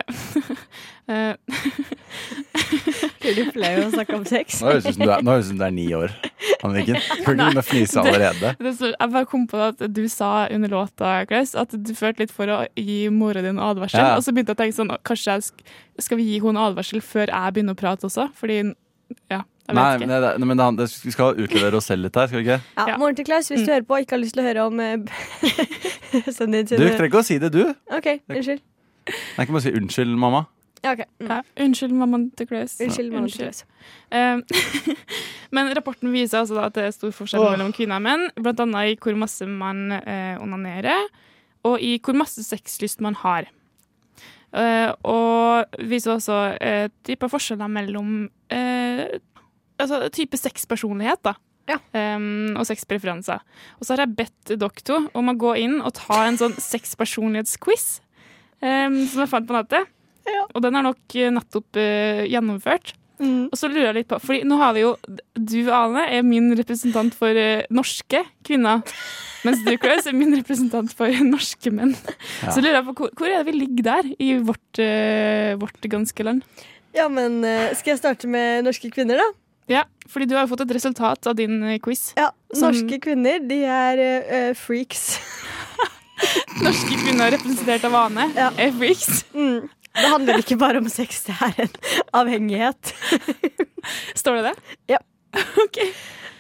eh, 1.13 1.35
Blir 3.23 3.39
du 3.39 3.51
flau 3.53 3.71
av 3.71 3.85
å 3.87 3.91
snakke 3.93 4.17
om 4.19 4.25
sex? 4.29 4.61
Nå 4.63 4.71
høres 4.71 4.85
det 4.87 4.93
ut 4.93 4.99
som 4.99 5.07
du 5.07 5.63
er- 5.63 5.71
du 5.73 5.77
ni 5.77 5.87
år. 5.97 6.15
Anniken. 6.65 6.97
Kan 7.25 7.35
ikke 7.35 7.35
begynne 7.39 7.63
å 7.63 7.67
fnise 7.67 8.01
allerede. 8.03 8.53
Det, 8.59 8.73
det, 8.81 8.93
jeg 8.93 9.13
bare 9.15 9.29
kom 9.31 9.47
på 9.51 9.61
at 9.69 9.83
du 9.95 10.03
sa 10.11 10.49
under 10.51 10.73
låta, 10.73 11.13
Klaus, 11.31 11.55
at 11.59 11.75
du 11.75 11.93
følte 11.95 12.25
litt 12.25 12.35
for 12.35 12.51
å 12.51 12.59
gi 12.77 13.09
mora 13.15 13.43
di 13.45 13.53
en 13.53 13.63
advarsel. 13.63 14.03
Ja. 14.03 14.17
Og 14.17 14.27
så 14.27 14.35
begynte 14.35 14.55
jeg 14.55 14.59
å 14.59 14.63
tenke 14.63 14.79
sånn, 14.79 14.95
kanskje 15.07 15.37
jeg 15.37 15.49
sk 15.51 15.69
skal 15.99 16.21
vi 16.21 16.29
gi 16.29 16.41
henne 16.43 16.55
en 16.55 16.69
advarsel 16.69 17.03
før 17.03 17.33
jeg 17.33 17.55
begynner 17.57 17.75
å 17.75 17.79
prate 17.79 18.07
også? 18.07 18.29
Fordi, 18.39 18.61
ja, 19.33 19.41
vet 19.69 19.77
Nei, 19.77 19.89
ikke. 19.99 20.47
men, 20.47 20.63
det, 20.79 20.87
vi 21.05 21.13
skal 21.13 21.35
utlevere 21.43 21.81
oss 21.81 21.91
selv 21.91 22.07
litt 22.07 22.17
her, 22.17 22.31
skal 22.31 22.41
vi 22.41 22.47
ikke? 22.47 22.61
Ja, 22.79 22.97
Moren 23.01 23.19
til 23.19 23.27
Klaus, 23.29 23.51
hvis 23.53 23.67
du 23.67 23.73
hører 23.73 23.87
på 23.89 23.99
og 23.99 24.07
ikke 24.07 24.17
har 24.17 24.23
lyst 24.23 24.37
til 24.37 24.45
å 24.45 24.49
høre 24.49 24.67
om 24.71 24.81
eh, 24.81 24.97
sønnen 26.37 26.63
din 26.63 26.71
Du 26.71 26.87
trenger 26.87 27.11
ikke 27.11 27.23
å 27.23 27.27
si 27.27 27.39
det, 27.43 27.51
du. 27.53 27.65
OK, 27.99 28.13
unnskyld. 28.31 28.63
Jeg 29.09 29.47
kan 29.49 29.55
bare 29.55 29.65
si 29.65 29.75
unnskyld, 29.75 30.15
mamma. 30.21 30.45
Ja, 30.85 30.93
ok. 30.93 31.03
Mm. 31.19 31.31
Ja, 31.31 31.41
unnskyld, 31.65 31.95
mamma 31.99 32.21
til 32.39 32.47
Klaus. 32.47 32.77
Unnskyld, 32.81 33.13
mamma 33.13 33.29
til 33.29 33.45
Klaus. 33.45 33.65
Eh, 34.15 34.39
men 35.55 35.73
rapporten 35.77 36.13
viser 36.15 36.43
altså 36.43 36.59
da 36.59 36.69
at 36.69 36.77
det 36.79 36.87
er 36.87 36.95
stor 36.95 37.15
forskjell 37.15 37.43
oh. 37.43 37.53
mellom 37.57 37.75
kvinner 37.75 37.99
og 37.99 38.07
menn, 38.07 38.29
blant 38.39 38.63
annet 38.63 38.95
i 38.95 38.99
hvor 39.03 39.19
masse 39.19 39.47
man 39.49 39.99
eh, 39.99 40.37
onanerer, 40.43 41.09
og 41.67 41.81
i 41.83 41.97
hvor 42.05 42.17
masse 42.19 42.45
sexlyst 42.47 43.03
man 43.05 43.19
har. 43.25 43.51
Eh, 44.57 44.91
og 45.05 45.81
viser 45.91 46.15
også 46.15 46.39
eh, 46.65 46.87
typer 47.05 47.29
forskjeller 47.29 47.69
mellom 47.69 48.23
eh, 48.55 49.19
altså 49.79 50.07
type 50.15 50.39
sexpersonlighet, 50.41 51.25
da. 51.27 51.37
Um, 51.69 52.57
og 52.57 52.65
sexpreferanser. 52.65 53.43
Og 53.77 53.85
så 53.85 53.93
har 53.93 54.07
jeg 54.07 54.15
bedt 54.17 54.53
dere 54.55 54.85
to 54.89 55.03
om 55.13 55.29
å 55.29 55.35
gå 55.37 55.51
inn 55.61 55.83
og 55.85 55.93
ta 55.99 56.23
en 56.25 56.39
sånn 56.41 56.55
sexpersonlighetsquiz 56.73 57.99
um, 58.63 58.99
som 59.09 59.23
jeg 59.25 59.31
fant 59.31 59.49
på 59.49 59.57
nettet. 59.57 59.95
Og 60.55 60.63
den 60.65 60.77
er 60.77 60.85
nok 60.85 61.17
eh, 61.17 61.31
nettopp 61.33 61.79
uh, 61.81 62.25
gjennomført. 62.29 62.95
Og 63.19 63.57
så 63.59 63.67
lurer 63.67 63.89
jeg 63.89 63.97
litt 63.97 64.07
på 64.13 64.21
Fordi 64.23 64.45
nå 64.47 64.61
har 64.61 64.77
vi 64.77 64.85
jo 64.85 64.93
Du, 65.35 65.57
Ane, 65.75 66.05
er 66.15 66.21
min 66.23 66.53
representant 66.55 67.17
for 67.19 67.35
uh, 67.35 67.65
norske 67.75 68.21
kvinner. 68.47 68.85
Mens 69.47 69.65
du, 69.67 69.73
Klaus, 69.81 70.07
er 70.07 70.15
min 70.15 70.37
representant 70.37 70.93
for 70.95 71.11
norske 71.27 71.73
menn. 71.75 71.97
Ja. 72.45 72.53
Så 72.55 72.63
lurer 72.63 72.79
jeg 72.79 72.87
på 72.91 72.95
hvor, 73.01 73.13
hvor 73.19 73.31
er 73.31 73.43
det 73.43 73.51
vi 73.51 73.59
ligger 73.59 73.89
der 73.89 74.13
i 74.23 74.31
vårt, 74.39 74.83
uh, 74.83 75.59
vårt 75.59 75.91
ganske 75.91 76.27
land? 76.29 76.47
Ja, 76.97 77.09
men 77.13 77.43
skal 77.77 77.93
jeg 77.93 78.01
starte 78.01 78.31
med 78.31 78.65
norske 78.67 78.89
kvinner, 78.91 79.21
da? 79.21 79.27
Ja, 79.69 79.83
fordi 80.09 80.31
du 80.31 80.33
har 80.35 80.47
jo 80.47 80.55
fått 80.55 80.65
et 80.65 80.73
resultat 80.79 81.29
av 81.29 81.37
din 81.39 81.61
quiz. 81.85 82.15
Ja, 82.17 82.31
Som- 82.55 82.73
Norske 82.73 82.97
kvinner, 83.05 83.43
de 83.45 83.61
er 83.69 84.55
freaks. 84.57 85.19
Norske 86.65 86.97
kvinner 86.99 87.33
representert 87.35 87.85
av 87.89 87.95
Ane 87.95 88.31
Ja. 88.37 88.51
FX. 88.57 89.25
Mm. 89.35 89.69
Det 89.99 90.11
handler 90.13 90.39
ikke 90.39 90.59
bare 90.61 90.79
om 90.79 90.89
sex, 90.93 91.25
det 91.27 91.35
er 91.43 91.65
en 91.65 91.75
avhengighet. 92.15 92.93
Står 94.21 94.39
det 94.39 94.51
det? 94.51 94.55
Ja. 94.95 95.01
ok. 95.65 95.81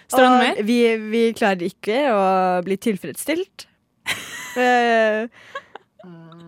Står 0.08 0.22
det 0.22 0.28
noe 0.30 0.42
mer? 0.42 0.60
Vi, 0.64 0.78
vi 1.10 1.22
klarer 1.36 1.66
ikke 1.68 1.98
å 2.12 2.22
bli 2.64 2.78
tilfredsstilt. 2.80 3.66
uh, 4.56 5.26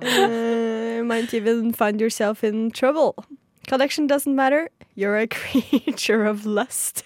eh, 0.01 1.03
might 1.05 1.35
even 1.35 1.73
find 1.75 2.01
yourself 2.01 2.45
in 2.45 2.71
trouble. 2.71 3.15
Connection 3.69 4.09
doesn't 4.09 4.35
matter. 4.35 4.69
You're 4.95 5.19
a 5.19 5.27
creature 5.27 6.25
of 6.27 6.47
lust. 6.47 7.05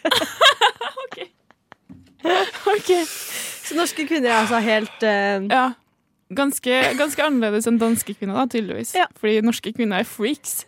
ok. 2.67 2.93
Så 3.65 3.75
norske 3.77 4.07
kvinner 4.07 4.31
er 4.31 4.43
altså 4.45 4.61
helt 4.65 5.03
uh, 5.03 5.49
Ja. 5.49 5.73
Ganske, 6.37 6.79
ganske 6.99 7.25
annerledes 7.25 7.69
enn 7.71 7.81
danske 7.81 8.15
kvinner, 8.17 8.39
da, 8.41 8.47
tydeligvis. 8.51 8.95
Fordi 9.21 9.41
norske 9.45 9.73
kvinner 9.77 10.03
er 10.03 10.09
freaks. 10.09 10.65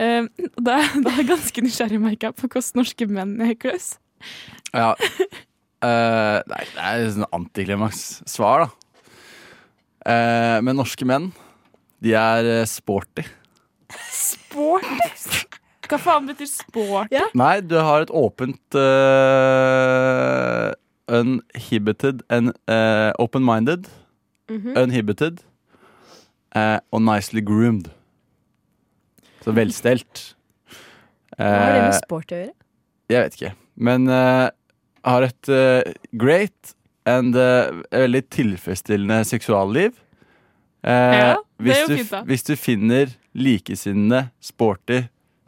Uh, 0.00 0.26
da, 0.56 0.80
da 1.04 1.12
er 1.12 1.22
jeg 1.22 1.30
ganske 1.30 1.64
nysgjerrig, 1.66 2.00
merka 2.02 2.32
på 2.36 2.48
hvordan 2.48 2.82
norske 2.82 3.08
menn 3.10 3.36
er, 3.44 3.54
Klaus. 3.60 3.94
Ja. 4.72 4.92
Uh, 5.82 6.38
nei, 6.46 6.62
det 6.72 6.82
er 6.86 7.02
et 7.02 7.14
sånn 7.16 7.28
antiklimaks 7.34 8.22
svar, 8.30 8.66
da. 8.66 8.68
Uh, 10.02 10.58
men 10.66 10.78
norske 10.78 11.06
menn, 11.06 11.30
de 12.02 12.16
er 12.18 12.48
eh, 12.50 12.64
sporty. 12.66 13.22
Sporty? 14.10 15.44
Hva 15.86 15.98
faen 16.00 16.26
betyr 16.26 16.48
sporty? 16.50 17.20
Nei, 17.38 17.60
du 17.62 17.76
har 17.78 18.02
et 18.02 18.10
åpent 18.10 18.78
Uninhibited 21.12 22.22
and 22.30 22.52
eh, 22.66 23.12
open-minded. 24.52 24.74
Mhm. 24.74 24.76
Uninhibited 24.82 25.42
eh, 26.54 26.78
og 26.92 27.02
nicely 27.02 27.40
groomed. 27.40 27.90
Så 29.42 29.52
velstelt. 29.56 30.34
Hva 31.36 31.48
har 31.48 31.72
det 31.72 31.82
med 31.82 31.94
Eh, 31.94 32.00
sport 32.04 32.32
å 32.32 32.36
gjøre? 32.38 32.52
jeg 33.10 33.22
vet 33.24 33.34
ikke. 33.38 33.54
Men 33.76 34.08
eh, 34.08 34.50
har 35.04 35.22
et 35.26 35.48
uh, 35.48 35.82
great 36.14 36.74
and 37.08 37.34
uh, 37.34 37.72
veldig 37.90 38.22
tilfredsstillende 38.30 39.24
seksualliv. 39.26 39.96
Eh, 40.84 40.90
Ja, 41.18 41.36
det 41.58 41.72
er 41.72 41.72
hvis, 41.72 41.80
jo 41.80 41.88
du, 41.88 41.96
fint, 41.96 42.10
da. 42.12 42.20
hvis 42.28 42.44
du 42.46 42.54
finner 42.56 43.10
likesinnede, 43.34 44.30
sporty 44.40 45.00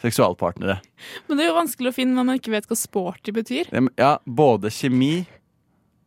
seksualpartnere. 0.02 0.80
Men 1.28 1.38
det 1.38 1.44
er 1.46 1.52
jo 1.52 1.56
vanskelig 1.60 1.92
å 1.92 1.94
finne 1.96 2.14
når 2.16 2.24
man 2.28 2.40
ikke 2.40 2.52
vet 2.52 2.66
hva 2.68 2.76
sporty 2.76 3.32
betyr. 3.32 3.70
Ja, 3.98 4.16
både 4.26 4.68
kjemi 4.74 5.24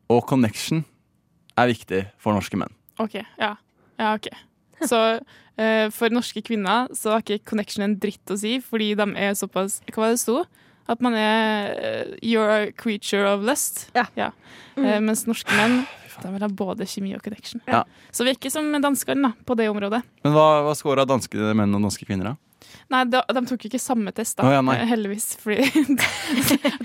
og 0.09 0.25
connection 0.29 0.83
er 1.57 1.67
viktig 1.71 2.03
for 2.21 2.33
norske 2.35 2.57
menn. 2.59 2.73
OK. 3.03 3.19
Ja, 3.39 3.55
ja 3.99 4.13
ok. 4.17 4.29
Så 4.85 5.01
eh, 5.61 5.89
for 5.93 6.13
norske 6.13 6.43
kvinner 6.45 6.91
så 6.95 7.15
har 7.15 7.25
ikke 7.25 7.51
connection 7.53 7.85
en 7.85 7.97
dritt 8.01 8.33
å 8.33 8.39
si, 8.39 8.57
fordi 8.63 8.93
de 8.97 9.09
er 9.17 9.37
såpass 9.37 9.81
Hva 9.89 10.03
var 10.03 10.11
det 10.13 10.19
det 10.19 10.23
sto? 10.25 10.41
At 10.87 11.03
man 11.03 11.17
er 11.19 11.73
eh, 11.75 12.17
You're 12.23 12.47
a 12.47 12.71
creature 12.71 13.27
of 13.27 13.45
lust. 13.47 13.87
Ja. 13.97 14.07
Ja. 14.15 14.31
Eh, 14.79 14.99
mens 15.03 15.25
norske 15.27 15.53
menn 15.57 15.81
de 16.17 16.31
vil 16.33 16.41
ha 16.41 16.49
både 16.49 16.87
kjemi 16.89 17.11
og 17.13 17.21
connection. 17.21 17.61
Ja. 17.69 17.83
Så 18.09 18.25
vi 18.25 18.31
er 18.31 18.39
ikke 18.39 18.49
som 18.49 18.71
danskene 18.81 19.29
da, 19.29 19.45
på 19.45 19.53
det 19.59 19.67
området. 19.69 20.01
Men 20.25 20.33
hva, 20.33 20.47
hva 20.65 20.73
scora 20.77 21.05
danske 21.05 21.53
menn 21.53 21.75
og 21.77 21.83
norske 21.83 22.07
kvinner, 22.07 22.31
da? 22.31 22.46
Nei, 22.93 23.01
de, 23.11 23.19
de 23.19 23.41
tok 23.49 23.65
ikke 23.67 23.79
samme 23.83 24.13
test, 24.15 24.37
da. 24.39 24.45
Oh, 24.47 24.53
ja, 24.55 24.61
eh, 24.73 24.85
heldigvis. 24.87 25.25
Fordi 25.41 25.57
jeg 25.67 25.95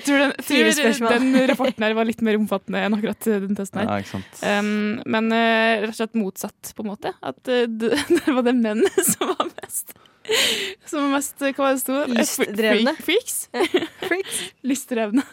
tror, 0.02 0.22
den, 0.22 0.32
tror 0.42 1.12
den 1.12 1.36
rapporten 1.52 1.86
her 1.86 1.94
var 1.94 2.08
litt 2.08 2.24
mer 2.26 2.38
omfattende 2.40 2.82
enn 2.82 2.96
akkurat 2.96 3.28
eh, 3.30 3.42
den 3.44 3.58
testen 3.58 3.82
her. 3.82 3.90
Ja, 3.90 4.02
ikke 4.02 4.16
sant. 4.16 4.40
Um, 4.42 4.98
men 5.14 5.30
uh, 5.30 5.84
rett 5.84 5.92
og 5.92 5.98
slett 6.00 6.18
motsatt, 6.18 6.72
på 6.74 6.82
en 6.82 6.90
måte. 6.90 7.14
At 7.22 7.38
uh, 7.46 7.64
det, 7.70 7.94
det 8.10 8.34
var 8.34 8.46
det 8.48 8.56
menn 8.58 8.82
som 9.12 9.30
var 9.30 9.52
mest 9.52 9.94
Som 10.90 11.06
var 11.06 11.14
mest 11.16 11.42
Hva 11.42 11.54
var 11.60 11.76
det 11.76 11.84
sto? 11.84 12.00
Lystdrevne. 12.10 12.96
Freaks. 13.06 13.38
Freaks? 14.08 14.42
Lystdrevne. 14.66 15.26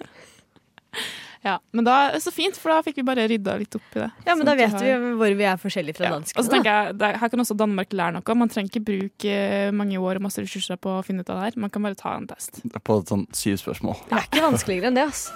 Ja, 1.46 1.54
men 1.72 1.86
da 1.88 1.94
er 2.12 2.20
så 2.20 2.34
fint, 2.36 2.58
for 2.60 2.74
da 2.74 2.82
fikk 2.84 2.98
vi 3.00 3.04
bare 3.08 3.24
rydda 3.32 3.54
litt 3.62 3.76
opp 3.78 3.94
i 3.96 4.02
det. 4.02 4.10
Ja, 4.26 4.34
men 4.36 4.42
Sånn 4.42 4.50
da 4.50 4.56
vet 4.60 4.74
vet 4.74 4.82
har- 4.82 5.04
vi 5.06 5.12
hvor 5.22 5.36
vi 5.40 5.46
er 5.48 5.60
forskjellige 5.62 5.96
fra 5.96 6.06
ja. 6.10 6.12
danskene. 6.18 6.40
Og 6.42 6.46
så 6.46 6.52
tenker 6.52 6.70
jeg, 6.74 6.98
det, 7.00 7.12
Her 7.22 7.30
kan 7.30 7.40
også 7.46 7.56
Danmark 7.58 7.90
lære 7.96 8.14
noe. 8.18 8.36
Man 8.36 8.50
trenger 8.52 8.70
ikke 8.74 8.84
bruke 8.90 9.32
eh, 9.32 9.72
mange 9.72 9.96
år 10.04 10.20
og 10.20 10.26
masse 10.28 10.44
ressurser 10.44 10.76
på 10.78 10.98
å 11.00 11.04
finne 11.06 11.24
ut 11.24 11.30
av 11.30 11.40
det 11.40 11.46
her. 11.54 11.60
Man 11.64 11.70
kan 11.72 11.82
bare 11.88 11.96
ta 11.96 12.16
en 12.18 12.28
test. 12.28 12.60
På 12.84 13.00
sånn 13.08 13.24
syv 13.32 13.56
spørsmål. 13.64 13.96
Det 14.10 14.18
er 14.20 14.28
ikke 14.28 14.44
vanskeligere 14.50 14.92
enn 14.92 15.00
det, 15.00 15.08
ass. 15.08 15.30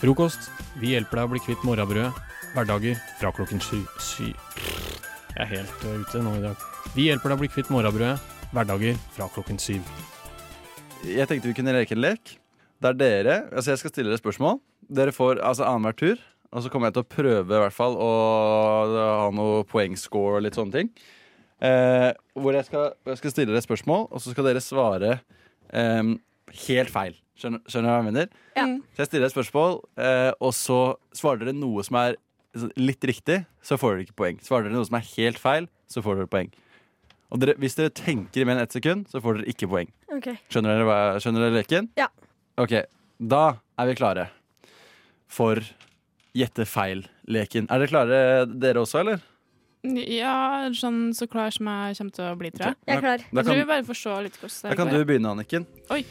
Frokost. 0.00 0.48
Vi 0.80 0.94
hjelper 0.94 1.20
deg 1.20 1.28
å 1.28 1.32
bli 1.34 1.40
kvitt 1.44 1.62
morrabrødet. 1.68 2.12
Hverdager 2.54 2.96
fra 3.20 3.32
klokken 3.34 3.60
sju. 3.62 3.80
Sy. 4.00 4.30
Jeg 5.34 5.42
er 5.42 5.50
helt 5.50 5.84
øh, 5.84 6.00
ute 6.04 6.22
nå 6.22 6.36
i 6.38 6.42
dag. 6.44 6.56
Vi 6.94 7.08
hjelper 7.10 7.32
deg 7.32 7.38
å 7.38 7.42
bli 7.44 7.50
kvitt 7.52 7.70
morrabrødet. 7.74 8.18
Hverdager 8.54 8.96
fra 9.16 9.28
klokken 9.34 9.58
syv. 9.60 9.82
Jeg 11.04 11.26
tenkte 11.28 11.50
vi 11.50 11.56
kunne 11.58 11.74
leke 11.76 11.96
en 11.96 12.00
lek. 12.04 12.36
Der 12.84 12.92
dere 12.98 13.34
Altså, 13.52 13.72
jeg 13.72 13.80
skal 13.80 13.92
stille 13.94 14.12
dere 14.12 14.20
spørsmål. 14.20 14.60
Dere 14.88 15.14
får 15.14 15.40
altså 15.44 15.66
annenhver 15.68 15.98
tur. 15.98 16.22
Og 16.54 16.62
så 16.62 16.70
kommer 16.70 16.88
jeg 16.88 16.96
til 16.98 17.02
å 17.02 17.10
prøve 17.10 17.56
i 17.56 17.62
hvert 17.64 17.74
fall 17.74 17.96
å 17.98 18.10
ha 18.86 19.30
noe 19.34 19.64
poengscore 19.66 20.38
og 20.38 20.44
litt 20.46 20.58
sånne 20.58 20.76
ting. 20.76 20.90
Eh, 21.64 22.10
hvor 22.38 22.54
jeg 22.54 22.66
skal, 22.68 22.92
jeg 23.08 23.18
skal 23.18 23.32
stille 23.32 23.50
dere 23.50 23.64
spørsmål, 23.64 24.06
og 24.10 24.22
så 24.22 24.34
skal 24.34 24.46
dere 24.46 24.62
svare 24.62 25.16
eh, 25.74 26.12
helt 26.68 26.92
feil. 26.94 27.16
Skjønner, 27.34 27.64
skjønner 27.66 27.88
du 27.88 27.90
hva 27.90 27.96
jeg 27.98 28.06
mener? 28.06 28.36
Så 28.94 29.02
jeg 29.02 29.10
stiller 29.10 29.26
et 29.26 29.34
spørsmål, 29.34 29.80
eh, 29.98 30.30
og 30.38 30.54
så 30.54 30.78
svarer 31.16 31.42
dere 31.42 31.56
noe 31.58 31.82
som 31.86 31.98
er 32.04 32.20
litt 32.78 33.02
riktig, 33.10 33.40
så 33.64 33.78
får 33.80 33.96
dere 33.96 34.06
ikke 34.06 34.20
poeng. 34.22 34.38
Svarer 34.46 34.68
dere 34.68 34.78
noe 34.78 34.86
som 34.86 35.00
er 35.00 35.08
helt 35.16 35.42
feil, 35.42 35.66
så 35.90 36.04
får 36.06 36.20
dere 36.20 36.30
poeng. 36.30 36.54
Og 37.34 37.42
dere, 37.42 37.56
hvis 37.58 37.74
dere 37.74 37.90
tenker 37.90 38.44
i 38.44 38.46
mer 38.46 38.60
enn 38.60 38.68
ett 38.68 38.78
sekund, 38.78 39.08
så 39.10 39.18
får 39.24 39.40
dere 39.40 39.50
ikke 39.50 39.72
poeng. 39.74 39.90
Okay. 40.20 40.38
Skjønner 40.54 40.76
dere, 40.76 40.86
hva, 40.86 41.00
skjønner 41.18 41.48
dere 41.48 41.58
leken? 41.58 41.90
Ja. 41.98 42.06
Ok, 42.62 42.78
da 43.18 43.44
er 43.80 43.90
vi 43.90 43.98
klare 43.98 44.30
for 45.28 45.60
gjette 46.34 46.66
feil-leken. 46.66 47.66
Er 47.70 47.78
dere 47.78 47.88
klare 47.90 48.18
dere 48.60 48.82
også, 48.82 49.00
eller? 49.00 49.20
Ja, 49.84 50.70
sånn 50.72 51.10
så 51.12 51.26
klar 51.28 51.50
som 51.52 51.66
jeg 51.68 51.96
kommer 51.98 52.14
til 52.16 52.24
å 52.24 52.36
bli, 52.40 52.50
tror 52.50 52.70
jeg. 52.72 52.76
Jeg 52.88 52.96
er 52.96 53.00
klar. 53.04 53.18
Da- 53.18 53.24
da 53.32 53.40
Jeg 53.40 53.44
tror 53.44 53.54
kan- 53.54 53.60
vi 53.60 53.72
bare 53.72 53.82
får 53.84 53.96
se 54.00 54.22
litt 54.22 54.38
hvordan 54.40 54.70
Da 54.70 54.74
kan 54.76 54.88
går. 54.88 54.92
du 54.98 55.04
begynne, 55.04 55.28
Anniken. 55.34 55.66
Oi. 55.90 56.04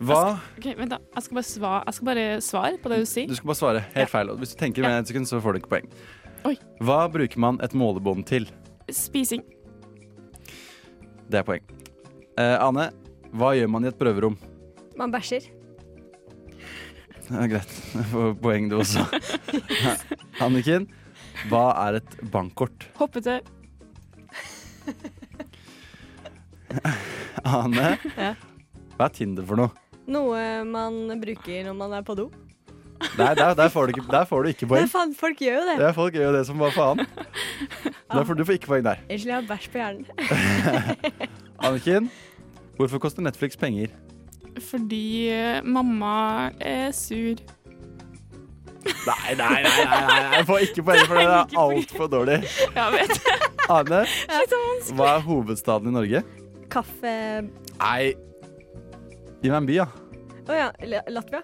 Hva? 0.00 0.40
Ok, 0.58 0.76
vent 0.76 0.90
da. 0.90 0.98
Jeg 1.14 1.22
skal 1.22 1.34
bare, 1.34 1.44
sva 1.44 1.84
jeg 1.86 1.94
skal 1.94 2.04
bare 2.06 2.40
svare 2.42 2.78
på 2.82 2.88
det 2.90 2.98
du 2.98 3.04
sier. 3.06 3.28
Du 3.28 3.34
skal 3.34 3.46
bare 3.46 3.56
svare 3.56 3.80
helt 3.94 4.10
feil. 4.10 4.30
og 4.30 4.38
Hvis 4.40 4.54
du 4.54 4.58
tenker 4.60 4.82
med 4.82 4.90
mer 4.90 4.98
et 4.98 5.06
sekund, 5.06 5.24
så 5.26 5.40
får 5.40 5.52
du 5.54 5.60
ikke 5.60 5.70
poeng. 5.70 5.88
Oi. 6.44 6.56
Hva 6.80 7.10
bruker 7.10 7.38
man 7.38 7.58
et 7.62 7.70
målebånd 7.72 8.26
til? 8.26 8.46
Spising. 8.90 9.42
Det 11.30 11.38
er 11.40 11.42
poeng. 11.44 11.62
Eh, 12.36 12.58
Ane, 12.60 12.90
hva 13.32 13.54
gjør 13.56 13.68
man 13.70 13.84
i 13.84 13.88
et 13.88 13.98
prøverom? 13.98 14.36
Man 14.96 15.10
bæsjer. 15.12 15.48
Ja, 17.30 17.46
greit. 17.50 17.72
Jeg 17.96 18.06
får 18.12 18.34
poeng, 18.42 18.68
du 18.70 18.76
også. 18.80 19.02
Anniken, 20.44 20.86
hva 21.50 21.64
er 21.88 21.98
et 22.00 22.16
bankkort? 22.32 22.86
Hoppetau. 23.00 23.40
Ane, 27.46 27.98
Ja. 28.16 28.32
hva 28.96 29.06
er 29.08 29.12
Tinder 29.14 29.46
for 29.46 29.56
noe? 29.60 29.70
Noe 30.06 30.42
man 30.66 30.98
bruker 31.22 31.64
når 31.66 31.74
man 31.78 31.92
er 31.98 32.04
på 32.06 32.14
do. 32.18 32.28
Nei, 33.18 33.34
der, 33.36 33.52
der, 33.58 33.68
får, 33.68 33.86
du 33.90 33.92
ikke, 33.96 34.06
der 34.08 34.24
får 34.24 34.42
du 34.46 34.48
ikke 34.54 34.66
Men 34.66 34.70
poeng. 34.72 34.88
faen, 34.88 35.10
folk 35.18 35.40
gjør 35.42 35.58
jo 35.58 35.64
det. 35.68 35.74
Ja, 35.82 35.90
folk 35.92 36.14
gjør 36.16 36.30
jo 36.30 36.36
det 36.38 36.44
som 36.48 36.62
bare 36.62 36.72
faen. 36.72 37.02
Derfor, 38.08 38.38
du 38.38 38.44
får 38.48 38.56
ikke 38.56 38.70
poeng 38.70 38.84
der. 38.86 39.02
Unnskyld, 39.04 39.32
jeg 39.32 39.36
har 39.36 39.48
bæsj 39.50 39.66
på 39.74 39.78
hjernen. 39.82 40.04
Anniken, 41.66 42.08
hvorfor 42.78 43.02
koster 43.02 43.22
Netflix 43.26 43.58
penger? 43.60 43.92
Fordi 44.62 45.28
eh, 45.28 45.60
mamma 45.64 46.50
er 46.60 46.90
sur. 46.96 47.36
Nei, 48.86 49.34
nei, 49.34 49.62
nei, 49.62 49.84
nei, 49.84 50.00
nei, 50.06 50.18
jeg 50.36 50.46
får 50.46 50.64
ikke 50.68 50.84
poeng 50.86 51.08
for 51.08 51.18
det. 51.18 51.26
Det 51.26 51.34
er 51.34 51.60
altfor 51.64 52.10
dårlig. 52.10 52.38
Ja, 52.76 52.86
vet. 52.94 53.16
Ane, 53.66 54.04
hva 54.96 55.08
er 55.16 55.24
hovedstaden 55.26 55.90
i 55.90 55.94
Norge? 55.96 56.22
Kaffe 56.70 57.14
Nei 57.80 58.14
Gi 59.42 59.50
meg 59.50 59.56
en 59.58 59.66
by, 59.68 59.74
ja. 59.76 59.86
Å 60.46 60.56
ja. 60.56 60.68
Latvia? 61.10 61.42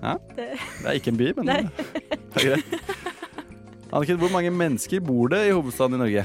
ja. 0.00 0.14
Det... 0.36 0.46
Det 0.56 0.88
er 0.88 0.96
ikke 0.98 1.12
en 1.12 1.20
by, 1.20 1.28
men 1.36 1.50
det 1.50 1.58
er 2.40 2.48
greit. 2.48 2.74
Anniken, 3.92 4.20
hvor 4.22 4.32
mange 4.32 4.52
mennesker 4.54 5.02
bor 5.04 5.30
det 5.32 5.42
i 5.48 5.52
hovedstaden 5.52 5.98
i 5.98 6.00
Norge? 6.04 6.24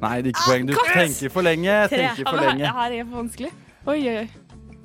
Nei, 0.00 0.14
det 0.24 0.30
er 0.30 0.34
ikke 0.34 0.46
poeng. 0.48 0.68
Du 0.68 0.74
tenker 0.94 1.32
for 1.32 1.44
lenge. 1.44 1.74
Tenker 1.92 2.24
for 2.24 2.40
lenge. 2.40 2.64
Det 2.64 2.72
her 2.76 2.94
er 2.96 3.04
for 3.08 3.20
vanskelig. 3.20 3.50
Oi, 3.86 3.98
oi, 3.98 4.14
oi. 4.22 4.28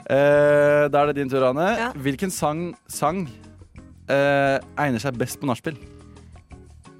Eh, 0.05 0.85
da 0.91 1.01
er 1.01 1.09
det 1.09 1.15
din 1.17 1.29
tur, 1.31 1.45
Ane. 1.47 1.69
Hvilken 2.03 2.31
sang, 2.33 2.65
sang 2.91 3.23
eh, 4.11 4.57
egner 4.77 5.01
seg 5.01 5.17
best 5.17 5.39
på 5.41 5.47
nachspiel? 5.49 5.77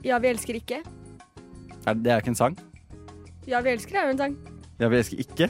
Ja, 0.06 0.18
vi 0.22 0.32
elsker 0.32 0.58
ikke. 0.58 0.80
Er, 1.86 1.94
det 1.94 2.14
er 2.14 2.24
ikke 2.24 2.34
en 2.34 2.40
sang. 2.40 2.56
Ja, 3.46 3.60
vi 3.62 3.76
elsker 3.76 4.00
er 4.00 4.08
jo 4.08 4.16
en 4.16 4.22
sang. 4.24 4.38
Ja, 4.80 4.90
vi 4.90 4.98
elsker 5.02 5.22
ikke. 5.22 5.50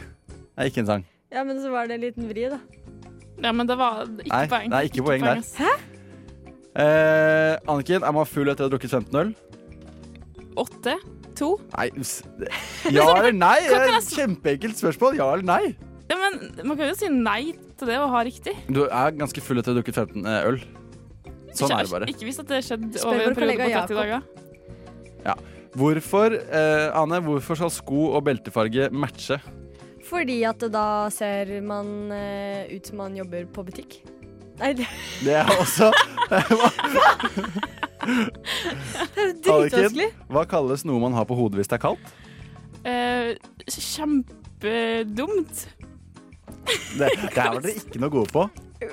Er 0.57 0.71
ikke 0.71 0.83
en 0.83 0.89
sang. 0.89 1.05
Ja, 1.31 1.43
men 1.47 1.61
så 1.63 1.71
var 1.71 1.87
det 1.87 1.99
en 1.99 2.03
liten 2.07 2.27
vri, 2.31 2.47
da. 2.51 2.59
Ja, 3.43 3.51
men 3.51 3.67
det 3.67 3.77
var 3.79 4.03
ikke 4.07 4.31
Nei, 4.31 4.45
poeng. 4.51 4.71
det 4.71 4.77
er 4.79 4.89
ikke 4.89 5.05
poeng 5.05 5.23
der. 5.23 5.41
Hæ? 5.59 5.71
Eh, 6.75 7.71
Anniken, 7.71 8.03
er 8.03 8.11
man 8.15 8.27
full 8.27 8.51
etter 8.51 8.65
å 8.65 8.67
ha 8.67 8.73
drukket 8.73 8.91
15 8.91 9.19
øl? 9.21 9.33
Åtte? 10.59 10.95
To? 11.35 11.55
Nei, 11.75 11.89
ja 12.97 13.05
eller 13.17 13.35
nei? 13.35 13.57
Det 13.65 13.81
er 13.81 13.97
et 13.97 14.13
Kjempeenkelt 14.15 14.79
spørsmål. 14.79 15.17
Ja 15.19 15.31
eller 15.35 15.47
nei? 15.47 15.75
Ja, 16.05 16.17
men 16.21 16.39
man 16.69 16.77
kan 16.77 16.91
jo 16.91 16.95
si 16.97 17.09
nei 17.09 17.55
til 17.79 17.89
det 17.89 17.97
å 17.99 18.07
ha 18.11 18.21
riktig. 18.25 18.53
Du 18.69 18.85
er 18.85 19.15
ganske 19.17 19.41
full 19.43 19.59
etter 19.59 19.73
å 19.73 19.75
ha 19.75 19.81
drukket 19.81 19.97
15 20.03 20.29
øl. 20.35 20.59
Sånn 21.55 21.73
er 21.73 21.87
det 21.87 21.93
bare. 21.93 22.09
Ikke 22.11 22.27
hvis 22.27 22.39
at 22.43 22.49
det 22.51 22.61
skjedde 22.67 23.03
over 23.07 23.29
en 23.29 23.37
periode 23.37 23.65
på 23.65 23.71
30 23.73 23.99
dager. 23.99 24.25
Ja. 25.25 25.35
Hvorfor, 25.75 26.35
eh, 26.35 26.87
Ane, 26.95 27.19
hvorfor 27.25 27.57
skal 27.59 27.71
sko 27.73 28.09
og 28.15 28.23
beltefarge 28.27 28.89
matche? 28.95 29.39
Fordi 30.05 30.37
at 30.47 30.61
da 30.71 31.09
ser 31.11 31.49
man 31.65 32.11
eh, 32.13 32.69
ut 32.75 32.91
som 32.91 33.01
man 33.01 33.17
jobber 33.17 33.47
på 33.51 33.65
butikk. 33.67 33.97
Nei, 34.61 34.71
det, 34.77 34.85
Det 35.25 35.33
er 35.35 35.49
også 35.59 35.89
det 38.01 39.23
er 39.23 39.33
dritvanskelig. 39.45 40.09
Hva 40.31 40.43
kalles 40.49 40.85
noe 40.87 41.01
man 41.01 41.15
har 41.17 41.27
på 41.29 41.37
hodet 41.37 41.61
hvis 41.61 41.71
det 41.71 41.77
er 41.79 41.83
kaldt? 41.85 42.13
Eh, 42.85 43.33
kjempedumt. 43.71 45.65
Det, 46.65 47.07
det 47.07 47.07
er 47.09 47.57
dere 47.59 47.73
ikke 47.73 48.01
noe 48.01 48.13
gode 48.13 48.31
på. 48.33 48.45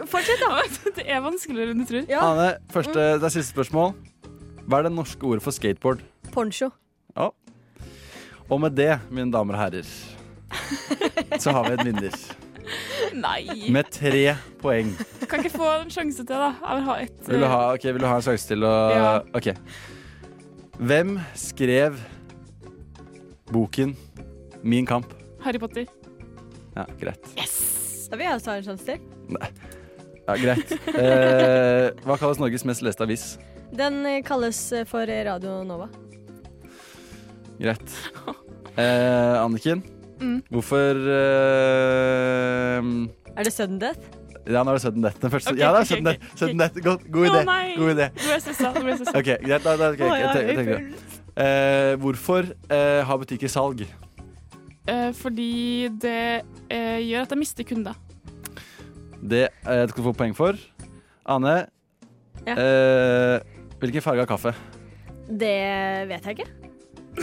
Fortsett, 0.08 0.40
da. 0.40 0.62
Det 0.96 1.04
er 1.10 1.20
vanskeligere 1.24 1.74
enn 1.74 1.82
du 1.82 1.88
tror. 1.88 2.06
Ane, 2.22 2.48
første, 2.72 3.08
det 3.18 3.26
er 3.28 3.34
siste 3.34 3.52
spørsmål. 3.52 3.92
Hva 4.64 4.78
er 4.78 4.88
det 4.88 4.94
norske 4.94 5.26
ordet 5.26 5.44
for 5.44 5.54
skateboard? 5.54 6.04
Poncho. 6.32 6.70
Ja. 7.16 7.30
Og 8.48 8.60
med 8.62 8.76
det, 8.78 8.94
mine 9.10 9.32
damer 9.32 9.58
og 9.58 9.62
herrer, 9.64 9.92
så 11.40 11.54
har 11.56 11.68
vi 11.68 11.76
en 11.76 11.86
vinner. 11.90 12.16
Nei. 13.26 13.70
Med 13.74 13.90
tre 13.92 14.36
poeng. 14.62 14.92
Kan 15.28 15.42
ikke 15.44 15.54
få 15.58 15.68
en 15.82 15.90
sjanse 15.92 16.22
til, 16.24 16.32
da. 16.34 16.52
Jeg 16.60 16.78
vil 16.78 16.86
ha 16.88 16.96
ett. 17.04 17.18
Vil 17.28 17.40
du 17.44 17.46
ha, 17.50 17.60
ok, 17.74 17.84
vil 17.96 18.00
du 18.04 18.06
ha 18.08 18.16
en 18.20 18.24
sjanse 18.26 18.48
til 18.52 18.64
å 18.68 18.72
Ja. 18.92 19.10
OK. 19.36 19.50
Hvem 20.82 21.16
skrev 21.38 21.98
boken 23.52 23.92
Min 24.62 24.86
kamp? 24.86 25.12
eh, 25.12 25.44
Harry 25.44 25.58
Potter. 25.58 25.86
Ja, 26.76 26.86
greit. 27.00 27.22
Da 27.36 28.16
vil 28.16 28.26
jeg 28.26 28.34
også 28.38 28.50
ha 28.50 28.56
en 28.60 28.64
sjanse 28.66 28.84
til. 28.86 28.98
Ja, 30.22 30.36
greit. 30.38 30.72
Eh, 30.94 31.90
hva 32.06 32.16
kalles 32.20 32.38
Norges 32.40 32.64
mest 32.68 32.82
leste 32.86 33.02
avis? 33.04 33.24
Den 33.74 34.04
eh, 34.06 34.20
kalles 34.24 34.58
eh, 34.72 34.84
for 34.88 35.04
Radio 35.08 35.62
Nova. 35.66 35.88
Greit. 37.60 37.94
Eh, 38.76 39.36
Anniken, 39.42 39.82
Mm. 40.22 40.42
hvorfor 40.54 40.98
uh, 42.02 42.82
Er 43.36 43.42
det 43.48 43.52
sudden 43.52 43.78
death? 43.82 44.00
Ja, 44.46 44.62
nå 44.66 44.72
er 44.72 44.78
det 44.78 44.82
sudden 44.82 45.02
death. 45.04 45.18
Den 45.22 45.30
første. 45.30 45.50
okay, 45.52 45.60
ja, 45.62 45.70
det 45.74 45.80
er 45.80 45.84
sudden 45.90 46.06
okay, 46.06 46.18
death. 46.18 46.38
Sudden 46.38 46.58
death. 46.62 46.80
God, 46.82 47.04
god 47.14 47.26
idé. 47.28 47.42
God 47.78 47.90
idé. 47.94 48.06
Du 48.18 48.28
er 48.34 48.40
stressa. 48.42 48.72
Nå 48.74 48.82
ble 48.86 48.96
stressa. 48.98 49.18
Ok, 49.18 49.28
greit. 49.46 49.64
Da, 49.66 49.74
da, 49.80 49.90
ok, 49.94 50.00
Å, 50.02 50.08
ja, 50.18 50.30
jeg 50.34 50.56
tenker- 50.56 50.78
jeg 50.78 50.86
jeg. 50.92 51.18
Eh, 51.42 51.92
hvorfor 52.02 52.48
uh, 52.68 53.02
har 53.08 53.20
butikker 53.22 53.48
salg? 53.48 53.84
Uh, 54.90 55.12
fordi 55.14 55.88
det 56.02 56.42
eh, 56.68 56.98
gjør 57.06 57.22
at 57.24 57.30
jeg 57.32 57.38
mister 57.40 57.64
kunder. 57.64 57.94
Det 59.22 59.46
uh, 59.62 59.86
skal 59.86 59.96
du 59.96 60.06
få 60.10 60.12
poeng 60.18 60.34
for. 60.36 60.58
Ane, 61.30 61.54
Ja. 62.44 62.56
eh, 62.58 63.38
hvilken 63.78 64.02
farge 64.02 64.24
har 64.24 64.26
kaffe? 64.26 64.52
Det 65.30 65.54
vet 66.10 66.26
jeg 66.26 66.38
ikke. 66.40 66.61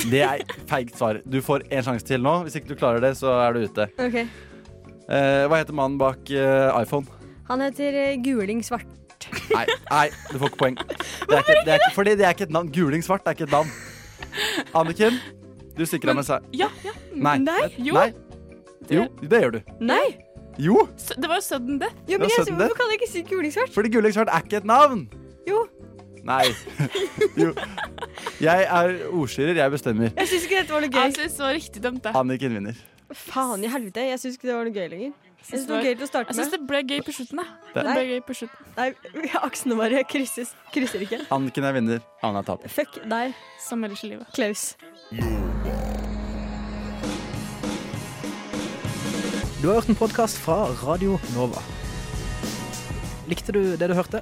Det 0.09 0.21
er 0.21 0.43
feigt 0.69 0.95
svar. 0.97 1.17
Du 1.25 1.39
får 1.41 1.63
én 1.73 1.81
sjanse 1.85 2.05
til 2.05 2.21
nå. 2.21 2.35
Hvis 2.45 2.55
ikke 2.59 2.69
du 2.73 2.75
klarer 2.79 3.01
det, 3.01 3.15
så 3.17 3.31
er 3.47 3.53
du 3.57 3.63
ute. 3.65 3.87
Okay. 3.97 4.27
Eh, 5.09 5.47
hva 5.49 5.57
heter 5.63 5.73
mannen 5.73 5.97
bak 5.97 6.29
eh, 6.29 6.69
iPhone? 6.83 7.07
Han 7.49 7.63
heter 7.65 7.95
eh, 7.97 8.17
Guling 8.21 8.61
Svart. 8.65 8.85
Nei, 9.51 9.65
nei, 9.89 10.05
du 10.31 10.37
får 10.39 10.51
ikke 10.51 10.59
poeng. 10.61 10.77
Det 11.29 11.35
er 11.35 11.41
ikke, 11.43 11.55
det 11.65 11.73
er 11.73 11.81
ikke, 11.81 11.93
fordi 11.95 12.13
det 12.17 12.25
er 12.25 12.33
ikke 12.37 12.45
et 12.47 12.53
navn. 12.55 12.69
Guling 12.73 13.03
svart 13.05 13.25
er 13.27 13.35
ikke 13.35 13.45
et 13.49 13.51
navn. 13.53 13.67
Anniken, 14.77 15.17
du 15.77 15.83
stikker 15.85 16.13
av 16.13 16.17
med 16.21 16.25
seg. 16.27 16.45
Ja, 16.57 16.69
ja. 16.85 16.93
Nei. 17.13 17.35
Nei. 17.43 17.59
Jo. 17.77 17.97
Nei. 17.97 18.07
Jo, 18.89 19.03
det 19.21 19.41
gjør 19.43 19.57
du. 19.57 19.59
Nei! 19.85 20.05
Jo, 20.59 20.87
S- 20.97 21.13
Det 21.15 21.29
var 21.29 21.37
jo 21.39 21.45
sudden 21.45 21.77
death. 21.81 21.95
Jo, 22.09 22.17
men 22.17 22.25
Ja, 22.25 22.31
jeg, 22.31 22.45
sudden 22.47 22.57
death. 22.57 22.71
Hvorfor 22.71 22.79
kan 22.81 22.89
jeg 22.93 22.99
ikke 23.01 23.11
si 23.11 23.21
Guling 23.29 23.53
Svart? 23.53 23.73
fordi 23.75 23.91
Guling 23.93 24.15
svart 24.15 24.31
er 24.33 24.41
ikke 24.47 24.57
et 24.63 24.65
navn. 24.69 25.03
Jo. 25.47 25.61
Nei. 26.29 26.49
Jo. 27.39 27.53
Jeg 28.43 28.65
er 28.69 28.91
ordstyrer, 29.09 29.55
jeg 29.57 29.71
bestemmer. 29.73 30.11
Jeg 30.15 30.29
syns 30.29 30.43
ikke 30.45 30.59
dette 30.61 30.75
var 30.75 30.83
noe 30.85 30.91
gøy. 30.93 31.01
Jeg 31.07 31.15
synes 31.17 31.33
det 31.39 31.43
var 31.45 31.55
riktig 31.57 31.81
dømt, 31.83 32.03
det. 32.05 32.13
Anniken 32.19 32.53
vinner. 32.59 32.77
Faen 33.17 33.63
i 33.65 33.71
helvete, 33.73 34.03
jeg 34.11 34.21
syns 34.21 34.37
ikke 34.37 34.47
det 34.51 34.55
var 34.59 34.67
noe 34.69 34.75
gøy 34.75 34.87
lenger. 34.93 35.15
Jeg 35.39 35.47
synes 35.49 35.63
det 35.65 35.73
var 35.73 35.85
gøy 35.87 35.93
til 35.95 36.03
å 36.05 36.09
starte 36.11 36.29
Jeg 36.29 36.37
syns 36.37 36.51
med. 36.51 36.59
det 36.59 36.67
ble 36.69 36.81
gøy 36.91 36.99
på 37.07 37.13
slutten, 37.15 37.39
jeg. 37.41 37.73
Det- 37.73 37.85
ble 37.95 38.03
gøy 38.11 38.19
på 38.27 38.35
slutten. 38.37 38.67
Nei, 38.77 38.87
aksene 39.49 39.77
våre 39.79 40.03
krysses, 40.11 40.51
krysser 40.75 41.05
ikke. 41.07 41.19
Anniken 41.33 41.65
er 41.69 41.73
vinner, 41.79 42.03
Anne 42.27 42.43
er 42.43 42.49
taper. 42.51 42.69
Fuck 42.75 42.99
deg. 43.09 43.33
Som 43.65 43.83
ellers 43.87 44.03
i 44.05 44.11
livet. 44.13 44.29
Klaus. 44.35 44.67
Du 49.59 49.67
har 49.67 49.79
hørt 49.81 49.89
en 49.91 49.97
podkast 49.99 50.37
fra 50.39 50.61
Radio 50.85 51.17
Nova. 51.33 51.59
Likte 53.27 53.51
du 53.55 53.63
det 53.77 53.89
du 53.91 53.95
hørte? 53.97 54.21